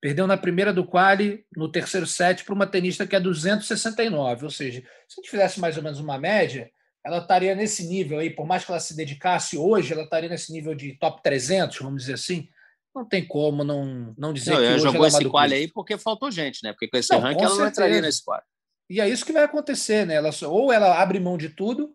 Perdeu 0.00 0.26
na 0.26 0.36
primeira 0.36 0.72
do 0.72 0.86
quali, 0.86 1.44
no 1.56 1.70
terceiro 1.70 2.06
set, 2.06 2.44
para 2.44 2.54
uma 2.54 2.66
tenista 2.66 3.06
que 3.06 3.16
é 3.16 3.20
269. 3.20 4.44
Ou 4.44 4.50
seja, 4.50 4.80
se 4.80 4.86
a 4.86 5.20
gente 5.20 5.30
fizesse 5.30 5.58
mais 5.58 5.76
ou 5.76 5.82
menos 5.82 5.98
uma 5.98 6.18
média, 6.18 6.70
ela 7.04 7.18
estaria 7.18 7.54
nesse 7.54 7.86
nível 7.86 8.18
aí, 8.18 8.30
por 8.30 8.46
mais 8.46 8.64
que 8.64 8.70
ela 8.70 8.80
se 8.80 8.94
dedicasse 8.94 9.56
hoje, 9.56 9.92
ela 9.92 10.04
estaria 10.04 10.28
nesse 10.28 10.52
nível 10.52 10.74
de 10.74 10.96
top 10.98 11.22
300, 11.22 11.78
vamos 11.78 12.02
dizer 12.02 12.14
assim. 12.14 12.48
Não 12.94 13.04
tem 13.04 13.26
como 13.26 13.64
não, 13.64 14.14
não 14.16 14.32
dizer 14.32 14.52
não, 14.52 14.58
que 14.58 14.66
hoje 14.66 14.82
jogou 14.82 14.96
ela 14.96 15.06
é 15.06 15.08
esse 15.08 15.28
quali 15.28 15.54
aí 15.54 15.68
porque 15.68 15.96
faltou 15.98 16.30
gente, 16.30 16.62
né? 16.62 16.72
Porque 16.72 16.88
com 16.88 16.96
esse 16.96 17.12
não, 17.12 17.20
ranking 17.20 17.44
ela 17.44 17.56
não 17.56 17.68
entraria 17.68 18.00
nesse 18.00 18.24
quali. 18.24 18.42
E 18.90 19.00
é 19.00 19.08
isso 19.08 19.24
que 19.24 19.32
vai 19.32 19.44
acontecer, 19.44 20.06
né? 20.06 20.14
Ela, 20.14 20.30
ou 20.46 20.72
ela 20.72 21.00
abre 21.00 21.20
mão 21.20 21.36
de 21.36 21.50
tudo, 21.50 21.94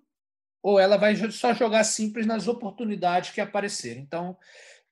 ou 0.62 0.80
ela 0.80 0.96
vai 0.96 1.16
só 1.32 1.54
jogar 1.54 1.84
simples 1.84 2.26
nas 2.26 2.48
oportunidades 2.48 3.32
que 3.32 3.42
aparecerem. 3.42 4.02
Então, 4.02 4.38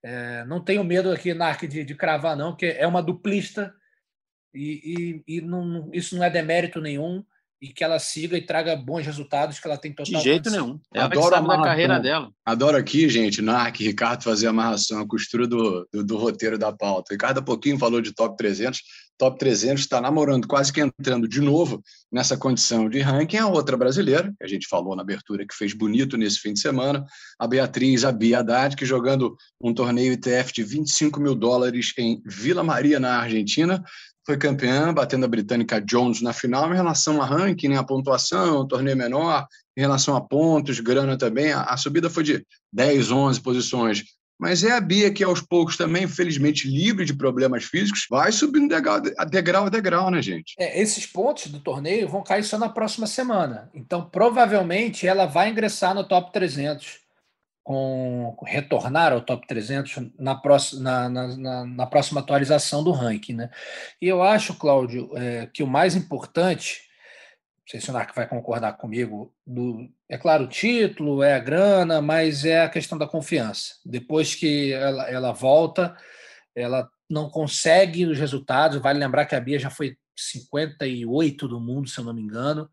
é, 0.04 0.44
não 0.46 0.64
tenho 0.64 0.84
medo 0.84 1.12
aqui, 1.12 1.34
Narc, 1.34 1.64
de, 1.64 1.84
de 1.84 1.96
cravar, 1.96 2.36
não, 2.36 2.52
porque 2.52 2.68
é 2.68 2.88
uma 2.88 3.02
duplista 3.02 3.74
e, 4.54 5.22
e, 5.28 5.38
e 5.38 5.42
não, 5.42 5.90
isso 5.94 6.16
não 6.16 6.24
é 6.24 6.30
demérito 6.30 6.82
nenhum 6.82 7.24
e 7.62 7.68
que 7.68 7.84
ela 7.84 8.00
siga 8.00 8.36
e 8.36 8.42
traga 8.42 8.76
bons 8.76 9.06
resultados 9.06 9.60
que 9.60 9.68
ela 9.68 9.78
tem 9.78 9.94
total 9.94 10.20
De 10.20 10.24
jeito 10.24 10.50
nenhum. 10.50 10.80
Ela 10.92 11.06
Adoro 11.06 11.36
a 11.36 11.40
da 11.40 11.62
carreira 11.62 12.00
dela. 12.00 12.32
Adoro 12.44 12.76
aqui, 12.76 13.08
gente, 13.08 13.40
Narc, 13.40 13.80
Ricardo 13.80 14.24
fazer 14.24 14.48
a 14.48 14.50
amarração, 14.50 15.00
a 15.00 15.08
costura 15.08 15.46
do, 15.46 15.88
do, 15.94 16.04
do, 16.04 16.18
roteiro 16.18 16.58
da 16.58 16.74
pauta. 16.74 17.14
Ricardo 17.14 17.38
há 17.38 17.42
pouquinho 17.44 17.78
falou 17.78 18.02
de 18.02 18.14
top 18.14 18.36
300. 18.36 18.82
Top 19.16 19.38
300 19.38 19.84
está 19.84 20.02
namorando, 20.02 20.48
quase 20.48 20.74
que 20.74 20.82
entrando 20.82 21.28
de 21.28 21.40
novo 21.40 21.84
nessa 22.12 22.36
condição 22.36 22.90
de 22.90 23.00
ranking. 23.00 23.38
A 23.38 23.48
outra 23.48 23.78
brasileira, 23.78 24.34
que 24.36 24.44
a 24.44 24.48
gente 24.48 24.68
falou 24.68 24.96
na 24.96 25.04
abertura, 25.04 25.46
que 25.46 25.54
fez 25.54 25.76
bonito 25.76 26.18
nesse 26.18 26.40
fim 26.40 26.54
de 26.54 26.60
semana, 26.60 27.06
a 27.38 27.48
Beatriz 27.48 28.04
a 28.04 28.12
Bia 28.12 28.40
Haddad, 28.40 28.76
que 28.76 28.84
jogando 28.84 29.36
um 29.62 29.72
torneio 29.72 30.14
ITF 30.14 30.52
de 30.52 30.64
25 30.64 31.20
mil 31.20 31.36
dólares 31.36 31.94
em 32.00 32.20
Vila 32.26 32.64
Maria, 32.64 33.00
na 33.00 33.20
Argentina, 33.20 33.84
foi 34.26 34.38
campeã, 34.38 34.94
batendo 34.94 35.26
a 35.26 35.28
britânica 35.28 35.82
Jones 35.82 36.22
na 36.22 36.34
final, 36.34 36.72
em 36.72 36.76
relação 36.76 37.22
a 37.22 37.26
ranking, 37.26 37.70
né, 37.70 37.78
a 37.78 37.84
pontuação, 37.84 38.68
torneio 38.68 38.96
menor, 38.96 39.48
em 39.76 39.82
relação 39.82 40.16
a 40.16 40.22
pontos, 40.22 40.80
grana 40.80 41.18
também, 41.18 41.52
a, 41.52 41.64
a, 41.64 41.78
subida 41.78 42.10
foi 42.10 42.24
de 42.24 42.46
10, 42.72 43.12
11 43.12 43.42
posições. 43.42 44.04
Mas 44.40 44.64
é 44.64 44.72
a 44.72 44.82
Bia 44.82 45.12
que, 45.14 45.24
aos 45.24 45.40
poucos, 45.40 45.78
também, 45.78 46.08
felizmente, 46.08 46.68
livre 46.68 47.06
de 47.06 47.14
problemas 47.14 47.64
físicos, 47.64 48.08
vai 48.10 48.32
subindo 48.32 48.70
degrau, 48.70 49.00
degrau 49.30 49.66
a 49.66 49.70
degrau, 49.70 50.10
né, 50.10 50.20
gente? 50.20 50.56
É, 50.58 50.82
esses 50.82 51.06
pontos 51.06 51.48
do 51.48 51.60
torneio 51.60 52.10
vão 52.10 52.24
cair 52.24 52.44
só 52.44 52.58
na 52.58 52.68
próxima 52.68 53.06
semana. 53.06 53.70
Então, 53.72 54.10
provavelmente, 54.10 55.06
ela 55.06 55.28
vai 55.28 55.50
ingressar 55.50 55.94
no 55.94 56.04
top 56.04 56.34
300 56.34 57.02
com 57.64 58.36
retornar 58.46 59.14
ao 59.14 59.22
top 59.22 59.46
300 59.46 60.12
na 60.18 60.36
próxima, 60.36 61.10
na, 61.10 61.38
na, 61.38 61.66
na 61.66 61.86
próxima 61.86 62.20
atualização 62.20 62.84
do 62.84 62.92
ranking. 62.92 63.34
Né? 63.34 63.50
E 64.02 64.08
eu 64.08 64.24
acho, 64.24 64.56
Cláudio, 64.56 65.10
é, 65.16 65.48
que 65.48 65.62
o 65.62 65.68
mais 65.68 65.96
importante, 65.96 66.82
não 67.60 67.72
sei 67.72 67.80
se 67.80 67.90
o 67.90 67.94
Narc 67.94 68.16
vai 68.16 68.28
concordar 68.28 68.74
comigo, 68.74 69.34
do, 69.46 69.88
é 70.10 70.18
claro, 70.18 70.46
o 70.46 70.50
título, 70.50 71.22
é 71.22 71.36
a 71.36 71.40
grana, 71.40 72.02
mas 72.02 72.46
é 72.46 72.62
a 72.62 72.70
questão 72.70 72.98
da 72.98 73.08
confiança. 73.08 73.76
Depois 73.86 74.34
que 74.34 74.74
ela, 74.74 75.10
ela 75.10 75.32
volta, 75.32 75.96
ela 76.56 76.90
não 77.10 77.30
consegue 77.30 78.06
os 78.06 78.18
resultados. 78.18 78.82
Vale 78.82 79.00
lembrar 79.00 79.26
que 79.26 79.36
a 79.36 79.40
Bia 79.40 79.60
já 79.60 79.70
foi 79.70 79.96
58 80.18 81.48
do 81.48 81.60
mundo, 81.60 81.88
se 81.88 82.00
eu 82.00 82.04
não 82.04 82.14
me 82.14 82.22
engano 82.22 82.70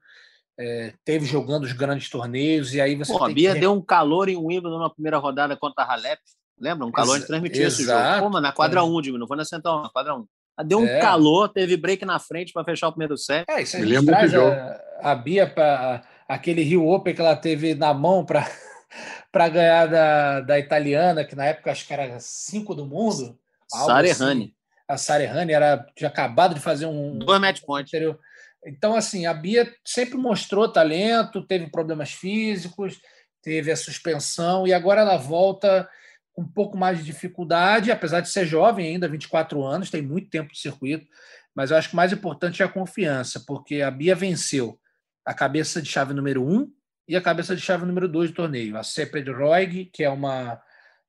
é, 0.58 0.92
teve 1.04 1.24
jogando 1.24 1.64
os 1.64 1.72
grandes 1.72 2.10
torneios, 2.10 2.74
e 2.74 2.80
aí 2.80 2.96
você. 2.96 3.12
Pô, 3.12 3.24
a 3.24 3.28
Bia 3.28 3.54
que... 3.54 3.60
deu 3.60 3.72
um 3.72 3.80
calor 3.80 4.28
em 4.28 4.36
Wimbledon 4.36 4.78
na 4.78 4.90
primeira 4.90 5.18
rodada 5.18 5.56
contra 5.56 5.84
a 5.84 5.92
Halep. 5.92 6.20
Lembra? 6.60 6.84
Um 6.84 6.90
calor 6.90 7.14
Ex 7.14 7.20
de 7.20 7.26
transmitir 7.28 7.62
esse 7.62 7.84
jogo. 7.84 8.00
Pô, 8.18 8.28
mas 8.30 8.42
na 8.42 8.52
quadra 8.52 8.82
1, 8.82 8.86
um, 8.86 9.18
não 9.18 9.28
foi 9.28 9.36
na 9.36 9.44
central, 9.44 9.82
na 9.82 9.88
quadra 9.88 10.14
1. 10.14 10.18
Um. 10.18 10.26
Deu 10.64 10.80
um 10.80 10.86
é. 10.86 10.98
calor, 10.98 11.48
teve 11.48 11.76
break 11.76 12.04
na 12.04 12.18
frente 12.18 12.52
para 12.52 12.64
fechar 12.64 12.88
o 12.88 12.92
primeiro 12.92 13.16
set. 13.16 13.44
É, 13.48 13.62
isso 13.62 13.76
a 13.76 13.86
gente 13.86 14.04
traz 14.04 14.34
a, 14.34 14.80
a, 15.00 15.14
Bia 15.14 15.46
para 15.46 16.02
aquele 16.26 16.62
Rio 16.62 16.88
Open 16.88 17.14
que 17.14 17.20
ela 17.20 17.36
teve 17.36 17.76
na 17.76 17.94
mão 17.94 18.24
para 18.24 18.44
para 19.30 19.48
ganhar 19.48 19.86
da, 19.86 20.40
da 20.40 20.58
italiana, 20.58 21.24
que 21.24 21.36
na 21.36 21.44
época 21.44 21.70
acho 21.70 21.86
que 21.86 21.92
era 21.92 22.18
cinco 22.18 22.74
do 22.74 22.84
mundo. 22.84 23.38
Sarehane. 23.68 24.10
Assim. 24.10 24.52
A 24.88 24.96
Sarehane 24.96 25.52
era 25.52 25.86
tinha 25.94 26.08
acabado 26.08 26.54
de 26.54 26.60
fazer 26.60 26.86
um 26.86 27.16
dois 27.16 27.40
match 27.40 27.60
points. 27.60 27.94
Anterior. 27.94 28.18
Então, 28.64 28.94
assim, 28.94 29.26
a 29.26 29.34
Bia 29.34 29.72
sempre 29.84 30.16
mostrou 30.16 30.70
talento, 30.70 31.46
teve 31.46 31.70
problemas 31.70 32.12
físicos, 32.12 33.00
teve 33.42 33.70
a 33.70 33.76
suspensão 33.76 34.66
e 34.66 34.72
agora 34.72 35.00
ela 35.00 35.16
volta 35.16 35.88
com 36.32 36.42
um 36.42 36.48
pouco 36.48 36.76
mais 36.76 36.98
de 36.98 37.04
dificuldade, 37.04 37.90
apesar 37.90 38.20
de 38.20 38.28
ser 38.28 38.46
jovem 38.46 38.86
ainda, 38.86 39.08
24 39.08 39.62
anos, 39.64 39.90
tem 39.90 40.02
muito 40.02 40.30
tempo 40.30 40.52
de 40.52 40.58
circuito, 40.58 41.06
mas 41.54 41.70
eu 41.70 41.76
acho 41.76 41.88
que 41.88 41.94
o 41.94 41.96
mais 41.96 42.12
importante 42.12 42.62
é 42.62 42.64
a 42.64 42.68
confiança, 42.68 43.42
porque 43.46 43.82
a 43.82 43.90
Bia 43.90 44.14
venceu 44.14 44.78
a 45.24 45.34
cabeça 45.34 45.82
de 45.82 45.88
chave 45.88 46.14
número 46.14 46.44
1 46.44 46.52
um 46.52 46.72
e 47.08 47.16
a 47.16 47.20
cabeça 47.20 47.56
de 47.56 47.62
chave 47.62 47.84
número 47.84 48.06
2 48.06 48.30
do 48.30 48.36
torneio, 48.36 48.76
a 48.76 48.82
Ceped 48.82 49.28
Roig, 49.30 49.86
que 49.86 50.04
é 50.04 50.10
uma, 50.10 50.60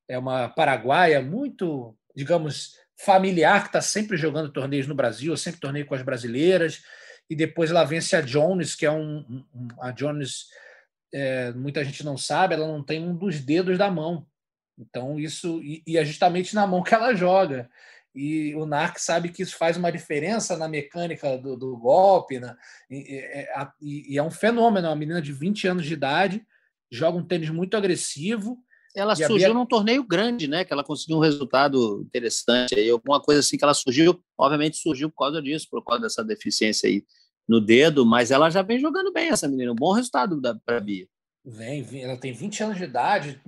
é 0.07 0.17
uma 0.17 0.49
paraguaia 0.49 1.21
muito, 1.21 1.95
digamos, 2.15 2.73
familiar, 2.97 3.61
que 3.61 3.69
está 3.69 3.81
sempre 3.81 4.17
jogando 4.17 4.51
torneios 4.51 4.87
no 4.87 4.95
Brasil, 4.95 5.35
sempre 5.37 5.61
torneio 5.61 5.85
com 5.85 5.95
as 5.95 6.01
brasileiras, 6.01 6.81
e 7.29 7.35
depois 7.35 7.69
ela 7.69 7.83
vence 7.83 8.15
a 8.15 8.21
Jones, 8.21 8.75
que 8.75 8.85
é 8.85 8.91
um. 8.91 9.45
um 9.53 9.67
a 9.79 9.91
Jones, 9.91 10.47
é, 11.13 11.51
muita 11.53 11.83
gente 11.83 12.03
não 12.03 12.17
sabe, 12.17 12.55
ela 12.55 12.67
não 12.67 12.83
tem 12.83 13.03
um 13.03 13.15
dos 13.15 13.39
dedos 13.39 13.77
da 13.77 13.91
mão. 13.91 14.25
Então, 14.77 15.19
isso. 15.19 15.61
E, 15.61 15.83
e 15.85 15.97
é 15.97 16.03
justamente 16.03 16.55
na 16.55 16.65
mão 16.65 16.81
que 16.81 16.93
ela 16.93 17.13
joga. 17.13 17.69
E 18.15 18.55
o 18.55 18.65
Narc 18.65 18.97
sabe 18.97 19.29
que 19.29 19.43
isso 19.43 19.55
faz 19.55 19.77
uma 19.77 19.91
diferença 19.91 20.57
na 20.57 20.67
mecânica 20.67 21.37
do, 21.37 21.55
do 21.55 21.77
golpe. 21.77 22.39
Né? 22.39 22.55
E, 22.89 23.17
é, 23.17 23.67
e, 23.79 24.13
e, 24.13 24.17
é 24.17 24.23
um 24.23 24.31
fenômeno. 24.31 24.87
Uma 24.87 24.95
menina 24.95 25.21
de 25.21 25.31
20 25.31 25.67
anos 25.67 25.85
de 25.85 25.93
idade 25.93 26.43
joga 26.91 27.17
um 27.17 27.23
tênis 27.23 27.51
muito 27.51 27.77
agressivo. 27.77 28.57
Ela 28.95 29.15
surgiu 29.15 29.49
Bia... 29.49 29.53
num 29.53 29.67
torneio 29.67 30.03
grande, 30.03 30.47
né? 30.47 30.65
Que 30.65 30.73
ela 30.73 30.83
conseguiu 30.83 31.17
um 31.17 31.21
resultado 31.21 32.01
interessante. 32.01 32.73
Aí, 32.73 32.89
alguma 32.89 33.21
coisa 33.21 33.41
assim 33.41 33.55
que 33.55 33.63
ela 33.63 33.75
surgiu, 33.75 34.19
obviamente 34.35 34.77
surgiu 34.77 35.11
por 35.11 35.17
causa 35.17 35.39
disso, 35.39 35.67
por 35.69 35.85
causa 35.85 36.01
dessa 36.01 36.23
deficiência 36.23 36.89
aí 36.89 37.05
no 37.49 37.59
dedo, 37.59 38.05
mas 38.05 38.29
ela 38.29 38.51
já 38.51 38.61
vem 38.61 38.79
jogando 38.79 39.11
bem 39.11 39.29
essa 39.29 39.47
menina. 39.47 39.71
Um 39.71 39.75
bom 39.75 39.91
resultado 39.91 40.39
para 40.63 40.77
a 40.77 40.79
Bia. 40.79 41.07
Vem, 41.43 41.83
ela 41.99 42.15
tem 42.15 42.31
20 42.31 42.63
anos 42.63 42.77
de 42.77 42.83
idade, 42.83 43.41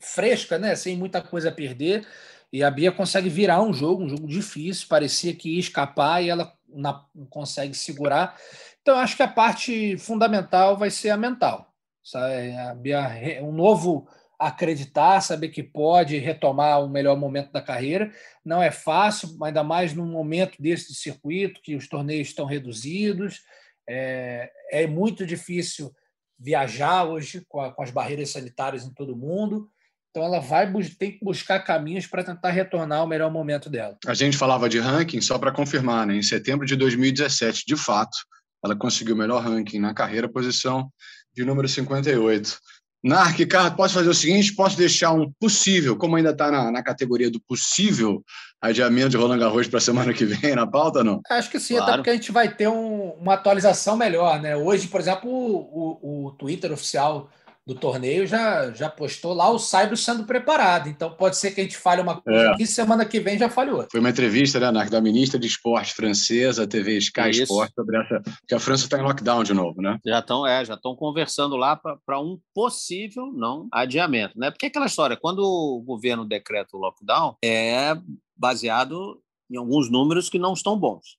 fresca, 0.00 0.58
né? 0.58 0.74
Sem 0.74 0.96
muita 0.96 1.20
coisa 1.20 1.50
a 1.50 1.52
perder. 1.52 2.06
E 2.50 2.62
a 2.62 2.70
Bia 2.70 2.90
consegue 2.90 3.28
virar 3.28 3.60
um 3.60 3.74
jogo, 3.74 4.04
um 4.04 4.08
jogo 4.08 4.26
difícil. 4.26 4.86
Parecia 4.88 5.34
que 5.34 5.50
ia 5.50 5.60
escapar 5.60 6.24
e 6.24 6.30
ela 6.30 6.50
na, 6.66 7.04
consegue 7.28 7.74
segurar. 7.74 8.38
Então, 8.80 8.96
acho 8.96 9.16
que 9.16 9.22
a 9.22 9.28
parte 9.28 9.98
fundamental 9.98 10.74
vai 10.74 10.88
ser 10.90 11.10
a 11.10 11.16
mental. 11.18 11.74
Sabe? 12.02 12.56
A 12.56 12.74
Bia, 12.74 13.42
um 13.42 13.52
novo 13.52 14.08
acreditar, 14.38 15.20
saber 15.20 15.48
que 15.48 15.62
pode 15.62 16.18
retomar 16.18 16.82
o 16.82 16.88
melhor 16.88 17.16
momento 17.16 17.52
da 17.52 17.62
carreira. 17.62 18.12
Não 18.44 18.62
é 18.62 18.70
fácil, 18.70 19.36
ainda 19.42 19.64
mais 19.64 19.94
num 19.94 20.06
momento 20.06 20.60
desse 20.60 20.88
de 20.88 20.98
circuito, 20.98 21.60
que 21.62 21.74
os 21.74 21.88
torneios 21.88 22.28
estão 22.28 22.44
reduzidos. 22.44 23.40
É, 23.88 24.50
é 24.70 24.86
muito 24.86 25.24
difícil 25.24 25.92
viajar 26.38 27.04
hoje 27.04 27.44
com, 27.48 27.60
a, 27.60 27.72
com, 27.72 27.82
as 27.82 27.90
barreiras 27.90 28.30
sanitárias 28.30 28.84
em 28.84 28.92
todo 28.92 29.16
mundo. 29.16 29.70
Então 30.10 30.24
ela 30.24 30.40
vai 30.40 30.70
tem 30.98 31.12
que 31.12 31.24
buscar 31.24 31.60
caminhos 31.60 32.06
para 32.06 32.24
tentar 32.24 32.50
retornar 32.50 33.00
ao 33.00 33.06
melhor 33.06 33.30
momento 33.30 33.68
dela. 33.68 33.98
A 34.06 34.14
gente 34.14 34.36
falava 34.36 34.68
de 34.68 34.78
ranking 34.78 35.20
só 35.20 35.38
para 35.38 35.52
confirmar, 35.52 36.06
né? 36.06 36.16
Em 36.16 36.22
setembro 36.22 36.66
de 36.66 36.74
2017, 36.74 37.64
de 37.66 37.76
fato, 37.76 38.16
ela 38.64 38.74
conseguiu 38.74 39.14
o 39.14 39.18
melhor 39.18 39.42
ranking 39.42 39.78
na 39.78 39.92
carreira, 39.92 40.28
posição 40.28 40.90
de 41.34 41.44
número 41.44 41.68
58. 41.68 42.58
Narc, 43.06 43.38
Ricardo, 43.38 43.76
posso 43.76 43.94
fazer 43.94 44.08
o 44.08 44.14
seguinte? 44.14 44.52
Posso 44.52 44.76
deixar 44.76 45.12
um 45.12 45.30
possível, 45.38 45.96
como 45.96 46.16
ainda 46.16 46.30
está 46.30 46.50
na, 46.50 46.72
na, 46.72 46.82
categoria 46.82 47.30
do 47.30 47.40
possível 47.40 48.20
adiamento 48.60 49.10
de 49.10 49.16
Roland 49.16 49.38
Garros 49.38 49.68
para 49.68 49.78
a 49.78 49.80
semana 49.80 50.12
que 50.12 50.24
vem 50.24 50.56
na 50.56 50.66
pauta, 50.66 51.04
não? 51.04 51.20
Acho 51.30 51.48
que 51.48 51.60
sim, 51.60 51.74
claro. 51.74 51.84
até 51.88 51.96
porque 51.98 52.10
a 52.10 52.14
gente 52.14 52.32
vai 52.32 52.52
ter 52.52 52.66
um, 52.66 53.10
uma 53.10 53.34
atualização 53.34 53.96
melhor, 53.96 54.42
né? 54.42 54.56
Hoje, 54.56 54.88
por 54.88 55.00
exemplo, 55.00 55.30
o, 55.30 56.00
o, 56.02 56.26
o 56.26 56.30
Twitter 56.32 56.72
oficial 56.72 57.30
do 57.66 57.74
torneio 57.74 58.26
já, 58.26 58.70
já 58.70 58.88
postou 58.88 59.34
lá 59.34 59.50
o 59.50 59.58
Saibro 59.58 59.96
sendo 59.96 60.24
preparado. 60.24 60.88
Então 60.88 61.10
pode 61.10 61.36
ser 61.36 61.50
que 61.50 61.60
a 61.60 61.64
gente 61.64 61.76
fale 61.76 62.00
uma 62.00 62.20
coisa 62.20 62.40
é. 62.40 62.48
aqui, 62.52 62.64
semana 62.64 63.04
que 63.04 63.18
vem 63.18 63.36
já 63.36 63.50
fale 63.50 63.72
outra. 63.72 63.88
Foi 63.90 63.98
uma 63.98 64.10
entrevista 64.10 64.60
né, 64.60 64.84
da 64.88 65.00
ministra 65.00 65.38
de 65.38 65.48
Esporte 65.48 65.92
francesa, 65.92 66.66
TV 66.66 66.96
Sky 66.98 67.30
Isso. 67.30 67.42
Sport, 67.42 67.72
sobre 67.74 67.98
essa. 67.98 68.22
que 68.46 68.54
a 68.54 68.60
França 68.60 68.84
está 68.84 68.98
em 68.98 69.02
lockdown 69.02 69.42
de 69.42 69.52
novo, 69.52 69.82
né? 69.82 69.98
Já 70.06 70.20
estão, 70.20 70.46
é, 70.46 70.64
já 70.64 70.74
estão 70.74 70.94
conversando 70.94 71.56
lá 71.56 71.74
para 71.76 72.20
um 72.20 72.38
possível 72.54 73.32
não 73.32 73.66
adiamento. 73.72 74.38
Né? 74.38 74.50
Porque 74.50 74.66
é 74.66 74.68
aquela 74.68 74.86
história, 74.86 75.16
quando 75.16 75.40
o 75.40 75.82
governo 75.84 76.24
decreta 76.24 76.76
o 76.76 76.80
lockdown, 76.80 77.36
é 77.44 77.96
baseado 78.36 79.20
em 79.50 79.56
alguns 79.56 79.90
números 79.90 80.28
que 80.28 80.38
não 80.38 80.52
estão 80.52 80.78
bons. 80.78 81.18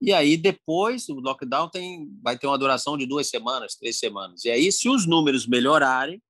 E 0.00 0.12
aí, 0.12 0.36
depois, 0.36 1.08
o 1.08 1.14
lockdown 1.14 1.68
tem, 1.68 2.10
vai 2.22 2.38
ter 2.38 2.46
uma 2.46 2.58
duração 2.58 2.96
de 2.98 3.06
duas 3.06 3.28
semanas, 3.28 3.74
três 3.74 3.98
semanas. 3.98 4.44
E 4.44 4.50
aí, 4.50 4.70
se 4.70 4.88
os 4.88 5.06
números 5.06 5.46
melhorarem, 5.46 6.22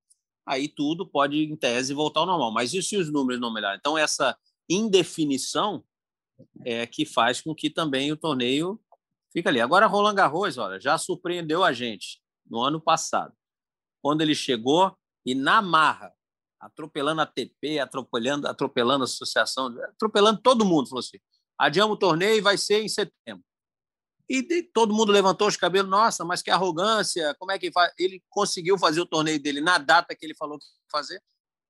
aí 0.46 0.68
tudo 0.68 1.06
pode, 1.06 1.44
em 1.44 1.56
tese, 1.56 1.94
voltar 1.94 2.20
ao 2.20 2.26
normal. 2.26 2.52
Mas 2.52 2.72
e 2.74 2.82
se 2.82 2.96
os 2.96 3.10
números 3.10 3.40
não 3.40 3.52
melhorarem? 3.52 3.78
Então, 3.80 3.98
essa 3.98 4.36
indefinição 4.68 5.84
é 6.64 6.86
que 6.86 7.04
faz 7.04 7.40
com 7.40 7.54
que 7.54 7.70
também 7.70 8.12
o 8.12 8.16
torneio 8.16 8.80
fique 9.32 9.48
ali. 9.48 9.60
Agora, 9.60 9.86
Roland 9.86 10.14
Garros, 10.14 10.58
olha, 10.58 10.80
já 10.80 10.96
surpreendeu 10.96 11.64
a 11.64 11.72
gente 11.72 12.20
no 12.46 12.60
ano 12.60 12.80
passado, 12.80 13.34
quando 14.02 14.20
ele 14.20 14.34
chegou 14.34 14.96
e 15.24 15.34
na 15.34 15.62
marra, 15.62 16.12
atropelando 16.60 17.20
a 17.20 17.26
TP, 17.26 17.78
atropelando, 17.78 18.46
atropelando 18.46 19.04
a 19.04 19.06
associação, 19.06 19.66
atropelando 19.90 20.40
todo 20.40 20.64
mundo, 20.64 20.88
falou 20.88 21.00
assim: 21.00 21.18
adiamos 21.58 21.96
o 21.96 21.98
torneio 21.98 22.36
e 22.36 22.40
vai 22.40 22.56
ser 22.56 22.82
em 22.82 22.88
setembro. 22.88 23.44
E 24.28 24.62
todo 24.72 24.94
mundo 24.94 25.12
levantou 25.12 25.48
os 25.48 25.56
cabelos, 25.56 25.90
nossa, 25.90 26.24
mas 26.24 26.40
que 26.40 26.50
arrogância, 26.50 27.34
como 27.38 27.52
é 27.52 27.58
que 27.58 27.70
vai? 27.70 27.90
Ele 27.98 28.22
conseguiu 28.30 28.78
fazer 28.78 29.00
o 29.00 29.06
torneio 29.06 29.40
dele 29.40 29.60
na 29.60 29.76
data 29.76 30.14
que 30.14 30.24
ele 30.24 30.34
falou 30.34 30.58
que 30.58 30.64
ia 30.64 30.90
fazer. 30.90 31.20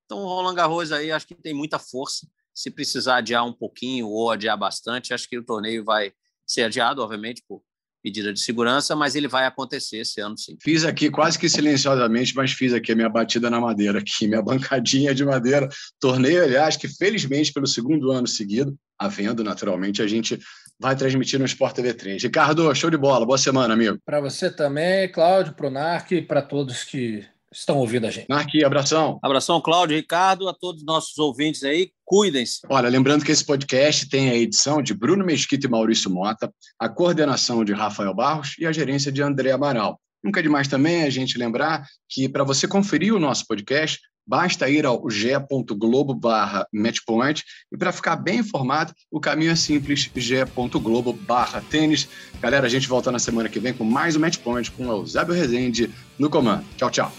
Então, 0.04 0.18
o 0.18 0.26
Roland 0.26 0.54
Garros 0.54 0.92
aí 0.92 1.10
acho 1.10 1.26
que 1.26 1.34
tem 1.34 1.54
muita 1.54 1.78
força. 1.78 2.26
Se 2.54 2.70
precisar 2.70 3.16
adiar 3.16 3.44
um 3.44 3.52
pouquinho 3.52 4.06
ou 4.06 4.30
adiar 4.30 4.56
bastante, 4.56 5.12
acho 5.12 5.28
que 5.28 5.38
o 5.38 5.44
torneio 5.44 5.84
vai 5.84 6.12
ser 6.46 6.62
adiado, 6.62 7.02
obviamente, 7.02 7.42
por 7.48 7.62
medida 8.04 8.32
de 8.32 8.38
segurança, 8.38 8.94
mas 8.94 9.16
ele 9.16 9.26
vai 9.26 9.46
acontecer 9.46 9.96
esse 9.96 10.20
ano 10.20 10.36
sim. 10.36 10.58
Fiz 10.62 10.84
aqui 10.84 11.10
quase 11.10 11.38
que 11.38 11.48
silenciosamente, 11.48 12.36
mas 12.36 12.52
fiz 12.52 12.74
aqui 12.74 12.92
a 12.92 12.94
minha 12.94 13.08
batida 13.08 13.48
na 13.48 13.58
madeira, 13.58 13.98
aqui, 13.98 14.28
minha 14.28 14.42
bancadinha 14.42 15.14
de 15.14 15.24
madeira. 15.24 15.68
Torneio, 15.98 16.44
aliás, 16.44 16.76
que 16.76 16.86
felizmente 16.86 17.52
pelo 17.52 17.66
segundo 17.66 18.12
ano 18.12 18.26
seguido, 18.26 18.76
havendo 18.98 19.42
naturalmente, 19.42 20.02
a 20.02 20.06
gente 20.06 20.38
vai 20.80 20.96
transmitir 20.96 21.38
no 21.38 21.44
Sport 21.44 21.74
TV 21.74 21.94
3. 21.94 22.22
Ricardo, 22.22 22.74
show 22.74 22.90
de 22.90 22.96
bola. 22.96 23.26
Boa 23.26 23.38
semana, 23.38 23.74
amigo. 23.74 23.98
Para 24.04 24.20
você 24.20 24.50
também, 24.50 25.10
Cláudio, 25.10 25.54
para 25.54 25.66
o 25.66 25.70
Narc 25.70 26.12
e 26.12 26.22
para 26.22 26.42
todos 26.42 26.84
que 26.84 27.24
estão 27.52 27.78
ouvindo 27.78 28.06
a 28.06 28.10
gente. 28.10 28.28
Narc, 28.28 28.50
abração. 28.64 29.18
Abração, 29.22 29.60
Cláudio, 29.60 29.96
Ricardo, 29.96 30.48
a 30.48 30.52
todos 30.52 30.80
os 30.80 30.86
nossos 30.86 31.16
ouvintes 31.18 31.62
aí. 31.62 31.90
Cuidem-se. 32.04 32.60
Olha, 32.68 32.88
lembrando 32.88 33.24
que 33.24 33.30
esse 33.30 33.44
podcast 33.44 34.08
tem 34.08 34.30
a 34.30 34.34
edição 34.34 34.82
de 34.82 34.92
Bruno 34.92 35.24
Mesquita 35.24 35.66
e 35.66 35.70
Maurício 35.70 36.10
Mota, 36.10 36.52
a 36.78 36.88
coordenação 36.88 37.64
de 37.64 37.72
Rafael 37.72 38.14
Barros 38.14 38.56
e 38.58 38.66
a 38.66 38.72
gerência 38.72 39.12
de 39.12 39.22
André 39.22 39.52
Amaral. 39.52 40.00
Nunca 40.22 40.40
é 40.40 40.42
demais 40.42 40.66
também 40.66 41.02
a 41.02 41.10
gente 41.10 41.38
lembrar 41.38 41.86
que 42.08 42.28
para 42.28 42.44
você 42.44 42.66
conferir 42.66 43.14
o 43.14 43.20
nosso 43.20 43.46
podcast, 43.46 44.00
Basta 44.26 44.68
ir 44.68 44.86
ao 44.86 45.08
ge.globo 45.10 46.14
barra 46.14 46.66
matchpoint 46.72 47.44
e 47.70 47.76
para 47.76 47.92
ficar 47.92 48.16
bem 48.16 48.38
informado, 48.38 48.94
o 49.10 49.20
caminho 49.20 49.50
é 49.50 49.56
simples, 49.56 50.10
ge.globo 50.14 51.12
barra 51.12 51.62
tênis. 51.70 52.08
Galera, 52.40 52.66
a 52.66 52.70
gente 52.70 52.88
volta 52.88 53.12
na 53.12 53.18
semana 53.18 53.48
que 53.48 53.60
vem 53.60 53.74
com 53.74 53.84
mais 53.84 54.16
um 54.16 54.20
Matchpoint 54.20 54.70
com 54.70 54.86
o 54.86 54.90
Eusébio 54.90 55.34
Rezende 55.34 55.90
no 56.18 56.30
comando. 56.30 56.64
Tchau, 56.76 56.90
tchau. 56.90 57.12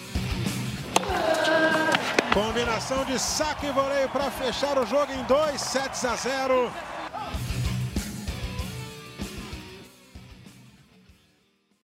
Combinação 2.33 3.05
de 3.05 3.17
saque 3.19 3.67
e 3.67 3.71
voleio 3.71 4.09
para 4.09 4.29
fechar 4.31 4.77
o 4.77 4.85
jogo 4.85 5.11
em 5.13 5.23
2 5.23 5.61
sets 5.61 6.03
a 6.03 6.15
0. 6.15 6.71